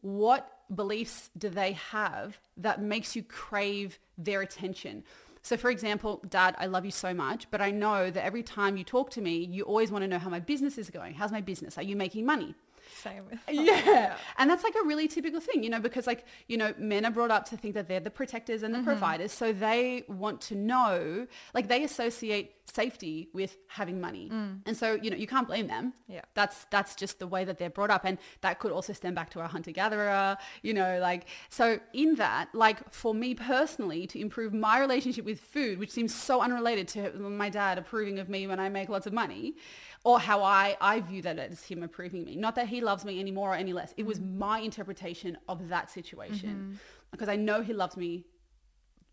what 0.00 0.48
beliefs 0.74 1.30
do 1.36 1.48
they 1.48 1.72
have 1.72 2.38
that 2.56 2.80
makes 2.80 3.14
you 3.16 3.22
crave 3.22 3.98
their 4.16 4.40
attention? 4.40 5.04
So 5.42 5.56
for 5.56 5.70
example, 5.70 6.22
dad, 6.28 6.54
I 6.58 6.66
love 6.66 6.84
you 6.84 6.92
so 6.92 7.12
much, 7.12 7.50
but 7.50 7.60
I 7.60 7.70
know 7.70 8.10
that 8.10 8.24
every 8.24 8.42
time 8.42 8.76
you 8.76 8.84
talk 8.84 9.10
to 9.10 9.20
me, 9.20 9.44
you 9.44 9.64
always 9.64 9.90
want 9.90 10.02
to 10.02 10.08
know 10.08 10.18
how 10.18 10.30
my 10.30 10.38
business 10.38 10.78
is 10.78 10.88
going. 10.88 11.14
How's 11.14 11.32
my 11.32 11.40
business? 11.40 11.76
Are 11.76 11.82
you 11.82 11.96
making 11.96 12.24
money? 12.24 12.54
Same 12.94 13.24
with 13.30 13.40
Yeah. 13.50 14.16
And 14.38 14.48
that's 14.48 14.62
like 14.62 14.74
a 14.80 14.86
really 14.86 15.08
typical 15.08 15.40
thing, 15.40 15.64
you 15.64 15.70
know, 15.70 15.80
because 15.80 16.06
like, 16.06 16.24
you 16.46 16.56
know, 16.56 16.72
men 16.78 17.04
are 17.04 17.10
brought 17.10 17.30
up 17.30 17.46
to 17.46 17.56
think 17.56 17.74
that 17.74 17.88
they're 17.88 18.00
the 18.00 18.10
protectors 18.10 18.62
and 18.62 18.72
the 18.72 18.78
mm-hmm. 18.78 18.86
providers. 18.86 19.32
So 19.32 19.52
they 19.52 20.04
want 20.08 20.40
to 20.42 20.54
know, 20.54 21.26
like 21.54 21.68
they 21.68 21.82
associate 21.82 22.61
safety 22.74 23.28
with 23.32 23.56
having 23.68 24.00
money. 24.00 24.30
Mm. 24.32 24.60
And 24.66 24.76
so, 24.76 24.94
you 24.94 25.10
know, 25.10 25.16
you 25.16 25.26
can't 25.26 25.46
blame 25.46 25.66
them. 25.66 25.92
Yeah. 26.08 26.22
That's, 26.34 26.64
that's 26.70 26.94
just 26.94 27.18
the 27.18 27.26
way 27.26 27.44
that 27.44 27.58
they're 27.58 27.70
brought 27.70 27.90
up. 27.90 28.04
And 28.04 28.18
that 28.40 28.58
could 28.58 28.72
also 28.72 28.92
stem 28.92 29.14
back 29.14 29.30
to 29.30 29.40
a 29.40 29.46
hunter 29.46 29.72
gatherer, 29.72 30.38
you 30.62 30.72
know, 30.72 30.98
like, 30.98 31.26
so 31.50 31.78
in 31.92 32.14
that, 32.16 32.48
like 32.54 32.92
for 32.92 33.14
me 33.14 33.34
personally 33.34 34.06
to 34.06 34.20
improve 34.20 34.54
my 34.54 34.80
relationship 34.80 35.24
with 35.24 35.40
food, 35.40 35.78
which 35.78 35.90
seems 35.90 36.14
so 36.14 36.40
unrelated 36.40 36.88
to 36.88 37.12
my 37.18 37.50
dad 37.50 37.78
approving 37.78 38.18
of 38.18 38.28
me 38.28 38.46
when 38.46 38.58
I 38.58 38.68
make 38.68 38.88
lots 38.88 39.06
of 39.06 39.12
money, 39.12 39.56
or 40.04 40.18
how 40.18 40.42
I, 40.42 40.76
I 40.80 41.00
view 41.00 41.22
that 41.22 41.38
as 41.38 41.62
him 41.62 41.82
approving 41.82 42.24
me. 42.24 42.36
Not 42.36 42.54
that 42.56 42.68
he 42.68 42.80
loves 42.80 43.04
me 43.04 43.20
any 43.20 43.30
more 43.30 43.52
or 43.52 43.54
any 43.54 43.72
less. 43.72 43.94
It 43.96 44.06
was 44.06 44.18
mm. 44.18 44.38
my 44.38 44.60
interpretation 44.60 45.36
of 45.48 45.68
that 45.68 45.90
situation 45.90 46.48
mm-hmm. 46.48 46.74
because 47.10 47.28
I 47.28 47.36
know 47.36 47.60
he 47.60 47.72
loves 47.72 47.96
me 47.96 48.24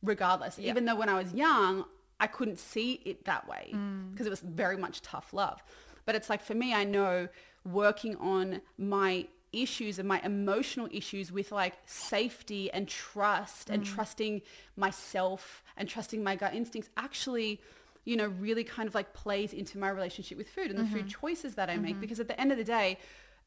regardless. 0.01 0.57
Yeah. 0.57 0.71
Even 0.71 0.85
though 0.85 0.95
when 0.95 1.09
I 1.09 1.15
was 1.21 1.33
young, 1.33 1.85
I 2.19 2.27
couldn't 2.27 2.59
see 2.59 3.01
it 3.05 3.25
that 3.25 3.47
way 3.47 3.71
mm. 3.73 4.11
because 4.11 4.27
it 4.27 4.29
was 4.29 4.41
very 4.41 4.77
much 4.77 5.01
tough 5.01 5.33
love. 5.33 5.63
But 6.05 6.15
it's 6.15 6.29
like 6.29 6.41
for 6.41 6.55
me, 6.55 6.73
I 6.73 6.83
know 6.83 7.27
working 7.65 8.15
on 8.17 8.61
my 8.77 9.27
issues 9.51 9.97
and 9.97 10.07
my 10.07 10.21
emotional 10.23 10.87
issues 10.91 11.31
with 11.31 11.51
like 11.51 11.75
safety 11.85 12.71
and 12.71 12.87
trust 12.87 13.69
and 13.69 13.83
mm. 13.83 13.85
trusting 13.85 14.41
myself 14.75 15.63
and 15.75 15.89
trusting 15.89 16.23
my 16.23 16.35
gut 16.35 16.53
instincts 16.53 16.89
actually 16.97 17.59
you 18.05 18.15
know 18.15 18.27
really 18.39 18.63
kind 18.63 18.87
of 18.87 18.93
like 18.93 19.13
plays 19.13 19.53
into 19.53 19.77
my 19.77 19.89
relationship 19.89 20.37
with 20.37 20.47
food 20.49 20.69
and 20.69 20.79
the 20.79 20.85
food 20.85 21.01
mm-hmm. 21.01 21.21
choices 21.21 21.55
that 21.55 21.69
I 21.69 21.77
make. 21.77 21.93
Mm-hmm. 21.93 22.01
Because 22.01 22.19
at 22.19 22.27
the 22.27 22.39
end 22.39 22.51
of 22.51 22.57
the 22.57 22.63
day 22.63 22.97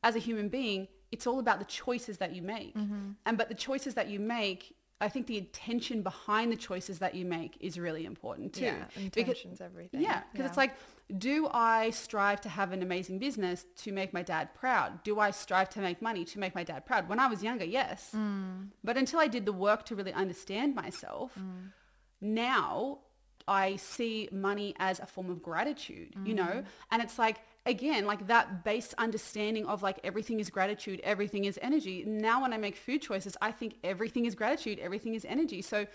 as 0.03 0.17
a 0.17 0.19
human 0.19 0.49
being 0.49 0.89
it's 1.11 1.27
all 1.27 1.39
about 1.39 1.59
the 1.59 1.67
choices 1.67 2.19
that 2.19 2.35
you 2.35 2.43
make. 2.43 2.75
Mm-hmm. 2.75 3.11
And 3.27 3.39
but 3.39 3.49
the 3.49 3.55
choices 3.55 3.95
that 3.95 4.09
you 4.09 4.19
make 4.19 4.75
I 5.03 5.09
think 5.09 5.27
the 5.27 5.37
intention 5.37 6.03
behind 6.03 6.53
the 6.53 6.57
choices 6.57 7.01
that 7.01 7.15
you 7.15 7.25
make 7.25 7.57
is 7.61 7.79
really 7.79 8.05
important 8.05 8.53
too. 8.55 8.65
Yeah, 8.67 8.85
Because- 8.95 9.19
intention's 9.19 9.61
everything. 9.61 10.01
yeah, 10.01 10.23
because 10.31 10.47
it's 10.47 10.57
like, 10.57 10.75
do 11.19 11.49
I 11.53 11.91
strive 11.91 12.41
to 12.43 12.49
have 12.49 12.73
an 12.73 12.83
amazing 12.83 13.19
business 13.19 13.67
to 13.83 13.93
make 13.93 14.13
my 14.15 14.23
dad 14.23 14.55
proud? 14.55 15.03
Do 15.03 15.19
I 15.19 15.33
strive 15.33 15.69
to 15.71 15.81
make 15.81 16.01
money 16.01 16.25
to 16.25 16.39
make 16.39 16.55
my 16.55 16.63
dad 16.63 16.87
proud? 16.87 17.09
When 17.09 17.19
I 17.19 17.27
was 17.27 17.43
younger, 17.43 17.65
yes. 17.65 18.13
Mm. 18.15 18.69
But 18.85 18.97
until 18.97 19.19
I 19.19 19.27
did 19.27 19.45
the 19.45 19.53
work 19.53 19.85
to 19.87 19.97
really 19.97 20.13
understand 20.13 20.75
myself, 20.75 21.33
mm. 21.39 21.73
now 22.21 23.01
I 23.49 23.77
see 23.77 24.29
money 24.31 24.75
as 24.79 25.01
a 25.01 25.07
form 25.07 25.29
of 25.31 25.43
gratitude, 25.43 26.15
you 26.25 26.35
know? 26.35 26.45
Mm. 26.45 26.65
And 26.93 27.03
it's 27.03 27.19
like, 27.19 27.41
again, 27.67 28.07
like 28.07 28.27
that 28.27 28.65
base 28.65 28.95
understanding 28.99 29.67
of 29.67 29.83
like 29.83 29.99
everything 30.03 30.41
is 30.41 30.51
gratitude, 30.51 31.01
everything 31.05 31.45
is 31.45 31.59
energy. 31.63 32.05
Now 32.07 32.43
when 32.43 32.53
I 32.53 32.57
make 32.57 32.77
food 32.77 33.03
choices, 33.03 33.37
I 33.41 33.53
think 33.53 33.75
everything 33.85 34.27
is 34.27 34.35
gratitude, 34.35 34.79
everything 34.79 35.15
is 35.15 35.25
energy. 35.25 35.63
So 35.63 35.87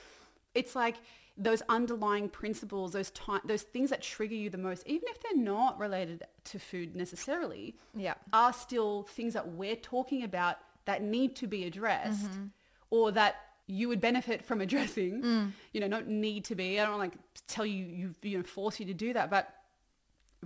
it's 0.53 0.75
like 0.75 0.95
those 1.37 1.61
underlying 1.69 2.29
principles, 2.29 2.93
those 2.93 3.11
those 3.45 3.61
things 3.61 3.89
that 3.91 4.01
trigger 4.01 4.33
you 4.35 4.49
the 4.49 4.57
most, 4.57 4.83
even 4.87 5.07
if 5.09 5.21
they're 5.21 5.41
not 5.41 5.77
related 5.77 6.23
to 6.45 6.59
food 6.59 6.95
necessarily, 6.95 7.75
Yeah. 7.95 8.15
are 8.33 8.53
still 8.53 9.03
things 9.03 9.33
that 9.33 9.49
we're 9.49 9.75
talking 9.75 10.23
about 10.23 10.57
that 10.85 11.03
need 11.03 11.35
to 11.35 11.47
be 11.47 11.65
addressed 11.65 12.31
mm-hmm. 12.31 12.45
or 12.89 13.11
that 13.11 13.35
you 13.67 13.89
would 13.89 14.01
benefit 14.01 14.43
from 14.43 14.61
addressing, 14.65 15.21
mm. 15.21 15.51
you 15.73 15.81
know, 15.81 15.87
not 15.87 16.07
need 16.07 16.45
to 16.45 16.55
be. 16.55 16.79
I 16.79 16.85
don't 16.85 16.97
like 16.97 17.13
tell 17.47 17.65
you, 17.65 17.85
you, 17.85 18.15
you 18.23 18.37
know, 18.37 18.43
force 18.43 18.79
you 18.79 18.85
to 18.87 18.93
do 18.93 19.13
that, 19.13 19.29
but 19.29 19.53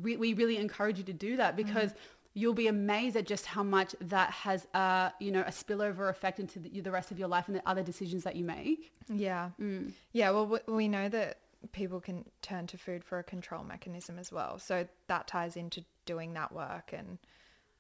we, 0.02 0.18
we 0.18 0.34
really 0.34 0.58
encourage 0.58 0.98
you 0.98 1.04
to 1.06 1.14
do 1.14 1.38
that 1.38 1.56
because 1.56 1.94
you'll 2.34 2.54
be 2.54 2.68
amazed 2.68 3.16
at 3.16 3.26
just 3.26 3.46
how 3.46 3.64
much 3.64 3.96
that 4.00 4.32
has, 4.32 4.66
uh, 4.74 5.10
you 5.20 5.32
know, 5.32 5.42
a 5.42 5.52
spillover 5.52 6.10
effect 6.10 6.40
into 6.40 6.60
the, 6.60 6.82
the 6.82 6.92
rest 6.92 7.12
of 7.12 7.20
your 7.20 7.28
life 7.28 7.48
and 7.48 7.56
the 7.56 7.70
other 7.70 7.84
decisions 7.84 8.24
that 8.24 8.36
you 8.36 8.44
make. 8.46 8.92
Yeah. 9.10 9.50
Mm. 9.60 9.92
Yeah. 10.14 10.32
Well, 10.32 10.48
we, 10.48 10.74
we 10.74 10.88
know 10.88 11.10
that 11.10 11.40
people 11.74 12.00
can 12.00 12.26
turn 12.42 12.68
to 12.68 12.78
food 12.78 13.04
for 13.04 13.20
a 13.20 13.24
control 13.24 13.64
mechanism 13.64 14.18
as 14.18 14.32
well. 14.32 14.60
So 14.60 14.88
that 15.08 15.28
ties 15.28 15.56
into 15.56 15.84
doing 16.06 16.34
that 16.34 16.52
work 16.52 16.92
and 16.94 17.18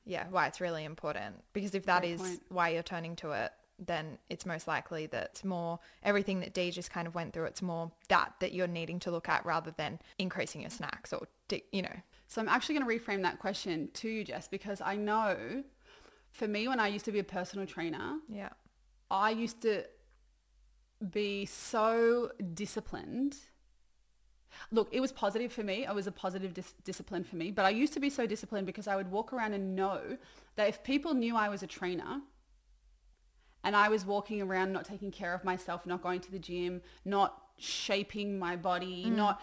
yeah, 0.05 0.25
why 0.29 0.47
it's 0.47 0.59
really 0.59 0.83
important. 0.83 1.43
Because 1.53 1.73
if 1.73 1.85
that 1.85 2.01
Great 2.01 2.13
is 2.13 2.21
point. 2.21 2.41
why 2.49 2.69
you're 2.69 2.83
turning 2.83 3.15
to 3.17 3.31
it, 3.31 3.51
then 3.83 4.17
it's 4.29 4.45
most 4.45 4.67
likely 4.67 5.07
that 5.07 5.29
it's 5.31 5.43
more 5.43 5.79
everything 6.03 6.39
that 6.41 6.53
Dee 6.53 6.71
just 6.71 6.91
kind 6.91 7.07
of 7.07 7.15
went 7.15 7.33
through. 7.33 7.45
It's 7.45 7.61
more 7.61 7.91
that 8.09 8.33
that 8.39 8.53
you're 8.53 8.67
needing 8.67 8.99
to 8.99 9.11
look 9.11 9.27
at 9.27 9.45
rather 9.45 9.71
than 9.71 9.99
increasing 10.19 10.61
your 10.61 10.69
snacks 10.69 11.13
or, 11.13 11.27
you 11.71 11.81
know, 11.81 11.95
So 12.27 12.41
I'm 12.41 12.47
actually 12.47 12.75
going 12.79 12.87
to 12.87 12.99
reframe 12.99 13.23
that 13.23 13.39
question 13.39 13.89
to 13.95 14.09
you, 14.09 14.23
Jess, 14.23 14.47
because 14.47 14.81
I 14.81 14.95
know 14.95 15.63
for 16.31 16.47
me, 16.47 16.67
when 16.67 16.79
I 16.79 16.87
used 16.87 17.05
to 17.05 17.11
be 17.11 17.19
a 17.19 17.23
personal 17.23 17.65
trainer, 17.65 18.19
yeah. 18.29 18.49
I 19.09 19.31
used 19.31 19.61
to 19.63 19.83
be 21.09 21.45
so 21.45 22.31
disciplined. 22.53 23.35
Look, 24.71 24.89
it 24.91 24.99
was 24.99 25.11
positive 25.11 25.51
for 25.51 25.63
me. 25.63 25.85
It 25.85 25.93
was 25.93 26.07
a 26.07 26.11
positive 26.11 26.53
dis- 26.53 26.73
discipline 26.83 27.23
for 27.23 27.35
me. 27.35 27.51
But 27.51 27.65
I 27.65 27.69
used 27.69 27.93
to 27.93 27.99
be 27.99 28.09
so 28.09 28.25
disciplined 28.25 28.65
because 28.65 28.87
I 28.87 28.95
would 28.95 29.11
walk 29.11 29.33
around 29.33 29.53
and 29.53 29.75
know 29.75 30.17
that 30.55 30.69
if 30.69 30.83
people 30.83 31.13
knew 31.13 31.35
I 31.35 31.49
was 31.49 31.63
a 31.63 31.67
trainer 31.67 32.21
and 33.63 33.75
I 33.75 33.89
was 33.89 34.05
walking 34.05 34.41
around 34.41 34.71
not 34.71 34.85
taking 34.85 35.11
care 35.11 35.33
of 35.33 35.43
myself, 35.43 35.85
not 35.85 36.01
going 36.01 36.21
to 36.21 36.31
the 36.31 36.39
gym, 36.39 36.81
not 37.05 37.41
shaping 37.57 38.39
my 38.39 38.55
body, 38.55 39.05
mm. 39.07 39.15
not 39.15 39.41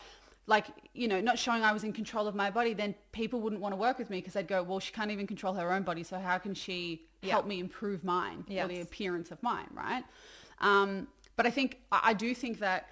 like, 0.49 0.67
you 0.95 1.07
know, 1.07 1.21
not 1.21 1.39
showing 1.39 1.63
I 1.63 1.73
was 1.73 1.85
in 1.85 1.93
control 1.93 2.27
of 2.27 2.35
my 2.35 2.51
body, 2.51 2.73
then 2.73 2.95
people 3.13 3.41
wouldn't 3.43 3.61
want 3.61 3.73
to 3.73 3.77
work 3.77 3.99
with 3.99 4.09
me 4.11 4.19
because 4.19 4.33
they'd 4.33 4.49
go, 4.49 4.63
well, 4.63 4.81
she 4.81 4.93
can't 4.93 5.11
even 5.11 5.27
control 5.27 5.55
her 5.55 5.73
own 5.73 5.83
body. 5.83 6.03
So 6.03 6.19
how 6.19 6.39
can 6.39 6.55
she 6.55 7.07
Yeah. 7.23 7.33
help 7.35 7.47
me 7.47 7.61
improve 7.61 8.03
mine 8.03 8.45
or 8.51 8.67
the 8.67 8.81
appearance 8.81 9.31
of 9.31 9.43
mine, 9.43 9.69
right? 9.73 10.05
Um, 10.61 11.09
but 11.37 11.45
I 11.47 11.51
think, 11.51 11.71
I 11.93 12.01
I 12.11 12.13
do 12.15 12.35
think 12.35 12.59
that 12.61 12.89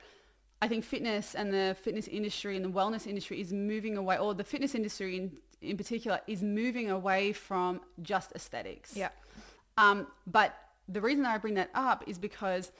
I 0.60 0.68
think 0.68 0.84
fitness 0.84 1.34
and 1.34 1.52
the 1.52 1.76
fitness 1.80 2.08
industry 2.08 2.56
and 2.56 2.64
the 2.64 2.70
wellness 2.80 3.06
industry 3.06 3.40
is 3.40 3.52
moving 3.52 3.96
away, 3.96 4.16
or 4.18 4.34
the 4.34 4.44
fitness 4.44 4.74
industry 4.74 5.16
in, 5.16 5.38
in 5.60 5.76
particular 5.76 6.20
is 6.26 6.42
moving 6.42 6.90
away 6.90 7.32
from 7.32 7.80
just 8.02 8.32
aesthetics. 8.32 8.96
Yeah. 8.96 9.10
Um, 9.78 10.06
but 10.26 10.54
the 10.88 11.00
reason 11.00 11.22
that 11.24 11.34
I 11.34 11.38
bring 11.38 11.54
that 11.54 11.70
up 11.74 12.04
is 12.06 12.18
because 12.18 12.70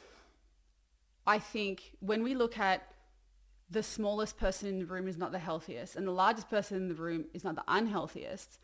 I 1.26 1.38
think 1.38 1.92
when 2.00 2.22
we 2.22 2.34
look 2.34 2.58
at 2.58 2.82
the 3.70 3.82
smallest 3.82 4.38
person 4.38 4.68
in 4.68 4.78
the 4.78 4.86
room 4.86 5.08
is 5.08 5.16
not 5.16 5.32
the 5.32 5.38
healthiest 5.38 5.96
and 5.96 6.06
the 6.06 6.12
largest 6.12 6.48
person 6.48 6.76
in 6.76 6.88
the 6.88 6.94
room 6.94 7.24
is 7.34 7.44
not 7.44 7.56
the 7.56 7.64
unhealthiest, 7.66 8.58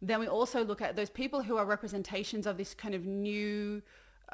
then 0.00 0.20
we 0.20 0.26
also 0.26 0.64
look 0.64 0.80
at 0.80 0.96
those 0.96 1.10
people 1.10 1.42
who 1.42 1.56
are 1.56 1.64
representations 1.64 2.46
of 2.46 2.56
this 2.56 2.74
kind 2.74 2.94
of 2.94 3.04
new, 3.04 3.82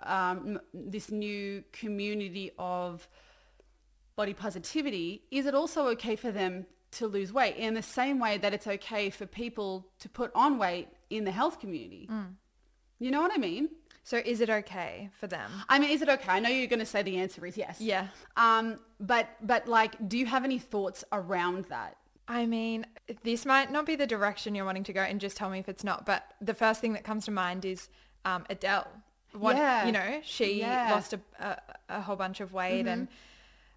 um, 0.02 0.60
this 0.74 1.10
new 1.10 1.62
community 1.72 2.52
of 2.58 3.08
body 4.16 4.34
positivity. 4.34 5.22
Is 5.30 5.46
it 5.46 5.54
also 5.54 5.86
okay 5.88 6.16
for 6.16 6.30
them 6.32 6.66
to 6.92 7.06
lose 7.06 7.32
weight 7.32 7.56
in 7.56 7.74
the 7.74 7.82
same 7.82 8.18
way 8.18 8.38
that 8.38 8.52
it's 8.52 8.66
okay 8.66 9.08
for 9.10 9.26
people 9.26 9.86
to 10.00 10.08
put 10.08 10.30
on 10.34 10.58
weight 10.58 10.88
in 11.10 11.24
the 11.24 11.30
health 11.30 11.58
community? 11.60 12.08
You 12.98 13.10
know 13.10 13.20
what 13.20 13.32
I 13.32 13.38
mean? 13.38 13.68
So 14.05 14.16
is 14.18 14.40
it 14.40 14.50
okay 14.50 15.11
for 15.18 15.26
them? 15.26 15.50
I 15.68 15.78
mean, 15.78 15.90
is 15.90 16.03
it 16.03 16.09
okay? 16.09 16.32
I 16.32 16.40
know 16.40 16.48
you're 16.48 16.66
going 16.66 16.80
to 16.80 16.86
say 16.86 17.03
the 17.03 17.18
answer 17.18 17.44
is 17.46 17.57
yes. 17.57 17.80
Yeah. 17.80 18.09
Um, 18.36 18.78
but 18.98 19.28
but 19.40 19.68
like, 19.68 20.09
do 20.09 20.18
you 20.18 20.26
have 20.26 20.44
any 20.44 20.59
thoughts 20.59 21.05
around 21.12 21.66
that? 21.66 21.96
I 22.28 22.46
mean, 22.46 22.86
this 23.22 23.44
might 23.46 23.70
not 23.70 23.84
be 23.86 23.96
the 23.96 24.07
direction 24.07 24.55
you're 24.55 24.64
wanting 24.64 24.84
to 24.84 24.92
go 24.92 25.03
and 25.03 25.20
just 25.20 25.36
tell 25.36 25.50
me 25.50 25.59
if 25.59 25.68
it's 25.68 25.84
not. 25.84 26.07
But 26.07 26.24
the 26.40 26.55
first 26.55 26.80
thing 26.80 26.92
that 26.94 27.05
comes 27.05 27.24
to 27.26 27.30
mind 27.30 27.64
is 27.64 27.88
um, 28.24 28.44
Adele. 28.50 28.86
One, 29.32 29.57
Yeah. 29.57 29.86
You 29.86 29.92
know, 29.92 30.20
she 30.24 30.61
Yeah. 30.61 30.90
lost 30.90 31.12
a, 31.14 31.20
a, 31.40 31.57
a 31.88 32.00
whole 32.00 32.16
bunch 32.16 32.40
of 32.40 32.53
weight 32.53 32.86
and 32.86 33.09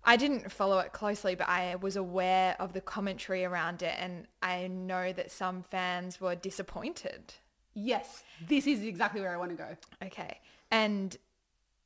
I 0.04 0.18
didn't 0.18 0.52
follow 0.52 0.78
it 0.80 0.92
closely, 0.94 1.34
but 1.36 1.50
I 1.50 1.76
was 1.78 1.96
aware 1.96 2.56
of 2.60 2.74
the 2.74 2.82
commentary 2.82 3.44
around 3.44 3.82
it. 3.82 3.96
And 4.00 4.28
I 4.42 4.68
know 4.68 5.12
that 5.14 5.32
some 5.32 5.64
fans 5.64 6.22
were 6.22 6.36
disappointed. 6.36 7.34
Yes, 7.76 8.24
this 8.48 8.66
is 8.66 8.82
exactly 8.84 9.22
where 9.22 9.34
I 9.34 9.38
want 9.38 9.52
to 9.52 9.58
go. 9.58 9.78
Okay. 10.04 10.40
And 10.72 11.16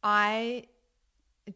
I 0.04 0.66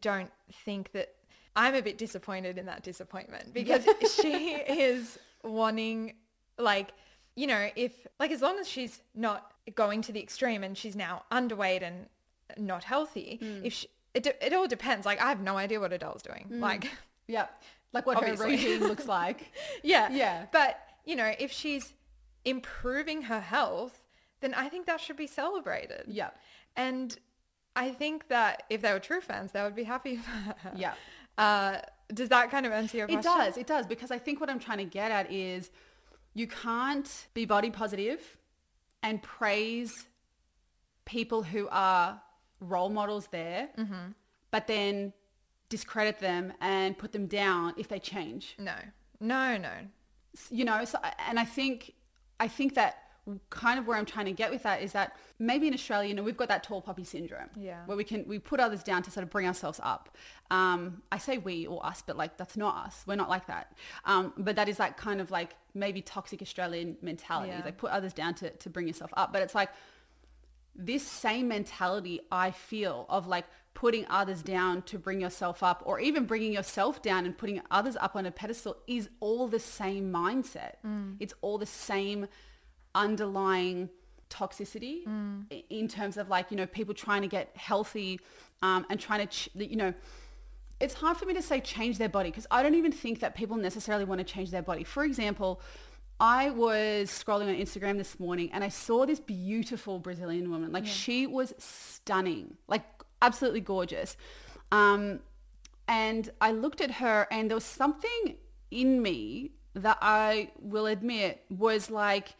don't 0.00 0.30
think 0.64 0.92
that 0.92 1.14
I'm 1.56 1.74
a 1.74 1.82
bit 1.82 1.96
disappointed 1.98 2.58
in 2.58 2.66
that 2.66 2.82
disappointment 2.82 3.54
because 3.54 3.86
she 4.20 4.54
is 4.54 5.18
wanting 5.42 6.14
like, 6.58 6.92
you 7.36 7.46
know, 7.46 7.68
if 7.76 7.92
like 8.18 8.30
as 8.30 8.42
long 8.42 8.58
as 8.58 8.68
she's 8.68 9.00
not 9.14 9.52
going 9.74 10.02
to 10.02 10.12
the 10.12 10.20
extreme 10.20 10.62
and 10.64 10.76
she's 10.76 10.96
now 10.96 11.22
underweight 11.30 11.82
and 11.82 12.06
not 12.58 12.84
healthy, 12.84 13.38
mm. 13.40 13.64
if 13.64 13.72
she, 13.72 13.88
it, 14.14 14.26
it 14.26 14.52
all 14.52 14.66
depends. 14.66 15.06
Like 15.06 15.20
I 15.20 15.28
have 15.28 15.40
no 15.40 15.56
idea 15.56 15.80
what 15.80 15.92
Adele's 15.92 16.22
doing. 16.22 16.48
Mm. 16.50 16.60
Like, 16.60 16.90
Yeah, 17.26 17.46
like 17.92 18.06
what 18.06 18.16
Obviously. 18.18 18.56
her 18.56 18.72
regime 18.72 18.88
looks 18.88 19.06
like. 19.08 19.52
yeah. 19.82 20.10
Yeah. 20.10 20.46
But, 20.52 20.78
you 21.04 21.16
know, 21.16 21.32
if 21.38 21.52
she's 21.52 21.94
improving 22.44 23.22
her 23.22 23.40
health, 23.40 24.02
then 24.44 24.54
I 24.54 24.68
think 24.68 24.86
that 24.86 25.00
should 25.00 25.16
be 25.16 25.26
celebrated. 25.26 26.04
Yeah. 26.06 26.30
And 26.76 27.16
I 27.74 27.90
think 27.90 28.28
that 28.28 28.64
if 28.70 28.82
they 28.82 28.92
were 28.92 29.00
true 29.00 29.20
fans, 29.20 29.52
they 29.52 29.62
would 29.62 29.74
be 29.74 29.84
happy 29.84 30.16
for 30.16 30.30
her. 30.30 30.72
Yeah. 30.76 30.94
Uh, 31.36 31.78
does 32.12 32.28
that 32.28 32.50
kind 32.50 32.66
of 32.66 32.72
answer 32.72 32.98
your 32.98 33.06
question? 33.08 33.20
It 33.32 33.36
does. 33.38 33.56
It 33.56 33.66
does 33.66 33.86
because 33.86 34.10
I 34.10 34.18
think 34.18 34.40
what 34.40 34.50
I'm 34.50 34.58
trying 34.60 34.78
to 34.78 34.84
get 34.84 35.10
at 35.10 35.32
is 35.32 35.70
you 36.34 36.46
can't 36.46 37.26
be 37.34 37.44
body 37.44 37.70
positive 37.70 38.20
and 39.02 39.22
praise 39.22 39.92
people 41.04 41.42
who 41.42 41.68
are 41.70 42.20
role 42.60 42.90
models 42.90 43.28
there, 43.30 43.68
but 44.50 44.66
then 44.66 45.12
discredit 45.68 46.18
them 46.20 46.52
and 46.60 46.96
put 46.96 47.12
them 47.12 47.26
down 47.26 47.74
if 47.76 47.88
they 47.88 47.98
change. 47.98 48.54
No. 48.58 48.76
No, 49.20 49.56
no. 49.56 49.72
you 50.50 50.64
know 50.64 50.84
so 50.84 50.98
and 51.28 51.38
i 51.38 51.44
think 51.44 51.94
i 52.40 52.48
think 52.48 52.74
that 52.74 53.03
kind 53.48 53.78
of 53.78 53.86
where 53.86 53.96
i'm 53.96 54.04
trying 54.04 54.26
to 54.26 54.32
get 54.32 54.50
with 54.50 54.62
that 54.64 54.82
is 54.82 54.92
that 54.92 55.16
maybe 55.38 55.66
in 55.66 55.72
australia 55.74 56.08
you 56.10 56.14
know 56.14 56.22
we've 56.22 56.36
got 56.36 56.48
that 56.48 56.62
tall 56.62 56.82
poppy 56.82 57.04
syndrome 57.04 57.48
Yeah. 57.56 57.80
where 57.86 57.96
we 57.96 58.04
can 58.04 58.26
we 58.28 58.38
put 58.38 58.60
others 58.60 58.82
down 58.82 59.02
to 59.04 59.10
sort 59.10 59.24
of 59.24 59.30
bring 59.30 59.46
ourselves 59.46 59.80
up 59.82 60.14
um 60.50 61.02
i 61.10 61.16
say 61.18 61.38
we 61.38 61.66
or 61.66 61.84
us 61.86 62.02
but 62.06 62.16
like 62.18 62.36
that's 62.36 62.56
not 62.56 62.76
us 62.86 63.02
we're 63.06 63.14
not 63.16 63.30
like 63.30 63.46
that 63.46 63.72
um 64.04 64.32
but 64.36 64.56
that 64.56 64.68
is 64.68 64.76
that 64.76 64.96
kind 64.98 65.20
of 65.22 65.30
like 65.30 65.54
maybe 65.72 66.02
toxic 66.02 66.42
australian 66.42 66.96
mentality 67.00 67.48
Yeah. 67.50 67.62
like 67.64 67.78
put 67.78 67.90
others 67.92 68.12
down 68.12 68.34
to 68.34 68.50
to 68.50 68.68
bring 68.68 68.86
yourself 68.88 69.10
up 69.16 69.32
but 69.32 69.40
it's 69.42 69.54
like 69.54 69.70
this 70.76 71.06
same 71.06 71.46
mentality 71.48 72.20
I 72.32 72.50
feel 72.50 73.06
of 73.08 73.28
like 73.28 73.44
putting 73.74 74.06
others 74.10 74.42
down 74.42 74.82
to 74.82 74.98
bring 74.98 75.20
yourself 75.20 75.62
up 75.62 75.82
or 75.86 76.00
even 76.00 76.24
bringing 76.26 76.52
yourself 76.52 77.00
down 77.00 77.26
and 77.26 77.38
putting 77.38 77.60
others 77.70 77.96
up 77.96 78.16
on 78.16 78.26
a 78.26 78.32
pedestal 78.32 78.78
is 78.88 79.08
all 79.20 79.46
the 79.46 79.60
same 79.60 80.12
mindset. 80.12 80.74
It's 81.20 81.34
all 81.42 81.58
the 81.58 81.66
same 81.66 82.26
underlying 82.94 83.88
toxicity 84.30 85.06
i- 85.52 85.64
in 85.70 85.86
terms 85.88 86.16
of 86.16 86.28
like, 86.28 86.50
you 86.50 86.56
know, 86.56 86.66
people 86.66 86.94
trying 86.94 87.22
to 87.22 87.28
get 87.28 87.50
healthy 87.56 88.18
um, 88.62 88.84
and 88.90 88.98
trying 88.98 89.20
to, 89.20 89.26
ch- 89.26 89.48
you 89.54 89.76
know, 89.76 89.94
it's 90.80 90.94
hard 90.94 91.16
for 91.16 91.24
me 91.26 91.34
to 91.34 91.42
say 91.42 91.60
change 91.60 91.98
their 91.98 92.08
body 92.08 92.30
because 92.30 92.46
I 92.50 92.62
don't 92.62 92.74
even 92.74 92.92
think 92.92 93.20
that 93.20 93.34
people 93.34 93.56
necessarily 93.56 94.04
want 94.04 94.18
to 94.18 94.24
change 94.24 94.50
their 94.50 94.62
body. 94.62 94.82
For 94.84 95.04
example, 95.04 95.60
I 96.18 96.50
was 96.50 97.10
scrolling 97.10 97.48
on 97.48 97.54
Instagram 97.54 97.96
this 97.96 98.18
morning 98.18 98.50
and 98.52 98.64
I 98.64 98.68
saw 98.70 99.06
this 99.06 99.20
beautiful 99.20 99.98
Brazilian 99.98 100.50
woman. 100.50 100.72
Like 100.72 100.86
she 100.86 101.26
was 101.26 101.54
stunning, 101.58 102.56
like 102.66 102.82
absolutely 103.22 103.60
gorgeous. 103.60 104.16
Um, 104.72 105.20
and 105.86 106.30
I 106.40 106.50
looked 106.52 106.80
at 106.80 106.92
her 106.92 107.26
and 107.30 107.50
there 107.50 107.56
was 107.56 107.64
something 107.64 108.36
in 108.70 109.00
me 109.02 109.52
that 109.74 109.98
I 110.00 110.50
will 110.60 110.86
admit 110.86 111.42
was 111.50 111.90
like 111.90 112.34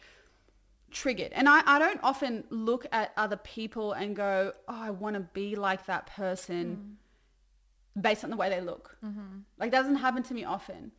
triggered. 0.91 1.31
And 1.33 1.49
I, 1.49 1.61
I 1.65 1.79
don't 1.79 1.99
often 2.03 2.43
look 2.49 2.85
at 2.91 3.11
other 3.17 3.37
people 3.37 3.93
and 3.93 4.15
go, 4.15 4.53
oh, 4.67 4.81
I 4.81 4.89
want 4.91 5.15
to 5.15 5.19
be 5.19 5.55
like 5.55 5.85
that 5.85 6.07
person 6.07 6.97
mm. 7.97 8.01
based 8.01 8.23
on 8.23 8.29
the 8.29 8.37
way 8.37 8.49
they 8.49 8.61
look. 8.61 8.97
Mm-hmm. 9.03 9.39
Like 9.59 9.71
that 9.71 9.81
doesn't 9.81 9.97
happen 9.97 10.23
to 10.23 10.33
me 10.33 10.43
often, 10.43 10.91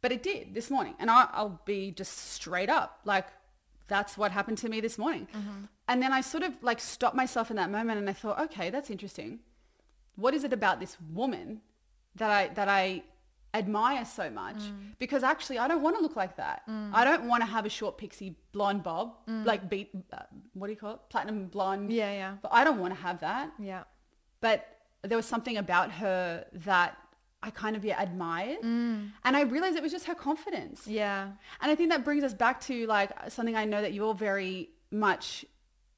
but 0.00 0.12
it 0.12 0.22
did 0.22 0.54
this 0.54 0.70
morning. 0.70 0.94
And 0.98 1.10
I, 1.10 1.28
I'll 1.32 1.60
be 1.64 1.90
just 1.90 2.16
straight 2.16 2.68
up 2.68 3.00
like, 3.04 3.26
that's 3.88 4.18
what 4.18 4.32
happened 4.32 4.58
to 4.58 4.68
me 4.68 4.80
this 4.80 4.98
morning. 4.98 5.26
Mm-hmm. 5.34 5.64
And 5.88 6.02
then 6.02 6.12
I 6.12 6.20
sort 6.20 6.42
of 6.42 6.52
like 6.60 6.78
stopped 6.78 7.16
myself 7.16 7.50
in 7.50 7.56
that 7.56 7.70
moment 7.70 7.98
and 7.98 8.10
I 8.10 8.12
thought, 8.12 8.38
okay, 8.38 8.68
that's 8.68 8.90
interesting. 8.90 9.40
What 10.16 10.34
is 10.34 10.44
it 10.44 10.52
about 10.52 10.78
this 10.78 10.98
woman 11.12 11.62
that 12.16 12.30
I, 12.30 12.48
that 12.48 12.68
I 12.68 13.04
admire 13.54 14.04
so 14.04 14.30
much? 14.30 14.56
Mm. 14.56 14.94
Because 14.98 15.22
actually 15.22 15.58
I 15.58 15.68
don't 15.68 15.82
want 15.82 15.96
to 15.96 16.02
look 16.02 16.16
like 16.16 16.36
that. 16.36 16.62
Mm. 16.68 16.90
I 16.92 17.04
don't 17.04 17.26
want 17.28 17.42
to 17.42 17.46
have 17.46 17.64
a 17.66 17.68
short 17.70 17.98
pixie 17.98 18.36
blonde 18.52 18.82
bob, 18.82 19.14
mm. 19.28 19.44
like 19.44 19.68
beat, 19.68 19.90
uh, 20.12 20.22
what 20.54 20.66
do 20.66 20.72
you 20.72 20.78
call 20.78 20.94
it? 20.94 21.00
Platinum 21.08 21.46
blonde. 21.46 21.92
Yeah, 21.92 22.12
yeah. 22.12 22.34
But 22.42 22.52
I 22.52 22.64
don't 22.64 22.78
want 22.78 22.94
to 22.94 23.00
have 23.00 23.20
that 23.20 23.52
Yeah. 23.58 23.84
but 24.40 24.66
there 25.02 25.16
was 25.16 25.26
something 25.26 25.56
about 25.56 25.92
her 25.92 26.44
that 26.52 26.96
I 27.42 27.50
kind 27.50 27.76
of 27.76 27.84
yeah, 27.84 28.02
admired. 28.02 28.58
And 28.62 29.12
I 29.24 29.42
realized 29.42 29.76
it 29.76 29.82
was 29.82 29.92
just 29.92 30.06
her 30.06 30.14
confidence. 30.14 30.86
Yeah. 30.88 31.28
And 31.60 31.70
I 31.70 31.74
think 31.76 31.90
that 31.90 32.04
brings 32.04 32.24
us 32.24 32.34
back 32.34 32.60
to 32.62 32.86
like 32.86 33.10
something 33.30 33.54
I 33.54 33.64
know 33.64 33.80
that 33.80 33.92
you're 33.92 34.14
very 34.14 34.70
much, 34.90 35.44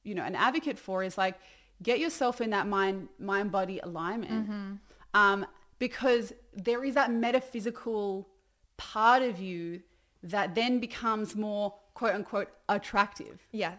you 0.03 0.13
know, 0.13 0.23
an 0.23 0.35
advocate 0.35 0.77
for 0.77 1.03
is 1.03 1.17
like 1.17 1.39
get 1.81 1.99
yourself 1.99 2.41
in 2.41 2.51
that 2.51 2.67
mind 2.67 3.09
mind 3.17 3.51
body 3.51 3.79
alignment. 3.81 4.49
Mm-hmm. 4.49 4.73
Um, 5.15 5.47
because 5.79 6.31
there 6.53 6.83
is 6.83 6.95
that 6.95 7.11
metaphysical 7.11 8.29
part 8.77 9.21
of 9.21 9.39
you 9.39 9.81
that 10.23 10.55
then 10.55 10.79
becomes 10.79 11.35
more 11.35 11.73
quote 11.93 12.15
unquote 12.15 12.49
attractive. 12.69 13.39
Yeah. 13.51 13.75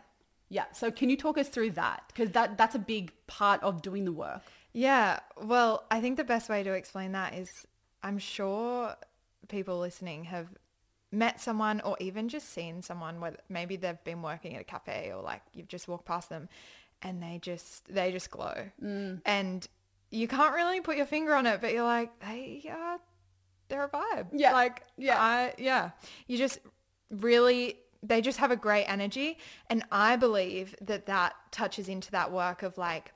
Yeah. 0.48 0.64
So 0.72 0.90
can 0.90 1.08
you 1.08 1.16
talk 1.16 1.38
us 1.38 1.48
through 1.48 1.72
that? 1.72 2.04
Because 2.08 2.30
that 2.32 2.58
that's 2.58 2.74
a 2.74 2.78
big 2.78 3.12
part 3.26 3.62
of 3.62 3.82
doing 3.82 4.04
the 4.04 4.12
work. 4.12 4.42
Yeah. 4.72 5.20
Well, 5.40 5.84
I 5.90 6.00
think 6.00 6.16
the 6.16 6.24
best 6.24 6.48
way 6.48 6.62
to 6.62 6.72
explain 6.72 7.12
that 7.12 7.34
is 7.34 7.66
I'm 8.02 8.18
sure 8.18 8.96
people 9.48 9.78
listening 9.78 10.24
have 10.24 10.48
met 11.10 11.40
someone 11.40 11.80
or 11.82 11.96
even 12.00 12.28
just 12.28 12.50
seen 12.50 12.80
someone 12.82 13.20
where 13.20 13.36
maybe 13.48 13.76
they've 13.76 14.02
been 14.02 14.22
working 14.22 14.56
at 14.56 14.62
a 14.62 14.64
cafe 14.64 15.12
or 15.14 15.22
like 15.22 15.42
you've 15.52 15.68
just 15.68 15.86
walked 15.86 16.06
past 16.06 16.30
them 16.30 16.48
and 17.02 17.22
they 17.22 17.38
just 17.40 17.92
they 17.92 18.10
just 18.12 18.30
glow. 18.30 18.70
Mm. 18.82 19.20
And 19.24 19.66
you 20.12 20.28
can't 20.28 20.54
really 20.54 20.80
put 20.80 20.96
your 20.96 21.06
finger 21.06 21.34
on 21.34 21.46
it, 21.46 21.60
but 21.60 21.72
you're 21.72 21.84
like, 21.84 22.10
they 22.20 22.62
are 22.70 22.98
they're 23.68 23.84
a 23.84 23.88
vibe. 23.88 24.26
Yeah. 24.32 24.52
Like 24.52 24.82
Yeah. 24.98 25.20
I 25.20 25.54
yeah. 25.58 25.90
You 26.26 26.36
just 26.36 26.60
really 27.10 27.78
they 28.02 28.20
just 28.20 28.38
have 28.38 28.50
a 28.50 28.56
great 28.56 28.84
energy 28.84 29.38
and 29.70 29.84
I 29.90 30.16
believe 30.16 30.74
that 30.82 31.06
that 31.06 31.34
touches 31.50 31.88
into 31.88 32.10
that 32.10 32.30
work 32.30 32.62
of 32.62 32.76
like 32.76 33.12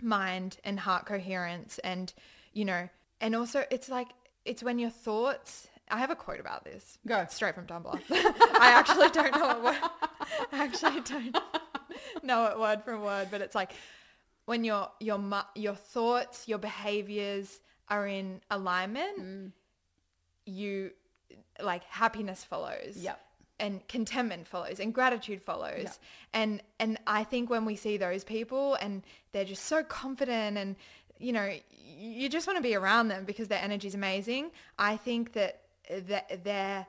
mind 0.00 0.58
and 0.62 0.78
heart 0.78 1.06
coherence 1.06 1.78
and 1.78 2.12
you 2.52 2.64
know 2.64 2.88
and 3.20 3.34
also 3.34 3.64
it's 3.70 3.88
like 3.88 4.08
it's 4.44 4.62
when 4.62 4.78
your 4.78 4.90
thoughts 4.90 5.68
I 5.90 5.98
have 5.98 6.10
a 6.10 6.16
quote 6.16 6.40
about 6.40 6.64
this. 6.64 6.98
Go. 7.06 7.26
Straight 7.28 7.54
from 7.54 7.66
Tumblr. 7.66 8.00
I 8.10 8.70
actually 8.70 9.10
don't 9.10 9.34
know 9.34 9.50
it 9.50 9.62
word. 9.62 9.76
I 10.52 10.64
actually 10.64 11.00
don't 11.02 11.36
know 12.22 12.46
it 12.46 12.58
word 12.58 12.82
from 12.84 13.02
word, 13.02 13.28
but 13.30 13.42
it's 13.42 13.54
like 13.54 13.72
when 14.46 14.64
your 14.64 14.90
your 15.00 15.20
your 15.54 15.74
thoughts, 15.74 16.48
your 16.48 16.58
behaviors 16.58 17.60
are 17.88 18.06
in 18.06 18.40
alignment, 18.50 19.18
Mm. 19.20 19.52
you 20.46 20.90
like 21.62 21.84
happiness 21.84 22.44
follows. 22.44 22.96
Yep. 22.96 23.20
And 23.60 23.86
contentment 23.86 24.48
follows 24.48 24.80
and 24.80 24.92
gratitude 24.92 25.40
follows. 25.40 25.82
Yep. 25.84 25.98
And 26.32 26.62
and 26.80 26.98
I 27.06 27.24
think 27.24 27.50
when 27.50 27.64
we 27.64 27.76
see 27.76 27.96
those 27.96 28.24
people 28.24 28.74
and 28.74 29.02
they're 29.32 29.44
just 29.44 29.64
so 29.64 29.82
confident 29.82 30.58
and 30.58 30.76
you 31.18 31.32
know, 31.32 31.48
you 31.96 32.28
just 32.28 32.46
want 32.48 32.56
to 32.56 32.62
be 32.62 32.74
around 32.74 33.06
them 33.08 33.24
because 33.24 33.46
their 33.48 33.62
energy 33.62 33.86
is 33.86 33.94
amazing. 33.94 34.50
I 34.78 34.96
think 34.96 35.32
that 35.34 35.60
that 35.88 36.42
their 36.44 36.86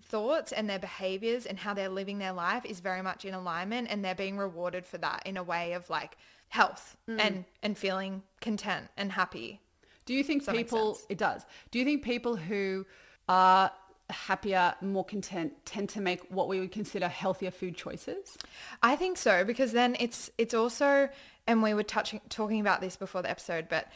thoughts 0.00 0.52
and 0.52 0.68
their 0.68 0.78
behaviors 0.78 1.46
and 1.46 1.58
how 1.58 1.74
they're 1.74 1.88
living 1.88 2.18
their 2.18 2.32
life 2.32 2.64
is 2.64 2.80
very 2.80 3.02
much 3.02 3.24
in 3.24 3.34
alignment 3.34 3.88
and 3.90 4.04
they're 4.04 4.14
being 4.14 4.36
rewarded 4.36 4.86
for 4.86 4.98
that 4.98 5.22
in 5.26 5.36
a 5.36 5.42
way 5.42 5.72
of 5.74 5.88
like 5.90 6.16
health 6.48 6.96
Mm. 7.08 7.20
and 7.20 7.44
and 7.62 7.78
feeling 7.78 8.22
content 8.40 8.88
and 8.96 9.12
happy. 9.12 9.60
Do 10.06 10.14
you 10.14 10.24
think 10.24 10.46
people, 10.48 10.98
it 11.10 11.18
does. 11.18 11.44
Do 11.70 11.78
you 11.78 11.84
think 11.84 12.02
people 12.02 12.36
who 12.36 12.86
are 13.28 13.70
happier, 14.08 14.74
more 14.80 15.04
content 15.04 15.52
tend 15.66 15.90
to 15.90 16.00
make 16.00 16.20
what 16.30 16.48
we 16.48 16.60
would 16.60 16.72
consider 16.72 17.08
healthier 17.08 17.50
food 17.50 17.76
choices? 17.76 18.38
I 18.82 18.96
think 18.96 19.18
so 19.18 19.44
because 19.44 19.72
then 19.72 19.96
it's 20.00 20.30
it's 20.38 20.54
also 20.54 21.10
and 21.46 21.62
we 21.62 21.74
were 21.74 21.82
touching 21.82 22.20
talking 22.30 22.60
about 22.60 22.80
this 22.80 22.96
before 22.96 23.22
the 23.22 23.30
episode, 23.30 23.68
but 23.68 23.88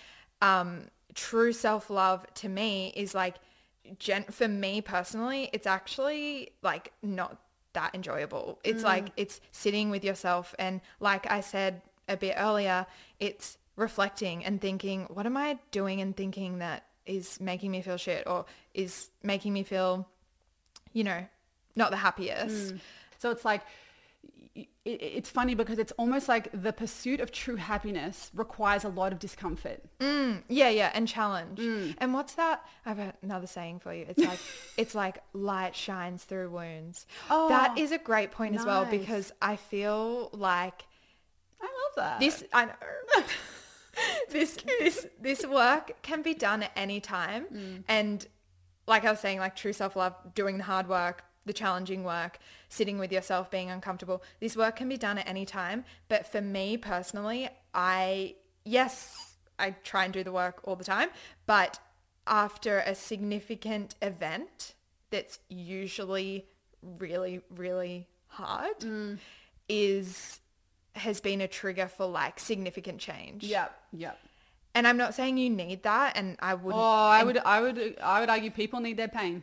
um, 0.42 0.88
true 1.14 1.52
self 1.52 1.88
love 1.88 2.26
to 2.34 2.48
me 2.48 2.92
is 2.96 3.14
like 3.14 3.36
gen- 3.98 4.24
for 4.24 4.48
me 4.48 4.80
personally, 4.82 5.48
it's 5.52 5.66
actually 5.66 6.50
like 6.62 6.92
not 7.02 7.38
that 7.72 7.94
enjoyable. 7.94 8.58
It's 8.64 8.82
like 8.82 9.08
it's 9.16 9.40
sitting 9.50 9.88
with 9.88 10.04
yourself 10.04 10.54
and 10.58 10.82
like 11.00 11.30
I 11.30 11.40
said 11.40 11.80
a 12.12 12.16
bit 12.16 12.34
earlier, 12.38 12.86
it's 13.18 13.58
reflecting 13.76 14.44
and 14.44 14.60
thinking, 14.60 15.06
what 15.10 15.26
am 15.26 15.36
I 15.36 15.58
doing 15.70 16.00
and 16.00 16.16
thinking 16.16 16.58
that 16.58 16.84
is 17.06 17.40
making 17.40 17.70
me 17.70 17.82
feel 17.82 17.96
shit 17.96 18.26
or 18.26 18.44
is 18.74 19.10
making 19.22 19.52
me 19.52 19.62
feel, 19.62 20.08
you 20.92 21.04
know, 21.04 21.26
not 21.74 21.90
the 21.90 21.96
happiest. 21.96 22.74
Mm. 22.74 22.80
So 23.18 23.30
it's 23.30 23.44
like, 23.44 23.62
it's 24.84 25.30
funny 25.30 25.54
because 25.54 25.78
it's 25.78 25.92
almost 25.92 26.28
like 26.28 26.48
the 26.52 26.72
pursuit 26.72 27.20
of 27.20 27.30
true 27.30 27.56
happiness 27.56 28.30
requires 28.34 28.82
a 28.82 28.88
lot 28.88 29.12
of 29.12 29.18
discomfort. 29.18 29.80
Mm, 30.00 30.42
yeah, 30.48 30.68
yeah, 30.68 30.90
and 30.92 31.06
challenge. 31.06 31.58
Mm. 31.58 31.94
And 31.98 32.12
what's 32.12 32.34
that? 32.34 32.64
I 32.84 32.92
have 32.92 33.14
another 33.22 33.46
saying 33.46 33.78
for 33.78 33.94
you. 33.94 34.06
It's 34.08 34.18
like 34.18 34.38
it's 34.76 34.94
like 34.94 35.22
light 35.32 35.76
shines 35.76 36.24
through 36.24 36.50
wounds. 36.50 37.06
Oh, 37.30 37.48
that 37.48 37.78
is 37.78 37.92
a 37.92 37.98
great 37.98 38.32
point 38.32 38.56
as 38.56 38.66
well 38.66 38.84
because 38.84 39.32
I 39.40 39.54
feel 39.54 40.30
like 40.32 40.82
I 41.62 41.66
love 41.66 41.94
that. 41.96 42.20
this 42.20 42.44
I 42.52 42.66
know. 42.66 42.72
this 44.30 44.56
this 44.78 45.06
this 45.20 45.46
work 45.46 45.92
can 46.02 46.22
be 46.22 46.34
done 46.34 46.62
at 46.64 46.72
any 46.76 47.00
time. 47.00 47.46
Mm. 47.52 47.84
And 47.88 48.26
like 48.86 49.04
I 49.04 49.10
was 49.10 49.20
saying 49.20 49.38
like 49.38 49.56
true 49.56 49.72
self-love 49.72 50.34
doing 50.34 50.58
the 50.58 50.64
hard 50.64 50.88
work 50.88 51.24
the 51.44 51.52
challenging 51.52 52.04
work 52.04 52.38
sitting 52.68 52.98
with 52.98 53.10
yourself 53.10 53.50
being 53.50 53.68
uncomfortable 53.68 54.22
this 54.38 54.56
work 54.56 54.76
can 54.76 54.88
be 54.88 54.96
done 54.96 55.18
at 55.18 55.28
any 55.28 55.44
time. 55.44 55.84
But 56.08 56.26
for 56.26 56.40
me 56.40 56.76
personally 56.76 57.48
I 57.74 58.36
yes 58.64 59.36
I 59.58 59.70
try 59.70 60.04
and 60.04 60.12
do 60.12 60.24
the 60.24 60.32
work 60.32 60.60
all 60.64 60.76
the 60.76 60.84
time. 60.84 61.10
But 61.46 61.78
after 62.26 62.78
a 62.78 62.94
significant 62.94 63.94
event 64.00 64.74
that's 65.10 65.38
usually 65.48 66.46
really 66.98 67.40
really 67.54 68.08
hard 68.28 68.80
mm. 68.80 69.18
is 69.68 70.40
has 70.94 71.20
been 71.20 71.40
a 71.40 71.48
trigger 71.48 71.88
for 71.88 72.06
like 72.06 72.38
significant 72.40 72.98
change. 72.98 73.44
Yep, 73.44 73.72
yep. 73.92 74.18
And 74.74 74.86
I'm 74.88 74.96
not 74.96 75.14
saying 75.14 75.36
you 75.38 75.50
need 75.50 75.82
that 75.82 76.16
and 76.16 76.36
I 76.40 76.52
Oh, 76.52 76.56
wouldn't 76.56 76.82
I 76.82 77.24
would, 77.24 77.38
I 77.38 77.60
would, 77.60 77.96
I 78.02 78.20
would 78.20 78.30
argue 78.30 78.50
people 78.50 78.80
need 78.80 78.96
their 78.96 79.08
pain. 79.08 79.42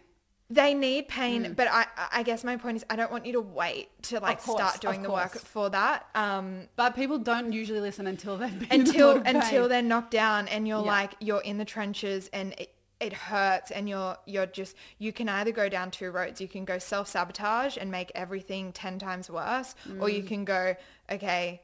they 0.51 0.73
need 0.73 1.07
pain, 1.07 1.43
Mm. 1.45 1.55
but 1.55 1.67
I 1.69 1.85
I 2.11 2.23
guess 2.23 2.43
my 2.43 2.57
point 2.57 2.77
is 2.77 2.85
I 2.89 2.95
don't 2.95 3.11
want 3.11 3.25
you 3.27 3.33
to 3.33 3.41
wait 3.41 3.89
to 4.09 4.19
like 4.19 4.41
course, 4.41 4.57
start 4.57 4.81
doing 4.81 5.03
the 5.03 5.11
work 5.11 5.33
for 5.37 5.69
that. 5.69 6.07
Um 6.15 6.67
But 6.75 6.95
people 6.95 7.19
don't 7.19 7.51
usually 7.53 7.79
listen 7.79 8.07
until 8.07 8.37
they've 8.37 8.57
been 8.59 8.79
until 8.81 9.07
lot 9.09 9.17
of 9.17 9.23
pain. 9.25 9.35
until 9.35 9.67
they're 9.69 9.83
knocked 9.83 10.11
down 10.11 10.47
and 10.47 10.67
you're 10.67 10.83
Yeah. 10.83 10.91
like 10.99 11.11
you're 11.19 11.41
in 11.41 11.57
the 11.59 11.65
trenches 11.65 12.29
and 12.33 12.53
it, 12.57 12.73
it 12.99 13.13
hurts 13.13 13.71
and 13.71 13.87
you're 13.87 14.17
you're 14.25 14.45
just 14.45 14.75
you 14.97 15.11
can 15.13 15.29
either 15.29 15.51
go 15.51 15.69
down 15.69 15.89
two 15.89 16.11
roads 16.11 16.41
you 16.41 16.47
can 16.47 16.65
go 16.65 16.77
self-sabotage 16.77 17.77
and 17.77 17.89
make 17.89 18.11
everything 18.15 18.71
10 18.73 18.99
times 18.99 19.29
worse 19.29 19.73
or 19.99 20.07
Mm. 20.07 20.13
you 20.15 20.23
can 20.23 20.43
go 20.45 20.75
okay 21.11 21.61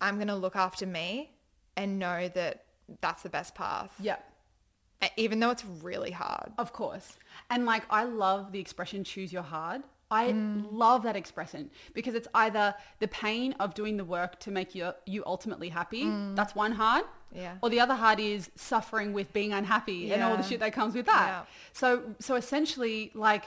i'm 0.00 0.14
going 0.16 0.28
to 0.28 0.36
look 0.36 0.56
after 0.56 0.86
me 0.86 1.32
and 1.76 1.98
know 1.98 2.28
that 2.28 2.64
that's 3.00 3.22
the 3.22 3.30
best 3.30 3.54
path 3.54 3.92
Yep. 4.00 4.24
E- 5.02 5.06
even 5.16 5.40
though 5.40 5.50
it's 5.50 5.64
really 5.82 6.10
hard 6.10 6.52
Of 6.58 6.72
course. 6.72 7.16
And 7.48 7.64
like, 7.64 7.84
I 7.90 8.04
love 8.04 8.52
the 8.52 8.60
expression 8.60 9.02
choose 9.02 9.32
your 9.32 9.42
hard. 9.42 9.82
I 10.10 10.32
Mm. 10.32 10.66
love 10.72 11.02
that 11.04 11.14
expression 11.16 11.70
because 11.94 12.14
it's 12.14 12.26
either 12.34 12.74
the 12.98 13.06
pain 13.08 13.54
of 13.60 13.74
doing 13.74 13.96
the 13.96 14.04
work 14.04 14.40
to 14.40 14.50
make 14.50 14.74
you, 14.74 14.92
you 15.06 15.22
ultimately 15.24 15.68
happy. 15.68 16.04
That's 16.34 16.54
one 16.54 16.72
hard. 16.72 17.04
Mm. 17.04 17.08
Yeah. 17.42 17.54
Or 17.62 17.70
the 17.70 17.78
other 17.78 17.94
hard 17.94 18.18
is 18.18 18.50
suffering 18.56 19.12
with 19.12 19.32
being 19.32 19.52
unhappy 19.52 20.12
and 20.12 20.22
all 20.22 20.36
the 20.36 20.42
shit 20.42 20.58
that 20.60 20.72
comes 20.72 20.94
with 20.94 21.06
that. 21.06 21.26
Yeah. 21.28 21.42
So, 21.72 22.14
so 22.18 22.34
essentially 22.34 23.12
like, 23.14 23.44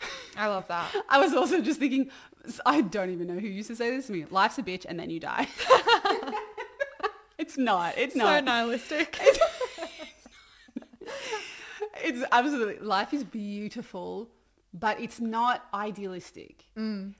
i 0.36 0.48
love 0.48 0.66
that 0.66 0.92
I 1.08 1.18
was 1.20 1.32
also 1.32 1.60
just 1.60 1.78
thinking, 1.78 2.10
I 2.66 2.80
don't 2.80 3.10
even 3.10 3.28
know 3.28 3.38
who 3.38 3.46
used 3.46 3.68
to 3.68 3.76
say 3.76 3.90
this 3.90 4.08
to 4.08 4.12
me. 4.12 4.24
Life's 4.30 4.58
a 4.58 4.62
bitch 4.64 4.84
and 4.88 4.98
then 4.98 5.10
you 5.10 5.20
die. 5.20 5.46
it's 7.38 7.56
not. 7.56 7.96
It's 7.96 8.14
so 8.14 8.18
not. 8.20 8.40
So 8.40 8.44
nihilistic 8.44 9.16
It's 12.02 12.24
absolutely 12.32 12.84
life 12.84 13.14
is 13.14 13.22
beautiful, 13.24 14.28
but 14.74 15.00
it's 15.00 15.20
not 15.20 15.64
idealistic. 15.72 16.64
Mm. 16.76 17.14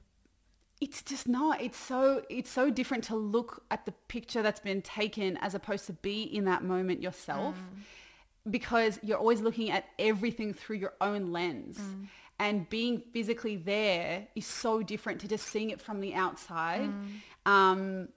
It's 0.80 1.02
just 1.02 1.28
not. 1.28 1.62
It's 1.62 1.78
so 1.78 2.22
it's 2.28 2.50
so 2.50 2.68
different 2.68 3.04
to 3.04 3.16
look 3.16 3.62
at 3.70 3.86
the 3.86 3.92
picture 4.08 4.42
that's 4.42 4.60
been 4.60 4.82
taken 4.82 5.36
as 5.38 5.54
opposed 5.54 5.86
to 5.86 5.92
be 5.92 6.22
in 6.22 6.44
that 6.46 6.64
moment 6.64 7.00
yourself. 7.00 7.54
Mm. 7.54 8.50
Because 8.50 8.98
you're 9.02 9.16
always 9.16 9.40
looking 9.40 9.70
at 9.70 9.86
everything 9.98 10.52
through 10.52 10.76
your 10.76 10.92
own 11.00 11.32
lens. 11.32 11.78
Mm. 11.78 12.08
And 12.40 12.68
being 12.68 13.02
physically 13.12 13.56
there 13.56 14.26
is 14.34 14.44
so 14.44 14.82
different 14.82 15.20
to 15.20 15.28
just 15.28 15.46
seeing 15.46 15.70
it 15.70 15.80
from 15.80 16.00
the 16.00 16.14
outside. 16.14 16.90
Um, 17.46 18.08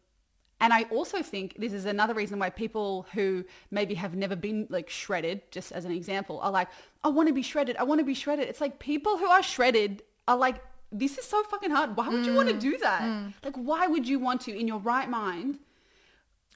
and 0.60 0.74
I 0.74 0.84
also 0.84 1.22
think 1.22 1.56
this 1.58 1.72
is 1.72 1.86
another 1.86 2.14
reason 2.14 2.40
why 2.40 2.50
people 2.50 3.06
who 3.14 3.46
maybe 3.70 3.94
have 3.96 4.16
never 4.16 4.36
been 4.36 4.68
like 4.70 4.90
shredded, 4.90 5.42
just 5.52 5.72
as 5.72 5.86
an 5.86 5.92
example, 5.92 6.40
are 6.40 6.52
like, 6.52 6.70
I 7.04 7.10
want 7.10 7.28
to 7.28 7.34
be 7.34 7.44
shredded. 7.44 7.78
I 7.78 7.84
want 7.84 8.00
to 8.00 8.06
be 8.06 8.16
shredded. 8.16 8.48
It's 8.48 8.62
like 8.62 8.80
people 8.80 9.18
who 9.18 9.28
are 9.28 9.44
shredded 9.44 10.02
are 10.28 10.38
like, 10.38 10.64
this 10.92 11.18
is 11.18 11.26
so 11.26 11.44
fucking 11.44 11.70
hard. 11.70 11.96
Why 11.96 12.10
would 12.10 12.26
you 12.26 12.34
want 12.34 12.50
to 12.50 12.56
mm. 12.56 12.60
do 12.60 12.78
that? 12.78 13.02
Mm. 13.02 13.34
Like, 13.44 13.56
why 13.56 13.88
would 13.88 14.08
you 14.08 14.20
want 14.20 14.42
to 14.42 14.58
in 14.58 14.68
your 14.68 14.80
right 14.80 15.10
mind? 15.10 15.60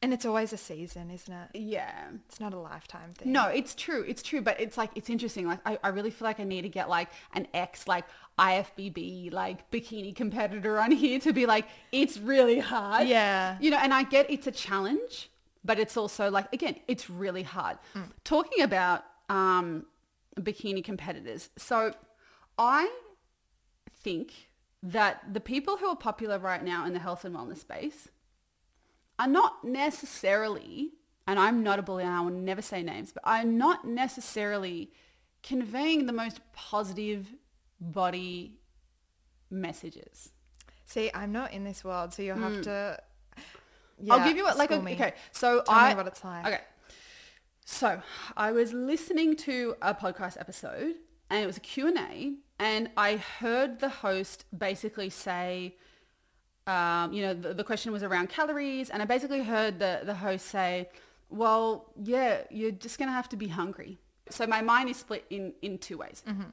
And 0.01 0.13
it's 0.13 0.25
always 0.25 0.51
a 0.53 0.57
season 0.57 1.11
isn't 1.11 1.33
it 1.33 1.49
Yeah. 1.59 2.09
it's 2.27 2.39
not 2.39 2.53
a 2.53 2.57
lifetime 2.59 3.13
thing 3.13 3.31
No, 3.31 3.47
it's 3.47 3.75
true. 3.75 4.03
It's 4.07 4.23
true. 4.23 4.41
But 4.41 4.59
it's 4.59 4.77
like, 4.77 4.89
it's 4.95 5.09
interesting. 5.09 5.45
Like, 5.47 5.59
I, 5.65 5.77
I 5.83 5.89
really 5.89 6.09
feel 6.09 6.25
like 6.27 6.39
I 6.39 6.43
need 6.43 6.63
to 6.63 6.69
get 6.69 6.89
like 6.89 7.09
an 7.33 7.47
ex, 7.53 7.87
like 7.87 8.05
IFBB, 8.39 9.31
like 9.31 9.69
bikini 9.71 10.15
competitor 10.15 10.79
on 10.79 10.91
here 10.91 11.19
to 11.19 11.31
be 11.33 11.45
like, 11.45 11.67
it's 11.91 12.17
really 12.17 12.59
hard. 12.59 13.07
Yeah. 13.07 13.57
You 13.59 13.69
know, 13.71 13.77
and 13.77 13.93
I 13.93 14.03
get 14.03 14.29
it's 14.29 14.47
a 14.47 14.51
challenge, 14.51 15.29
but 15.63 15.77
it's 15.79 15.95
also 15.95 16.29
like, 16.31 16.51
again, 16.53 16.75
it's 16.87 17.09
really 17.09 17.43
hard. 17.43 17.77
Talking 18.23 18.63
about 18.63 19.03
um, 19.29 19.85
bikini 20.39 20.83
competitors. 20.83 21.49
So 21.57 21.93
I 22.57 22.89
think 24.03 24.49
that 24.83 25.31
the 25.31 25.39
people 25.39 25.77
who 25.77 25.85
are 25.87 25.95
popular 25.95 26.39
right 26.39 26.63
now 26.63 26.85
in 26.87 26.93
the 26.93 26.99
health 26.99 27.23
and 27.23 27.35
wellness 27.35 27.59
space 27.59 28.07
are 29.21 29.27
not 29.27 29.63
necessarily, 29.63 30.93
and 31.27 31.39
I'm 31.39 31.63
not 31.63 31.79
a 31.79 31.81
bully 31.81 32.03
and 32.03 32.13
I 32.13 32.21
will 32.21 32.31
never 32.31 32.61
say 32.61 32.81
names, 32.81 33.11
but 33.11 33.23
I'm 33.25 33.57
not 33.57 33.85
necessarily 33.85 34.91
conveying 35.43 36.07
the 36.07 36.13
most 36.13 36.39
positive 36.53 37.27
body 37.79 38.57
messages. 39.49 40.31
See, 40.85 41.11
I'm 41.13 41.31
not 41.31 41.53
in 41.53 41.63
this 41.63 41.83
world, 41.83 42.13
so 42.13 42.21
you'll 42.23 42.37
have 42.37 42.55
hmm. 42.55 42.61
to. 42.61 42.99
Yeah, 44.03 44.15
I'll 44.15 44.27
give 44.27 44.35
you 44.35 44.49
a, 44.49 44.53
like 44.55 44.71
a, 44.71 44.79
okay. 44.79 45.13
So 45.31 45.61
Tell 45.61 45.75
I 45.75 45.89
me 45.89 45.97
what 45.97 46.07
it's 46.07 46.23
like. 46.23 46.47
Okay. 46.47 46.61
So 47.63 48.01
I 48.35 48.51
was 48.51 48.73
listening 48.73 49.35
to 49.37 49.75
a 49.81 49.93
podcast 49.93 50.39
episode 50.39 50.95
and 51.29 51.43
it 51.43 51.45
was 51.45 51.57
a 51.57 51.61
Q&A 51.61 52.33
and 52.59 52.89
I 52.97 53.17
heard 53.17 53.79
the 53.79 53.89
host 53.89 54.45
basically 54.57 55.11
say, 55.11 55.75
um, 56.67 57.11
you 57.13 57.21
know, 57.23 57.33
the, 57.33 57.53
the 57.53 57.63
question 57.63 57.91
was 57.91 58.03
around 58.03 58.29
calories 58.29 58.89
and 58.89 59.01
I 59.01 59.05
basically 59.05 59.43
heard 59.43 59.79
the, 59.79 60.01
the 60.03 60.13
host 60.13 60.47
say, 60.47 60.89
well, 61.29 61.91
yeah, 62.01 62.41
you're 62.49 62.71
just 62.71 62.97
going 62.97 63.07
to 63.09 63.13
have 63.13 63.29
to 63.29 63.37
be 63.37 63.47
hungry. 63.47 63.99
So 64.29 64.45
my 64.45 64.61
mind 64.61 64.89
is 64.89 64.97
split 64.97 65.25
in, 65.29 65.53
in 65.61 65.77
two 65.77 65.97
ways. 65.97 66.23
Mm-hmm. 66.27 66.43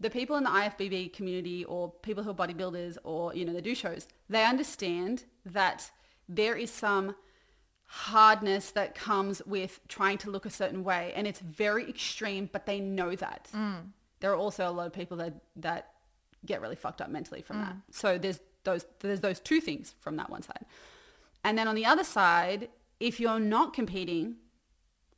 The 0.00 0.10
people 0.10 0.36
in 0.36 0.44
the 0.44 0.50
IFBB 0.50 1.12
community 1.12 1.64
or 1.64 1.90
people 1.90 2.24
who 2.24 2.30
are 2.30 2.34
bodybuilders 2.34 2.96
or, 3.04 3.34
you 3.34 3.44
know, 3.44 3.52
they 3.52 3.60
do 3.60 3.74
shows, 3.74 4.08
they 4.28 4.44
understand 4.44 5.24
that 5.44 5.90
there 6.28 6.56
is 6.56 6.70
some 6.70 7.14
hardness 7.84 8.70
that 8.70 8.94
comes 8.94 9.42
with 9.46 9.80
trying 9.88 10.16
to 10.16 10.30
look 10.30 10.46
a 10.46 10.50
certain 10.50 10.84
way 10.84 11.12
and 11.16 11.26
it's 11.26 11.40
very 11.40 11.88
extreme 11.88 12.48
but 12.50 12.64
they 12.64 12.80
know 12.80 13.14
that. 13.16 13.48
Mm. 13.54 13.90
There 14.20 14.30
are 14.30 14.36
also 14.36 14.68
a 14.68 14.70
lot 14.70 14.86
of 14.86 14.92
people 14.92 15.16
that 15.18 15.34
that 15.56 15.90
get 16.46 16.60
really 16.60 16.76
fucked 16.76 17.00
up 17.00 17.10
mentally 17.10 17.42
from 17.42 17.56
mm. 17.56 17.64
that. 17.64 17.76
So 17.90 18.16
there's 18.16 18.38
those 18.64 18.84
there's 19.00 19.20
those 19.20 19.40
two 19.40 19.60
things 19.60 19.94
from 20.00 20.16
that 20.16 20.28
one 20.30 20.42
side 20.42 20.64
and 21.44 21.56
then 21.58 21.66
on 21.68 21.74
the 21.74 21.84
other 21.86 22.04
side 22.04 22.68
if 23.00 23.18
you're 23.20 23.40
not 23.40 23.72
competing 23.72 24.36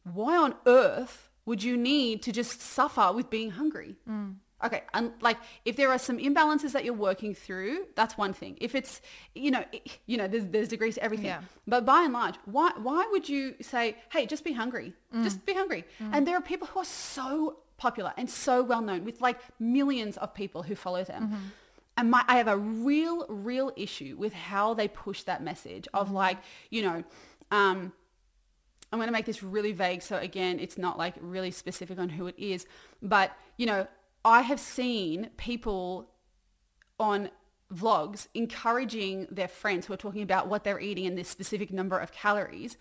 why 0.05 0.37
on 0.37 0.55
earth 0.67 1.29
would 1.45 1.63
you 1.63 1.77
need 1.77 2.23
to 2.23 2.33
just 2.33 2.61
suffer 2.61 3.13
with 3.13 3.29
being 3.31 3.51
hungry? 3.51 3.97
Mm. 4.09 4.37
Okay, 4.65 4.83
and 4.95 5.11
like 5.21 5.39
if 5.65 5.75
there 5.75 5.91
are 5.91 5.99
some 5.99 6.19
imbalances 6.19 6.71
that 6.71 6.85
you're 6.85 6.95
working 6.95 7.35
through, 7.35 7.87
that's 7.97 8.17
one 8.17 8.33
thing. 8.33 8.57
If 8.61 8.77
it's, 8.77 9.01
you 9.35 9.51
know, 9.51 9.65
i- 9.75 9.81
you 10.07 10.17
know, 10.17 10.29
there's, 10.29 10.47
there's 10.49 10.69
degrees 10.69 10.95
to 10.95 11.03
everything. 11.03 11.27
Yeah. 11.27 11.41
But 11.67 11.85
by 11.85 12.03
and 12.05 12.13
large, 12.13 12.37
why 12.45 12.71
why 12.77 13.09
would 13.11 13.29
you 13.29 13.57
say, 13.61 13.97
hey, 14.13 14.25
just 14.27 14.45
be 14.45 14.53
hungry, 14.53 14.93
mm. 15.13 15.25
just 15.25 15.45
be 15.45 15.53
hungry? 15.55 15.85
Mm. 16.01 16.11
And 16.13 16.27
there 16.27 16.37
are 16.37 16.41
people 16.41 16.69
who 16.69 16.79
are 16.79 16.85
so 16.85 17.57
popular 17.77 18.13
and 18.17 18.31
so 18.31 18.63
well 18.63 18.83
known 18.83 19.05
with 19.05 19.21
like 19.21 19.41
millions 19.59 20.17
of 20.19 20.33
people 20.33 20.63
who 20.63 20.77
follow 20.77 21.03
them. 21.03 21.23
Mm-hmm. 21.25 21.37
And 21.97 22.11
my, 22.11 22.25
I 22.27 22.39
have 22.39 22.49
a 22.49 22.57
real, 22.57 23.27
real 23.29 23.73
issue 23.77 24.17
with 24.19 24.33
how 24.33 24.75
they 24.75 24.89
push 24.89 25.25
that 25.25 25.43
message 25.43 25.87
of 25.93 26.11
like, 26.11 26.39
you 26.71 26.83
know, 26.83 27.05
um, 27.51 27.93
I'm 28.93 28.99
going 28.99 29.09
to 29.09 29.13
make 29.13 29.27
this 29.27 29.43
really 29.43 29.73
vague. 29.73 30.03
So 30.03 30.17
again, 30.19 30.59
it's 30.59 30.77
not 30.77 30.99
like 30.99 31.15
really 31.21 31.51
specific 31.51 31.99
on 31.99 32.11
who 32.11 32.27
it 32.27 32.35
is. 32.39 32.67
But, 33.03 33.37
you 33.57 33.67
know, 33.67 33.87
I 34.25 34.43
have 34.43 34.61
seen 34.61 35.31
people 35.37 36.11
on 36.99 37.31
vlogs 37.75 38.29
encouraging 38.35 39.27
their 39.31 39.49
friends 39.49 39.87
who 39.87 39.95
are 39.95 39.99
talking 39.99 40.23
about 40.23 40.49
what 40.49 40.63
they're 40.63 40.81
eating 40.81 41.07
and 41.07 41.17
this 41.17 41.29
specific 41.29 41.73
number 41.73 41.99
of 41.99 42.13
calories. 42.13 42.77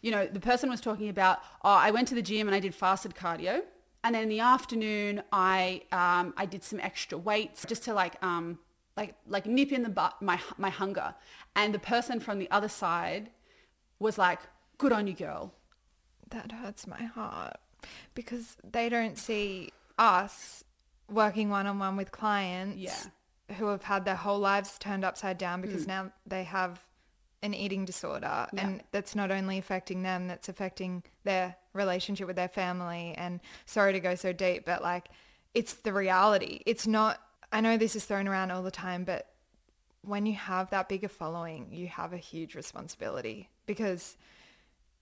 You 0.00 0.10
know, 0.10 0.26
the 0.26 0.40
person 0.40 0.70
was 0.70 0.80
talking 0.80 1.08
about, 1.08 1.40
oh, 1.62 1.70
I 1.70 1.90
went 1.90 2.08
to 2.08 2.14
the 2.14 2.22
gym 2.22 2.48
and 2.48 2.54
I 2.54 2.60
did 2.60 2.74
fasted 2.74 3.14
cardio. 3.14 3.62
And 4.04 4.14
then 4.14 4.24
in 4.24 4.28
the 4.28 4.40
afternoon, 4.40 5.22
I, 5.32 5.82
um, 5.92 6.34
I 6.36 6.46
did 6.46 6.64
some 6.64 6.80
extra 6.80 7.16
weights 7.16 7.64
just 7.66 7.84
to 7.84 7.94
like, 7.94 8.22
um, 8.22 8.58
like, 8.96 9.14
like 9.26 9.46
nip 9.46 9.70
in 9.72 9.82
the 9.84 9.88
butt 9.88 10.20
my, 10.20 10.40
my 10.58 10.70
hunger. 10.70 11.14
And 11.54 11.72
the 11.72 11.78
person 11.78 12.18
from 12.20 12.38
the 12.38 12.50
other 12.50 12.68
side 12.68 13.30
was 13.98 14.18
like, 14.18 14.40
good 14.78 14.92
on 14.92 15.06
you, 15.06 15.14
girl. 15.14 15.54
That 16.30 16.50
hurts 16.50 16.86
my 16.86 17.04
heart 17.04 17.56
because 18.14 18.56
they 18.68 18.88
don't 18.88 19.18
see 19.18 19.70
us 19.98 20.64
working 21.08 21.50
one 21.50 21.66
on 21.66 21.78
one 21.78 21.96
with 21.96 22.10
clients 22.10 22.78
Yeah. 22.78 23.56
who 23.56 23.66
have 23.66 23.82
had 23.84 24.04
their 24.04 24.16
whole 24.16 24.38
lives 24.38 24.78
turned 24.78 25.04
upside 25.04 25.36
down 25.38 25.60
because 25.60 25.86
now 25.86 26.10
they 26.26 26.44
have 26.44 26.80
an 27.42 27.52
eating 27.54 27.84
disorder 27.84 28.46
Yeah. 28.52 28.64
and 28.66 28.82
that's 28.92 29.14
not 29.14 29.30
only 29.30 29.58
affecting 29.58 30.02
them 30.02 30.26
that's 30.28 30.48
affecting 30.48 31.02
their 31.24 31.56
relationship 31.72 32.26
with 32.26 32.36
their 32.36 32.48
family 32.48 33.14
and 33.16 33.40
sorry 33.66 33.92
to 33.92 34.00
go 34.00 34.14
so 34.14 34.32
deep 34.32 34.64
but 34.66 34.82
like 34.82 35.08
it's 35.54 35.74
the 35.74 35.92
reality 35.92 36.60
it's 36.66 36.86
not 36.86 37.20
I 37.52 37.60
know 37.60 37.76
this 37.76 37.94
is 37.96 38.04
thrown 38.04 38.28
around 38.28 38.50
all 38.50 38.62
the 38.62 38.70
time 38.70 39.04
but 39.04 39.28
when 40.02 40.26
you 40.26 40.34
have 40.34 40.70
that 40.70 40.88
bigger 40.88 41.08
following 41.08 41.68
you 41.72 41.86
have 41.88 42.12
a 42.12 42.16
huge 42.18 42.54
responsibility 42.54 43.48
because 43.66 44.16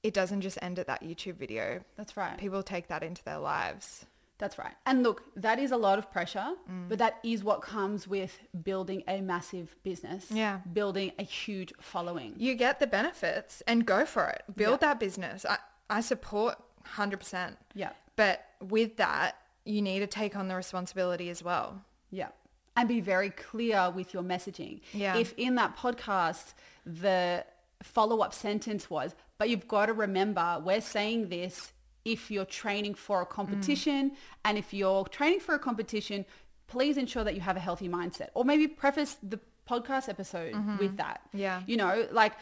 it 0.02 0.14
doesn't 0.14 0.40
just 0.40 0.58
end 0.62 0.78
at 0.78 0.86
that 0.86 1.02
YouTube 1.02 1.34
video. 1.34 1.80
That's 1.96 2.16
right. 2.16 2.38
People 2.38 2.62
take 2.62 2.88
that 2.88 3.02
into 3.02 3.22
their 3.22 3.36
lives. 3.38 4.06
That's 4.38 4.56
right. 4.56 4.72
And 4.86 5.02
look, 5.02 5.22
that 5.36 5.58
is 5.58 5.70
a 5.72 5.76
lot 5.76 5.98
of 5.98 6.10
pressure, 6.10 6.54
Mm. 6.70 6.88
but 6.88 6.96
that 7.00 7.18
is 7.22 7.44
what 7.44 7.60
comes 7.60 8.08
with 8.08 8.38
building 8.64 9.02
a 9.06 9.20
massive 9.20 9.76
business. 9.82 10.30
Yeah. 10.30 10.60
Building 10.72 11.12
a 11.18 11.22
huge 11.22 11.74
following. 11.82 12.32
You 12.38 12.54
get 12.54 12.80
the 12.80 12.86
benefits 12.86 13.62
and 13.66 13.84
go 13.84 14.06
for 14.06 14.28
it. 14.30 14.42
Build 14.56 14.80
that 14.80 14.98
business. 14.98 15.44
I, 15.44 15.58
I 15.91 16.01
support 16.01 16.57
100%. 16.97 17.57
Yeah. 17.74 17.91
But 18.16 18.47
with 18.61 18.97
that, 18.97 19.36
you 19.64 19.82
need 19.82 20.01
to 20.01 20.07
take 20.07 20.36
on 20.36 20.49
the 20.49 20.57
responsibility 20.57 21.28
as 21.28 21.43
well. 21.43 21.82
Yeah. 22.11 22.28
And 22.76 22.88
be 22.88 23.01
very 23.01 23.30
clear 23.30 23.91
with 23.91 24.14
your 24.14 24.22
messaging. 24.22 24.80
Yeah. 24.93 25.16
If 25.16 25.34
in 25.36 25.57
that 25.57 25.76
podcast, 25.76 26.55
the 26.86 27.45
follow-up 27.82 28.32
sentence 28.32 28.88
was, 28.88 29.14
but 29.38 29.51
you've 29.51 29.68
got 29.68 29.86
to 29.86 29.93
remember, 29.93 30.62
we're 30.64 30.80
saying 30.80 31.28
this 31.28 31.72
if 32.05 32.30
you're 32.30 32.47
training 32.47 32.95
for 32.95 33.20
a 33.20 33.26
competition 33.26 34.11
mm. 34.11 34.16
and 34.45 34.57
if 34.57 34.72
you're 34.72 35.05
training 35.05 35.41
for 35.41 35.55
a 35.55 35.59
competition, 35.59 36.24
please 36.66 36.97
ensure 36.97 37.24
that 37.24 37.34
you 37.34 37.41
have 37.41 37.57
a 37.57 37.61
healthy 37.61 37.88
mindset 37.88 38.28
or 38.34 38.45
maybe 38.45 38.66
preface 38.66 39.16
the 39.22 39.38
podcast 39.68 40.09
episode 40.09 40.55
mm-hmm. 40.55 40.78
with 40.78 40.97
that. 40.97 41.20
Yeah. 41.34 41.62
You 41.66 41.76
know, 41.76 42.07
like 42.12 42.32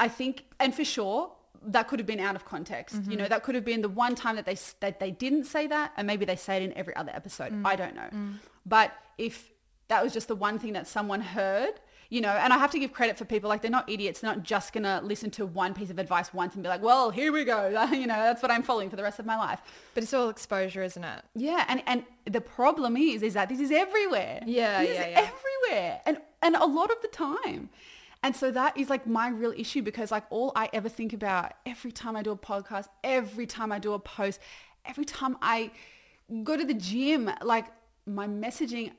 I 0.00 0.08
think, 0.08 0.44
and 0.58 0.74
for 0.74 0.84
sure, 0.84 1.32
that 1.62 1.88
could 1.88 1.98
have 1.98 2.06
been 2.06 2.20
out 2.20 2.36
of 2.36 2.44
context. 2.44 2.94
You 2.94 3.00
mm-hmm. 3.00 3.16
know, 3.18 3.28
that 3.28 3.42
could 3.42 3.54
have 3.54 3.64
been 3.64 3.82
the 3.82 3.88
one 3.88 4.14
time 4.14 4.36
that 4.36 4.46
they 4.46 4.56
that 4.80 5.00
they 5.00 5.10
didn't 5.10 5.44
say 5.44 5.66
that, 5.66 5.92
and 5.96 6.06
maybe 6.06 6.24
they 6.24 6.36
say 6.36 6.56
it 6.56 6.62
in 6.62 6.72
every 6.74 6.94
other 6.96 7.12
episode. 7.14 7.52
Mm. 7.52 7.66
I 7.66 7.76
don't 7.76 7.94
know. 7.94 8.08
Mm. 8.12 8.34
But 8.64 8.92
if 9.18 9.50
that 9.88 10.02
was 10.02 10.12
just 10.12 10.28
the 10.28 10.34
one 10.34 10.58
thing 10.58 10.72
that 10.72 10.86
someone 10.86 11.20
heard, 11.20 11.74
you 12.08 12.20
know, 12.20 12.30
and 12.30 12.52
I 12.52 12.58
have 12.58 12.70
to 12.72 12.78
give 12.78 12.92
credit 12.92 13.18
for 13.18 13.24
people 13.24 13.48
like 13.48 13.62
they're 13.62 13.70
not 13.70 13.88
idiots. 13.88 14.20
They're 14.20 14.32
not 14.32 14.44
just 14.44 14.72
gonna 14.72 15.00
listen 15.02 15.30
to 15.32 15.46
one 15.46 15.74
piece 15.74 15.90
of 15.90 15.98
advice 15.98 16.32
once 16.32 16.54
and 16.54 16.62
be 16.62 16.68
like, 16.68 16.82
well, 16.82 17.10
here 17.10 17.32
we 17.32 17.44
go. 17.44 17.68
you 17.92 18.06
know, 18.06 18.14
that's 18.14 18.42
what 18.42 18.50
I'm 18.50 18.62
following 18.62 18.90
for 18.90 18.96
the 18.96 19.02
rest 19.02 19.18
of 19.18 19.26
my 19.26 19.36
life. 19.36 19.60
But 19.94 20.02
it's 20.02 20.14
all 20.14 20.28
exposure, 20.28 20.82
isn't 20.82 21.02
it? 21.02 21.22
Yeah, 21.34 21.64
and 21.68 21.82
and 21.86 22.04
the 22.24 22.40
problem 22.40 22.96
is 22.96 23.22
is 23.22 23.34
that 23.34 23.48
this 23.48 23.60
is 23.60 23.70
everywhere. 23.70 24.40
Yeah, 24.46 24.80
This 24.80 24.90
is 24.90 24.96
yeah, 24.96 25.08
yeah. 25.08 25.30
everywhere, 25.30 26.00
and 26.06 26.18
and 26.42 26.56
a 26.56 26.66
lot 26.66 26.90
of 26.90 27.00
the 27.02 27.08
time. 27.08 27.70
And 28.26 28.34
so 28.34 28.50
that 28.50 28.76
is 28.76 28.90
like 28.90 29.06
my 29.06 29.28
real 29.28 29.52
issue 29.56 29.82
because 29.82 30.10
like 30.10 30.24
all 30.30 30.50
I 30.56 30.68
ever 30.72 30.88
think 30.88 31.12
about 31.12 31.52
every 31.64 31.92
time 31.92 32.16
I 32.16 32.22
do 32.22 32.32
a 32.32 32.36
podcast, 32.36 32.88
every 33.04 33.46
time 33.46 33.70
I 33.70 33.78
do 33.78 33.92
a 33.92 34.00
post, 34.00 34.40
every 34.84 35.04
time 35.04 35.36
I 35.40 35.70
go 36.42 36.56
to 36.56 36.64
the 36.64 36.74
gym, 36.74 37.30
like 37.40 37.66
my 38.04 38.26
messaging 38.26 38.90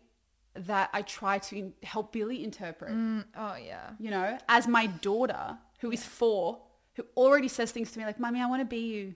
that 0.56 0.90
I 0.94 1.02
try 1.02 1.40
to 1.40 1.74
help 1.84 2.14
Billy 2.14 2.42
interpret, 2.42 2.92
mm, 2.94 3.26
Oh, 3.36 3.56
yeah. 3.58 3.90
you 4.00 4.12
know, 4.12 4.38
as 4.48 4.66
my 4.66 4.86
daughter 4.88 5.58
who 5.82 5.92
is 5.92 6.06
four, 6.06 6.62
who 6.96 7.04
already 7.18 7.50
says 7.50 7.74
things 7.74 7.92
to 7.92 8.00
me 8.00 8.06
like, 8.06 8.22
"Mommy, 8.22 8.40
I 8.42 8.46
want 8.46 8.62
to 8.62 8.66
be 8.66 8.80
you," 8.96 9.16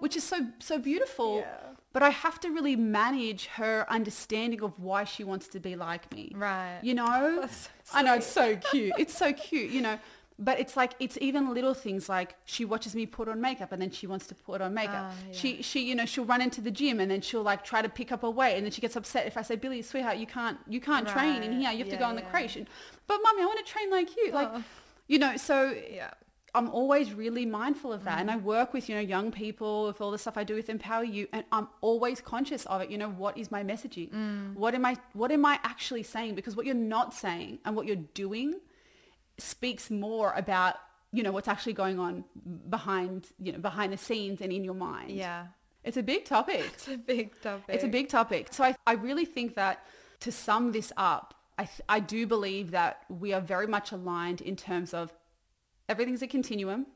which 0.00 0.16
is 0.16 0.24
so 0.24 0.38
so 0.58 0.76
beautiful. 0.78 1.38
Yeah. 1.38 1.76
But 1.92 2.02
I 2.04 2.10
have 2.10 2.38
to 2.40 2.50
really 2.50 2.76
manage 2.76 3.46
her 3.46 3.84
understanding 3.88 4.62
of 4.62 4.78
why 4.78 5.02
she 5.04 5.24
wants 5.24 5.48
to 5.48 5.58
be 5.60 5.74
like 5.74 6.12
me. 6.14 6.32
Right. 6.36 6.78
You 6.82 6.94
know? 6.94 7.48
I 7.92 8.02
know 8.02 8.14
it's 8.14 8.26
so 8.26 8.56
cute. 8.70 8.92
It's 8.96 9.16
so 9.16 9.32
cute, 9.32 9.70
you 9.70 9.80
know. 9.80 9.98
But 10.38 10.58
it's 10.58 10.74
like 10.74 10.94
it's 11.00 11.18
even 11.20 11.52
little 11.52 11.74
things 11.74 12.08
like 12.08 12.34
she 12.46 12.64
watches 12.64 12.94
me 12.94 13.04
put 13.04 13.28
on 13.28 13.42
makeup 13.42 13.72
and 13.72 13.82
then 13.82 13.90
she 13.90 14.06
wants 14.06 14.26
to 14.28 14.34
put 14.34 14.62
on 14.62 14.72
makeup. 14.72 15.10
Ah, 15.10 15.14
yeah. 15.26 15.32
She 15.36 15.60
she 15.60 15.80
you 15.80 15.94
know 15.94 16.06
she'll 16.06 16.24
run 16.24 16.40
into 16.40 16.62
the 16.62 16.70
gym 16.70 16.98
and 16.98 17.10
then 17.10 17.20
she'll 17.20 17.42
like 17.42 17.62
try 17.62 17.82
to 17.82 17.90
pick 17.90 18.10
up 18.10 18.22
a 18.22 18.30
weight 18.30 18.54
and 18.56 18.64
then 18.64 18.70
she 18.72 18.80
gets 18.80 18.96
upset 18.96 19.26
if 19.26 19.36
I 19.36 19.42
say 19.42 19.56
Billy 19.56 19.82
sweetheart 19.82 20.16
you 20.16 20.26
can't 20.26 20.56
you 20.66 20.80
can't 20.80 21.06
train 21.06 21.42
in 21.42 21.60
here 21.60 21.70
you 21.72 21.78
have 21.80 21.90
to 21.90 21.96
go 21.98 22.06
on 22.06 22.14
the 22.16 22.22
yeah. 22.22 22.48
And, 22.56 22.66
but 23.06 23.18
mommy 23.22 23.42
I 23.42 23.44
want 23.46 23.58
to 23.66 23.70
train 23.70 23.90
like 23.90 24.16
you. 24.16 24.32
Like 24.32 24.48
Oh. 24.50 24.64
you 25.08 25.18
know 25.18 25.36
so 25.36 25.74
Yeah. 25.92 26.12
I'm 26.54 26.68
always 26.70 27.12
really 27.12 27.46
mindful 27.46 27.92
of 27.92 28.04
that. 28.04 28.18
Mm. 28.18 28.20
And 28.22 28.30
I 28.30 28.36
work 28.36 28.72
with, 28.72 28.88
you 28.88 28.94
know, 28.94 29.00
young 29.00 29.30
people 29.30 29.86
with 29.86 30.00
all 30.00 30.10
the 30.10 30.18
stuff 30.18 30.36
I 30.36 30.44
do 30.44 30.54
with 30.54 30.68
Empower 30.68 31.04
You 31.04 31.28
and 31.32 31.44
I'm 31.52 31.68
always 31.80 32.20
conscious 32.20 32.66
of 32.66 32.80
it. 32.82 32.90
You 32.90 32.98
know, 32.98 33.10
what 33.10 33.36
is 33.38 33.50
my 33.50 33.62
messaging? 33.62 34.10
Mm. 34.10 34.54
What 34.54 34.74
am 34.74 34.84
I 34.84 34.96
what 35.12 35.30
am 35.30 35.44
I 35.44 35.60
actually 35.62 36.02
saying? 36.02 36.34
Because 36.34 36.56
what 36.56 36.66
you're 36.66 36.74
not 36.74 37.14
saying 37.14 37.58
and 37.64 37.76
what 37.76 37.86
you're 37.86 37.96
doing 37.96 38.60
speaks 39.38 39.90
more 39.90 40.32
about, 40.34 40.76
you 41.12 41.22
know, 41.22 41.32
what's 41.32 41.48
actually 41.48 41.72
going 41.72 41.98
on 41.98 42.24
behind, 42.68 43.28
you 43.38 43.52
know, 43.52 43.58
behind 43.58 43.92
the 43.92 43.98
scenes 43.98 44.40
and 44.40 44.52
in 44.52 44.64
your 44.64 44.74
mind. 44.74 45.12
Yeah. 45.12 45.46
It's 45.84 45.96
a 45.96 46.02
big 46.02 46.24
topic. 46.24 46.60
It's 46.74 46.88
a 46.88 46.96
big 46.96 47.40
topic. 47.40 47.74
It's 47.74 47.84
a 47.84 47.88
big 47.88 48.08
topic. 48.08 48.48
So 48.50 48.64
I, 48.64 48.76
I 48.86 48.92
really 48.94 49.24
think 49.24 49.54
that 49.54 49.84
to 50.20 50.30
sum 50.30 50.72
this 50.72 50.92
up, 50.96 51.34
I, 51.58 51.64
th- 51.64 51.80
I 51.88 52.00
do 52.00 52.26
believe 52.26 52.70
that 52.72 53.04
we 53.08 53.32
are 53.32 53.40
very 53.40 53.66
much 53.66 53.92
aligned 53.92 54.40
in 54.40 54.56
terms 54.56 54.94
of 54.94 55.12
everything's 55.90 56.22
a 56.22 56.26
continuum 56.38 56.86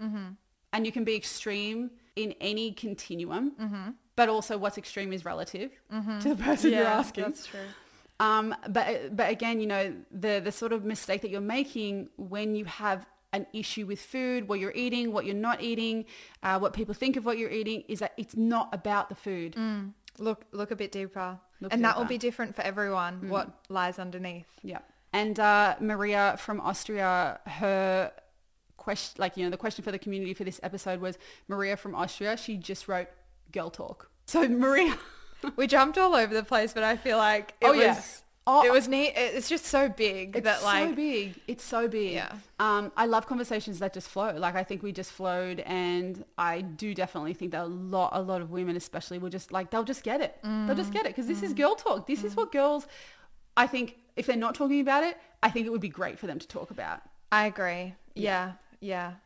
and 0.73 0.81
you 0.87 0.93
can 0.93 1.05
be 1.05 1.15
extreme 1.23 1.91
in 2.17 2.29
any 2.41 2.73
continuum, 2.73 3.53
but 4.17 4.29
also 4.29 4.53
what's 4.63 4.79
extreme 4.79 5.13
is 5.13 5.25
relative 5.25 5.71
to 6.23 6.29
the 6.35 6.37
person 6.49 6.67
you're 6.73 6.85
asking. 7.03 7.25
That's 7.25 7.47
true. 7.47 7.69
Um, 8.21 8.55
but 8.77 8.87
but 9.19 9.29
again, 9.37 9.57
you 9.63 9.67
know, 9.67 9.85
the 10.25 10.41
the 10.47 10.53
sort 10.53 10.73
of 10.73 10.85
mistake 10.85 11.21
that 11.23 11.31
you're 11.33 11.51
making 11.59 12.09
when 12.17 12.55
you 12.55 12.65
have 12.65 13.01
an 13.33 13.45
issue 13.53 13.85
with 13.85 14.01
food, 14.01 14.47
what 14.49 14.61
you're 14.61 14.79
eating, 14.85 15.13
what 15.13 15.25
you're 15.27 15.35
not 15.51 15.61
eating, 15.61 16.05
uh, 16.45 16.57
what 16.63 16.73
people 16.73 16.95
think 16.95 17.17
of 17.17 17.25
what 17.27 17.37
you're 17.39 17.51
eating, 17.61 17.83
is 17.89 17.99
that 17.99 18.13
it's 18.17 18.37
not 18.37 18.67
about 18.73 19.09
the 19.09 19.17
food. 19.17 19.57
Look, 20.19 20.45
look 20.53 20.71
a 20.71 20.77
bit 20.77 20.93
deeper. 20.93 21.41
Look 21.61 21.73
and 21.73 21.85
that 21.85 21.99
will 21.99 22.05
be 22.05 22.19
different 22.19 22.55
for 22.55 22.63
everyone, 22.63 23.29
what 23.29 23.49
lies 23.69 23.99
underneath. 23.99 24.47
Yeah. 24.63 24.79
And 25.13 25.39
uh, 25.41 25.75
Maria 25.81 26.37
from 26.39 26.61
Austria, 26.61 27.41
her 27.47 28.13
question, 28.85 29.17
like, 29.19 29.37
you 29.37 29.45
know, 29.45 29.51
the 29.51 29.57
question 29.57 29.83
for 29.85 29.91
the 29.91 29.99
community 29.99 30.35
for 30.35 30.45
this 30.45 30.61
episode 30.63 31.01
was 31.01 31.19
Maria 31.49 31.77
from 31.77 31.95
Austria. 31.95 32.37
She 32.37 32.57
just 32.57 32.87
wrote 32.87 33.09
girl 33.53 33.71
talk. 33.71 34.09
So 34.27 34.47
Maria, 34.65 34.97
We 35.57 35.67
jumped 35.67 35.99
all 35.99 36.15
over 36.15 36.33
the 36.33 36.45
place, 36.45 36.73
but 36.73 36.83
I 36.83 36.97
feel 36.97 37.19
like 37.19 37.55
it 37.61 37.67
Oh, 37.67 37.73
was, 37.73 37.79
yeah. 37.81 37.95
Oh, 38.47 38.65
it 38.67 38.73
was 38.73 38.89
neat. 38.89 39.13
It's 39.17 39.49
just 39.49 39.65
so 39.67 39.89
big 39.89 40.37
it's 40.37 40.45
that 40.45 40.63
like, 40.63 40.89
so 40.91 40.95
big. 40.95 41.35
It's 41.49 41.65
so 41.65 41.89
big. 41.89 42.13
Yeah. 42.13 42.33
Um, 42.59 42.93
I 42.97 43.07
love 43.07 43.27
conversations 43.27 43.79
that 43.79 43.95
just 43.95 44.09
flow. 44.09 44.33
Like 44.37 44.55
I 44.55 44.63
think 44.65 44.83
we 44.83 44.93
just 44.93 45.13
flowed, 45.13 45.61
and 45.61 46.25
I 46.37 46.61
do 46.61 46.95
definitely 46.95 47.33
think 47.35 47.53
that 47.53 47.63
a 47.63 47.67
lot, 47.67 48.11
a 48.13 48.21
lot 48.21 48.43
of 48.43 48.51
women, 48.51 48.77
especially, 48.77 49.19
will 49.19 49.31
just 49.31 49.51
like 49.51 49.71
they'll 49.71 49.83
just 49.85 50.03
get 50.03 50.21
it. 50.21 50.37
They'll 50.43 50.75
just 50.77 50.93
get 50.93 51.07
it 51.07 51.09
because 51.15 51.27
this 51.27 51.43
is 51.43 51.55
girl 51.55 51.75
talk. 51.75 52.07
This 52.07 52.23
is 52.23 52.37
what 52.37 52.53
girls. 52.53 52.87
I 53.57 53.67
think 53.67 53.97
if 54.17 54.27
they're 54.27 54.37
not 54.37 54.55
talking 54.55 54.81
about 54.81 55.05
it, 55.05 55.17
I 55.43 55.49
think 55.51 55.67
it 55.67 55.71
would 55.71 55.81
be 55.81 55.89
great 55.89 56.19
for 56.19 56.27
them 56.27 56.39
to 56.39 56.47
talk 56.47 56.71
about. 56.71 57.01
I 57.33 57.47
agree. 57.47 57.95
Yeah, 58.15 58.53
yeah. 58.53 58.53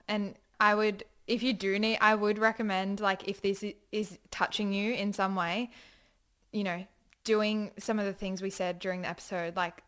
And 0.07 0.35
I 0.61 0.75
would, 0.75 1.05
if 1.27 1.43
you 1.43 1.53
do 1.53 1.79
need, 1.79 1.99
I 2.01 2.15
would 2.15 2.39
recommend 2.39 3.01
like 3.01 3.29
if 3.29 3.43
this 3.43 3.65
is 3.93 4.19
touching 4.31 4.73
you 4.73 4.95
in 4.95 5.13
some 5.13 5.35
way, 5.35 5.71
you 6.53 6.65
know, 6.65 6.85
doing 7.25 7.73
some 7.79 7.99
of 7.99 8.07
the 8.07 8.13
things 8.13 8.41
we 8.41 8.51
said 8.51 8.79
during 8.79 9.03
the 9.03 9.09
episode, 9.09 9.57
like 9.57 9.83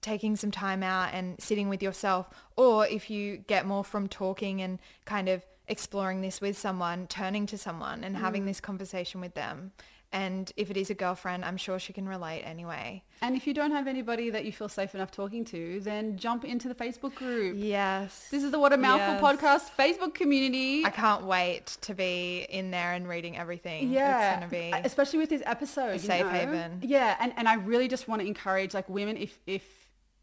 taking 0.00 0.34
some 0.36 0.50
time 0.50 0.82
out 0.82 1.10
and 1.12 1.40
sitting 1.40 1.68
with 1.68 1.82
yourself. 1.82 2.28
Or 2.56 2.86
if 2.86 3.10
you 3.10 3.38
get 3.38 3.66
more 3.66 3.84
from 3.84 4.08
talking 4.08 4.60
and 4.62 4.78
kind 5.04 5.28
of 5.28 5.44
exploring 5.68 6.20
this 6.20 6.40
with 6.40 6.58
someone, 6.58 7.06
turning 7.06 7.46
to 7.46 7.56
someone 7.56 8.02
and 8.02 8.16
having 8.16 8.42
mm. 8.42 8.46
this 8.46 8.60
conversation 8.60 9.20
with 9.20 9.34
them. 9.34 9.72
And 10.12 10.52
if 10.56 10.70
it 10.72 10.76
is 10.76 10.90
a 10.90 10.94
girlfriend, 10.94 11.44
I'm 11.44 11.56
sure 11.56 11.78
she 11.78 11.92
can 11.92 12.08
relate 12.08 12.42
anyway. 12.42 13.04
And 13.22 13.36
if 13.36 13.46
you 13.46 13.54
don't 13.54 13.70
have 13.70 13.86
anybody 13.86 14.28
that 14.30 14.44
you 14.44 14.50
feel 14.50 14.68
safe 14.68 14.92
enough 14.94 15.12
talking 15.12 15.44
to, 15.46 15.78
then 15.80 16.16
jump 16.16 16.44
into 16.44 16.66
the 16.66 16.74
Facebook 16.74 17.14
group. 17.14 17.54
Yes. 17.56 18.26
This 18.28 18.42
is 18.42 18.50
the 18.50 18.58
What 18.58 18.72
a 18.72 18.76
Mouthful 18.76 19.14
Yes. 19.14 19.22
podcast 19.22 19.70
Facebook 19.78 20.14
community. 20.14 20.84
I 20.84 20.90
can't 20.90 21.24
wait 21.26 21.66
to 21.82 21.94
be 21.94 22.44
in 22.50 22.72
there 22.72 22.92
and 22.92 23.08
reading 23.08 23.36
everything. 23.36 23.92
yeah, 23.92 24.32
It's 24.32 24.50
going 24.50 24.72
to 24.72 24.80
be... 24.80 24.86
especially 24.88 25.20
with 25.20 25.30
this 25.30 25.42
episode, 25.46 25.94
a 25.94 25.98
safe 26.00 26.24
know? 26.24 26.30
haven. 26.30 26.80
Yeah, 26.82 27.16
and 27.20 27.32
and 27.36 27.46
I 27.46 27.54
really 27.54 27.86
just 27.86 28.08
want 28.08 28.20
to 28.20 28.26
encourage 28.26 28.74
like 28.74 28.88
women 28.88 29.16
if 29.16 29.38
if 29.46 29.62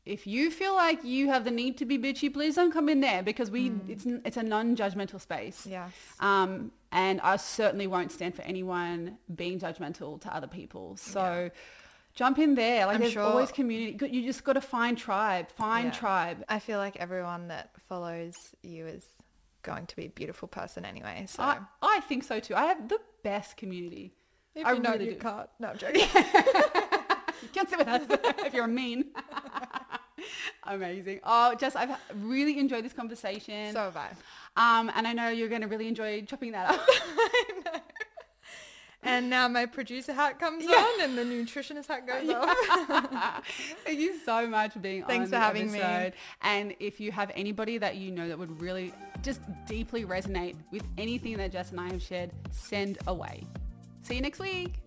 if 0.05 0.25
you 0.25 0.51
feel 0.51 0.73
like 0.73 1.03
you 1.03 1.27
have 1.27 1.43
the 1.43 1.51
need 1.51 1.77
to 1.77 1.85
be 1.85 1.97
bitchy, 1.97 2.31
please 2.33 2.55
don't 2.55 2.71
come 2.71 2.87
in 2.89 3.01
there 3.01 3.21
because 3.23 3.51
we 3.51 3.71
it's 3.87 4.05
it's 4.25 4.37
a 4.37 4.43
non-judgmental 4.43 5.19
space. 5.21 5.65
Mm. 5.67 5.71
Yes. 5.71 5.91
Um, 6.19 6.71
and 6.91 7.19
I 7.21 7.35
certainly 7.37 7.87
won't 7.87 8.11
stand 8.11 8.35
for 8.35 8.41
anyone 8.43 9.17
being 9.33 9.59
judgmental 9.59 10.19
to 10.21 10.33
other 10.35 10.47
people. 10.47 10.97
So. 10.97 11.49
Jump 12.15 12.39
in 12.39 12.55
there. 12.55 12.87
Like 12.87 12.95
I'm 12.95 13.01
there's 13.01 13.13
sure- 13.13 13.21
always 13.21 13.51
community. 13.51 14.07
You 14.09 14.23
just 14.23 14.43
got 14.43 14.53
to 14.53 14.61
find 14.61 14.97
tribe. 14.97 15.51
Find 15.51 15.85
Yeah. 15.93 15.99
tribe. 15.99 16.43
I 16.49 16.57
feel 16.57 16.79
like 16.79 16.95
everyone 16.97 17.49
that 17.49 17.69
follows 17.87 18.55
you 18.63 18.87
is 18.87 19.05
going 19.61 19.85
to 19.85 19.95
be 19.95 20.05
a 20.05 20.09
beautiful 20.09 20.47
person 20.47 20.83
anyway. 20.83 21.25
So 21.29 21.43
I, 21.43 21.59
I 21.83 21.99
think 22.07 22.23
so 22.23 22.39
too. 22.39 22.55
I 22.55 22.65
have 22.65 22.89
the 22.89 22.97
best 23.23 23.55
community. 23.55 24.15
if 24.55 24.65
I 24.65 24.71
you 24.73 24.79
know 24.79 24.93
really 24.93 25.05
you 25.09 25.11
do. 25.13 25.19
can't. 25.19 25.47
No, 25.59 25.67
I'm 25.67 25.77
joking. 25.83 26.01
You 27.43 27.49
can't 27.53 27.69
sit 27.69 27.77
with 27.77 27.87
us 27.87 28.01
if 28.47 28.51
you're 28.55 28.65
mean. 28.65 29.11
Amazing. 30.63 31.19
Oh, 31.23 31.53
Jess, 31.55 31.75
I've 31.75 31.95
really 32.15 32.57
enjoyed 32.57 32.83
this 32.83 32.93
conversation. 32.93 33.73
so 33.73 33.79
have 33.81 33.95
I. 33.97 34.09
um, 34.57 34.91
and 34.95 35.07
I 35.07 35.13
know 35.13 35.29
you're 35.29 35.49
going 35.49 35.61
to 35.61 35.67
really 35.67 35.87
enjoy 35.87 36.23
chopping 36.23 36.51
that 36.51 36.71
up. 36.71 36.87
And 39.03 39.29
now 39.29 39.47
my 39.47 39.65
producer 39.65 40.11
hat 40.11 40.37
comes 40.37 40.65
on 40.67 41.01
and 41.01 41.17
the 41.17 41.23
nutritionist 41.23 41.87
hat 41.87 42.05
goes 42.05 42.29
off. 42.29 43.45
Thank 43.85 43.99
you 43.99 44.19
so 44.25 44.47
much 44.47 44.73
for 44.73 44.79
being 44.79 45.03
Thanks 45.05 45.31
on 45.31 45.31
Thanks 45.31 45.31
for 45.31 45.37
having 45.37 45.71
me. 45.71 46.11
And 46.41 46.75
if 46.79 46.99
you 46.99 47.13
have 47.13 47.31
anybody 47.33 47.77
that 47.77 47.95
you 47.95 48.11
know 48.11 48.27
that 48.27 48.37
would 48.37 48.59
really 48.59 48.93
just 49.21 49.39
deeply 49.65 50.03
resonate 50.03 50.55
with 50.71 50.83
anything 50.97 51.37
that 51.37 51.53
Jess 51.53 51.71
and 51.71 51.79
I 51.79 51.89
have 51.89 52.01
shared, 52.01 52.31
send 52.51 52.97
away. 53.07 53.43
See 54.01 54.15
you 54.15 54.21
next 54.21 54.39
week. 54.39 54.86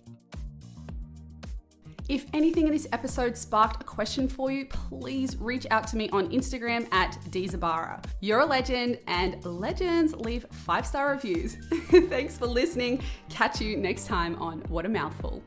If 2.11 2.27
anything 2.35 2.67
in 2.67 2.73
this 2.73 2.89
episode 2.93 3.37
sparked 3.37 3.83
a 3.83 3.85
question 3.85 4.27
for 4.27 4.51
you, 4.51 4.67
please 4.67 5.37
reach 5.37 5.65
out 5.71 5.87
to 5.87 5.97
me 5.97 6.11
on 6.11 6.29
Instagram 6.31 6.93
at 6.93 7.17
Dzabara. 7.31 8.05
You're 8.19 8.41
a 8.41 8.45
legend 8.45 8.99
and 9.07 9.45
legends 9.45 10.17
leave 10.17 10.45
five 10.51 10.85
star 10.85 11.13
reviews. 11.13 11.55
Thanks 12.09 12.37
for 12.37 12.49
listening. 12.49 13.01
Catch 13.29 13.61
you 13.61 13.77
next 13.77 14.09
time 14.09 14.35
on 14.43 14.59
What 14.63 14.87
a 14.87 14.89
Mouthful. 14.89 15.41